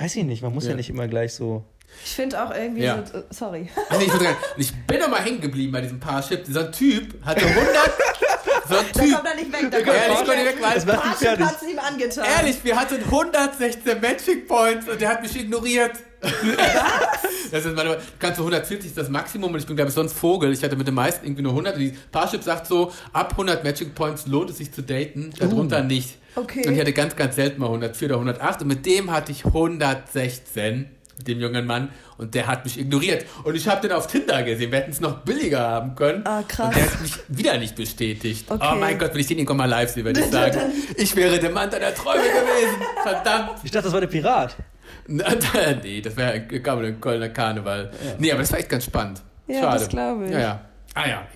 [0.00, 0.76] weiß ich nicht, man muss ja, Ja.
[0.76, 1.64] nicht immer gleich so.
[2.04, 3.02] Ich finde auch irgendwie Ja.
[3.06, 3.68] so, äh, sorry.
[3.88, 4.04] Also
[4.58, 6.44] ich, bin noch mal hängen geblieben bei diesem Parship.
[6.44, 7.90] Dieser Typ hatte 100.
[8.68, 9.14] so ein Da Typ.
[9.14, 9.70] kommt er nicht weg.
[9.70, 11.46] Da ich konnte nicht weg, weil Das fertig.
[11.46, 12.24] hat's ihm angetan.
[12.38, 15.92] Ehrlich, wir hatten 116 Matching Points und der hat mich ignoriert.
[17.52, 20.14] das ist meine, kannst du 140 ist das Maximum und ich bin glaube ich sonst
[20.14, 20.52] Vogel.
[20.52, 21.74] Ich hatte mit den meisten irgendwie nur 100.
[21.74, 25.82] Und die Parship sagt so, ab 100 Matching Points lohnt es sich zu daten, darunter
[25.82, 26.16] nicht.
[26.34, 26.66] Okay.
[26.66, 29.44] Und ich hatte ganz, ganz selten mal 104 oder 108 und mit dem hatte ich
[29.44, 33.26] 116 mit dem jungen Mann und der hat mich ignoriert.
[33.44, 34.70] Und ich habe den auf Tinder gesehen.
[34.70, 36.26] Wir hätten es noch billiger haben können.
[36.26, 36.68] Ah, krass.
[36.68, 38.50] Und der hat mich wieder nicht bestätigt.
[38.50, 38.68] Okay.
[38.72, 40.60] Oh mein Gott, wenn ich den irgendwann mal live sehe, würde ich sagen,
[40.96, 42.76] ich wäre der Mann deiner Träume gewesen.
[43.02, 43.50] Verdammt.
[43.64, 44.56] Ich dachte, das war der Pirat.
[45.08, 47.90] Nee, das wäre ein Kölner Karneval.
[48.18, 49.22] Nee, aber das war echt ganz spannend.
[49.46, 49.78] Ja, Schade.
[49.78, 50.30] das glaub ich.
[50.30, 50.60] Ja, ja.
[50.94, 51.26] Ah ja.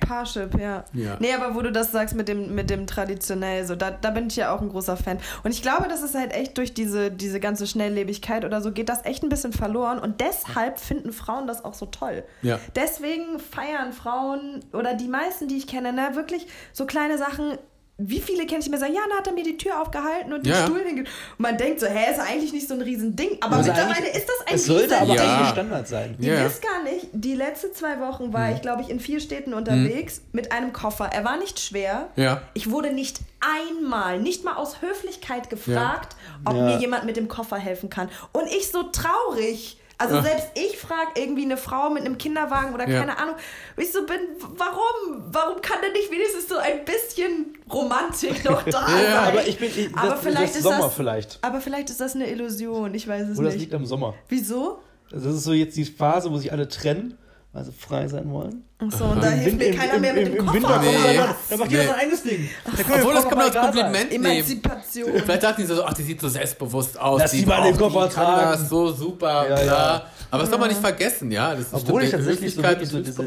[0.00, 0.84] Parship, ja.
[0.92, 1.16] Ja.
[1.20, 4.26] Nee, aber wo du das sagst mit dem, mit dem traditionell, so, da, da bin
[4.26, 5.18] ich ja auch ein großer Fan.
[5.42, 8.88] Und ich glaube, das ist halt echt durch diese, diese ganze Schnelllebigkeit oder so, geht
[8.88, 9.98] das echt ein bisschen verloren.
[9.98, 12.24] Und deshalb finden Frauen das auch so toll.
[12.42, 12.58] Ja.
[12.74, 17.58] Deswegen feiern Frauen oder die meisten, die ich kenne, ne, wirklich so kleine Sachen.
[17.96, 20.44] Wie viele kenne ich mir sagen, ja, da hat er mir die Tür aufgehalten und
[20.44, 20.64] den Ja.
[20.64, 21.02] Stuhl hinge...
[21.02, 23.38] Und man denkt so, hä, ist eigentlich nicht so ein Riesending.
[23.40, 25.14] Aber Also mittlerweile ist das ein Es sollte aber.
[25.14, 25.22] Ja.
[25.36, 26.16] eigentlich Standard sein.
[26.18, 26.44] Ihr Ja.
[26.44, 28.56] wisst gar nicht, die letzten zwei Wochen war Mhm.
[28.56, 31.06] ich, glaube ich, in vier Städten unterwegs mit einem Koffer.
[31.12, 32.08] Er war nicht schwer.
[32.16, 32.42] Ja.
[32.54, 36.62] Ich wurde nicht einmal, nicht mal aus Höflichkeit gefragt, ob Ja.
[36.64, 38.08] mir jemand mit dem Koffer helfen kann.
[38.32, 39.78] Und ich so traurig.
[39.96, 40.22] Also Ja.
[40.22, 43.00] selbst ich frage irgendwie eine Frau mit einem Kinderwagen oder Ja.
[43.00, 43.36] keine Ahnung,
[43.76, 44.18] wo ich so bin,
[44.56, 45.22] warum?
[45.30, 49.04] Warum kann denn nicht wenigstens so ein bisschen Romantik noch da sein?
[49.04, 49.68] Ja, Aber ich bin.
[49.68, 51.38] Ich, Aber das, vielleicht das ist Sommer das- vielleicht.
[51.42, 53.62] Aber vielleicht ist das eine Illusion, ich weiß es Oder das nicht.
[53.64, 54.14] liegt am Sommer.
[54.28, 54.80] Wieso?
[55.12, 57.16] Also das ist so jetzt die Phase, wo sich alle trennen,
[57.54, 58.64] weil sie frei sein wollen.
[58.78, 60.54] Ach so, und da Im hilft Win- mir keiner mehr mit dem im Koffer.
[60.54, 61.16] Winter kommt Nee.
[61.16, 61.88] dann, dann macht jeder Nee.
[61.88, 62.48] sein eigenes Ding.
[62.64, 63.72] Da Obwohl, das Koffer kann man als egal sein.
[63.84, 64.24] Kompliment nehmen.
[64.26, 65.12] Emanzipation.
[65.24, 67.20] Vielleicht dachten die so, ach, die sieht so selbstbewusst aus.
[67.20, 68.50] Lass die mal den Koffer die tragen.
[68.50, 69.62] das so super, Ja, ja.
[69.62, 70.06] klar.
[70.30, 71.52] Aber das soll man nicht vergessen, ja.
[71.52, 73.26] Das ist Obwohl ich tatsächlich so wirklich so diese, wenn,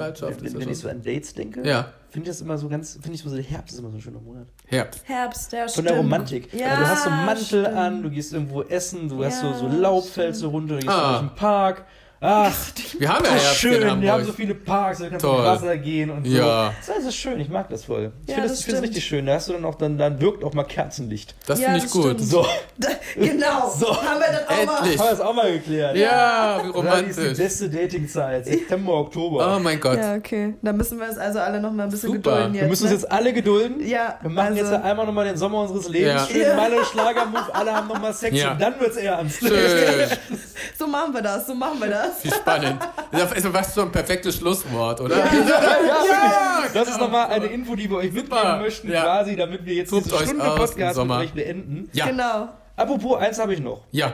[0.59, 1.93] wenn ja ich so an Dates denke, Ja.
[2.09, 4.01] finde ich das immer so ganz, finde ich so, der Herbst ist immer so ein
[4.01, 4.47] schöner Monat.
[4.65, 5.01] Herbst.
[5.05, 5.89] Herbst, ja, Von stimmt.
[5.89, 6.53] der Romantik.
[6.53, 7.67] Ja, Weil du hast so einen Mantel stimmt.
[7.67, 10.79] an, du gehst irgendwo essen, du hast so, so Ja, Laub fällt so runter, du
[10.81, 11.19] gehst Ah.
[11.19, 11.85] durch den Park.
[12.19, 12.51] Ach,
[12.97, 15.23] Wir haben ja das ist Herbst schön, in wir haben so viele Parks, da kannst
[15.23, 16.35] du Wasser gehen und so.
[16.35, 16.73] Ja.
[16.87, 18.11] Das ist schön, ich mag das voll.
[18.23, 19.27] Ich Ja, finde das das, das richtig schön.
[19.27, 21.35] Da hast du dann auch, dann, dann wirkt auch mal Kerzenlicht.
[21.45, 22.03] Das Ja, finde ich das gut.
[22.05, 22.21] stimmt.
[22.23, 22.43] So,
[22.79, 23.95] Da, genau, So.
[23.95, 24.77] haben wir das auch mal.
[24.79, 24.99] Endlich.
[24.99, 25.95] haben wir das auch mal geklärt.
[25.95, 27.37] Ja, wie Dann ist die romantisch.
[27.37, 29.55] beste Datingzeit, September, Oktober.
[29.55, 29.97] Oh mein Gott.
[29.99, 30.55] Ja, okay.
[30.63, 32.31] Dann müssen wir es also alle noch mal ein bisschen Super.
[32.31, 32.61] gedulden jetzt.
[32.63, 32.97] Wir müssen uns ne?
[32.97, 33.87] jetzt alle gedulden.
[33.87, 36.13] Ja, Wir machen also- jetzt einmal nochmal den Sommer unseres Lebens.
[36.13, 36.27] Ja.
[36.27, 36.55] Schön Ja.
[36.55, 38.53] Malle, Schlagermove, alle haben nochmal Sex Ja.
[38.53, 39.39] und dann wird's ernst.
[39.39, 39.51] Schön.
[40.77, 42.06] So machen wir das, so machen wir das.
[42.23, 42.79] Wie spannend.
[43.11, 45.17] Das ist fast so ein perfektes Schlusswort, oder?
[45.17, 48.57] Ja, das ist nochmal eine Info, die wir euch mitgeben Super.
[48.59, 49.01] möchten, Ja.
[49.03, 51.89] quasi, damit wir jetzt Tobt diese Stunde Podcast mit euch beenden.
[51.93, 52.07] Ja.
[52.07, 52.49] Genau.
[52.75, 53.81] Apropos, eins habe ich noch.
[53.91, 54.13] Ja.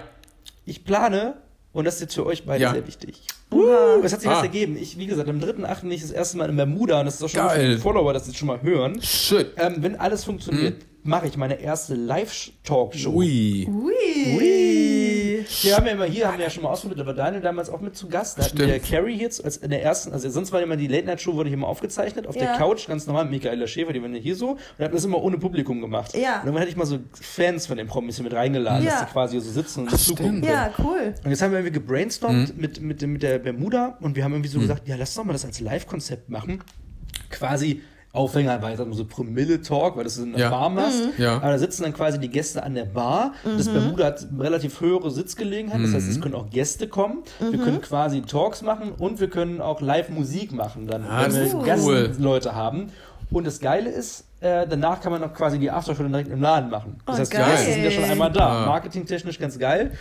[0.66, 1.36] Ich plane,
[1.74, 2.72] und das ist jetzt für euch beide Ja.
[2.74, 3.22] sehr wichtig.
[3.52, 3.98] Oha.
[4.04, 4.36] Es hat sich Ah.
[4.38, 4.78] was ergeben.
[4.80, 5.82] Ich, wie gesagt, am 3.8.
[5.82, 7.76] bin ich das erste Mal in Bermuda und das ist auch schon Geil.
[7.76, 9.00] die Follower, das jetzt schon mal hören.
[9.02, 9.48] Schön.
[9.58, 13.12] Ähm, wenn alles funktioniert, mache ich meine erste Live-Talkshow.
[13.12, 13.68] Ui.
[13.70, 14.38] Ui.
[14.38, 14.73] Ui.
[15.62, 17.82] Wir haben ja immer hier, haben wir ja schon mal ausprobiert, aber Daniel damals auch
[17.82, 18.38] mit zu Gast.
[18.38, 18.72] Da hatten Stimmt.
[18.72, 21.58] wir Carrie jetzt als in der ersten, also sonst war immer die Late-Night-Show, wurde hier
[21.58, 22.58] immer aufgezeichnet, auf der Ja.
[22.58, 25.38] Couch, ganz normal, Michaela Schäfer, die waren ja hier so, und hatten das immer ohne
[25.38, 26.14] Publikum gemacht.
[26.16, 26.40] Ja.
[26.42, 28.92] Und dann hatte ich mal so Fans von den Promis hier mit reingeladen, Ja.
[28.92, 30.44] dass die quasi so sitzen und das zugucken.
[30.44, 31.14] Ja, cool.
[31.24, 32.62] Und jetzt haben wir irgendwie gebrainstormt Mhm.
[32.62, 35.34] mit, mit, mit der Bermuda und wir haben irgendwie so gesagt, ja, lass doch mal
[35.34, 36.64] das als Live-Konzept machen.
[37.30, 37.82] Quasi
[38.14, 40.50] Aufhängerweise, so Promille-Talk, weil das ist in einer Ja.
[40.52, 41.02] Bar machst.
[41.18, 41.38] Ja.
[41.38, 43.34] Aber da sitzen dann quasi die Gäste an der Bar.
[43.44, 47.24] Das Bermuda hat relativ höhere Sitzgelegenheit, das heißt, es können auch Gäste kommen.
[47.40, 51.56] Wir können quasi Talks machen und wir können auch Live-Musik machen, dann, Ah, wenn wir
[51.56, 51.66] cool.
[52.08, 52.92] Gastleute haben.
[53.32, 56.70] Und das Geile ist, äh, danach kann man noch quasi die Aftershow direkt im Laden
[56.70, 56.98] machen.
[57.08, 57.50] Das Oh, heißt, die geil.
[57.52, 58.64] Gäste sind ja schon einmal da.
[58.64, 58.66] Ah.
[58.68, 59.92] Marketingtechnisch ganz geil.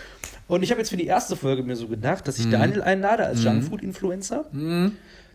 [0.48, 2.50] Und ich habe jetzt für die erste Folge mir so gedacht, dass ich Mhm.
[2.50, 4.44] Daniel einlade als Junkfood-Influencer.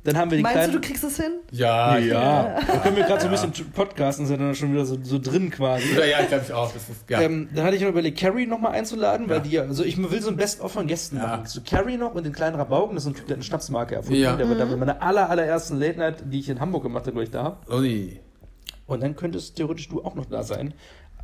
[0.03, 0.81] Dann haben wir die Meinst du, kleinen.
[0.81, 1.33] du kriegst es hin?
[1.51, 1.97] Ja.
[1.97, 5.19] ja, da können wir gerade so ein bisschen podcasten, sind dann schon wieder so, so
[5.19, 5.83] drin quasi.
[5.97, 6.71] Ja, ja, ich glaube ich auch.
[6.71, 7.21] Das ist, ja.
[7.21, 9.43] Ähm, dann hatte ich noch überlegt, Carrie nochmal einzuladen, weil Ja.
[9.43, 11.23] die ja, also ich will so ein Best-of von Gästen Ja.
[11.27, 11.45] machen.
[11.45, 13.95] So Carrie noch und den kleinen Rabauken, das ist ein Typ, der hat eine Schnapsmarke
[13.95, 14.21] erfunden.
[14.21, 14.35] Ja.
[14.35, 17.31] Der war damals meine aller, allerersten Late-Night, die ich in Hamburg gemacht habe, wo ich
[17.31, 17.57] da.
[17.69, 18.19] Ui.
[18.85, 20.73] Und dann könntest theoretisch du auch noch da sein,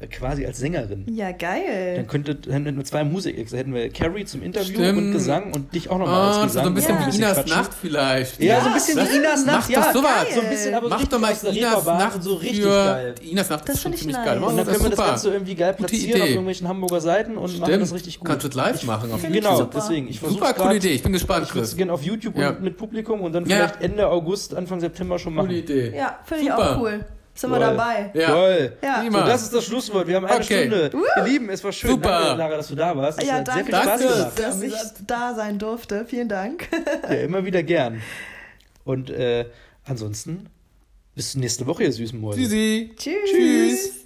[0.08, 1.06] quasi als Sängerin.
[1.14, 1.96] Ja, geil.
[1.98, 4.98] Dann könnte, dann hätten wir zwei Musik, da hätten wir Carrie zum Interview Stimmt.
[4.98, 6.66] und Gesang und dich auch nochmal Ah, als so Gesang.
[6.68, 7.08] ein bisschen Ja.
[7.12, 7.46] wie Inas.
[7.48, 8.42] Nacht vielleicht.
[8.42, 9.82] Ja, so ein bisschen wie Inas Nacht, Mach ja.
[9.82, 10.26] doch sowas.
[10.34, 13.16] So ein bisschen, aber so Mach doch mal Inas Nacht so richtig für, geil.
[13.30, 14.26] Inas Nacht Das ist schon ziemlich nice.
[14.26, 14.44] geil.
[14.44, 15.00] Und dann können wir das.
[15.00, 18.28] Ganze irgendwie geil platzieren auf irgendwelchen Hamburger Seiten und machen das richtig gut.
[18.28, 19.12] Kannst du es live machen.
[19.12, 19.70] Auf Genau, super.
[19.76, 20.08] deswegen.
[20.10, 20.90] Ich Super coole Idee.
[20.94, 21.78] Ich bin gespannt, Ich würde es Chris.
[21.78, 22.50] gerne auf YouTube Ja.
[22.50, 23.56] und mit Publikum und dann Ja.
[23.56, 25.48] vielleicht Ende August, Anfang September schon machen.
[25.48, 25.94] Coole Idee.
[25.96, 27.06] Ja, finde ich auch cool.
[27.36, 28.12] Sind wir dabei.
[28.14, 28.28] Ja.
[28.32, 28.78] Toll.
[28.84, 29.04] Ja.
[29.12, 30.08] So, das ist das Schlusswort.
[30.08, 30.68] Wir haben eine Okay.
[30.68, 30.92] Stunde.
[31.18, 31.90] Ihr Lieben, es war schön.
[31.92, 32.10] Super.
[32.10, 33.20] Danke, Lara, dass du da warst.
[33.22, 34.14] Es Ja, danke, viel Spaß Danke.
[34.14, 34.40] gemacht.
[34.40, 34.74] dass ich
[35.08, 36.06] da sein durfte.
[36.06, 36.68] Vielen Dank.
[37.10, 38.02] Ja, immer wieder gern.
[38.86, 39.46] Und äh,
[39.86, 40.48] ansonsten
[41.16, 42.40] bis nächste Woche, ihr süßen Mäuse.
[42.42, 42.92] Tschüssi.
[42.98, 43.14] Tschüss.
[43.32, 44.03] Tschüss.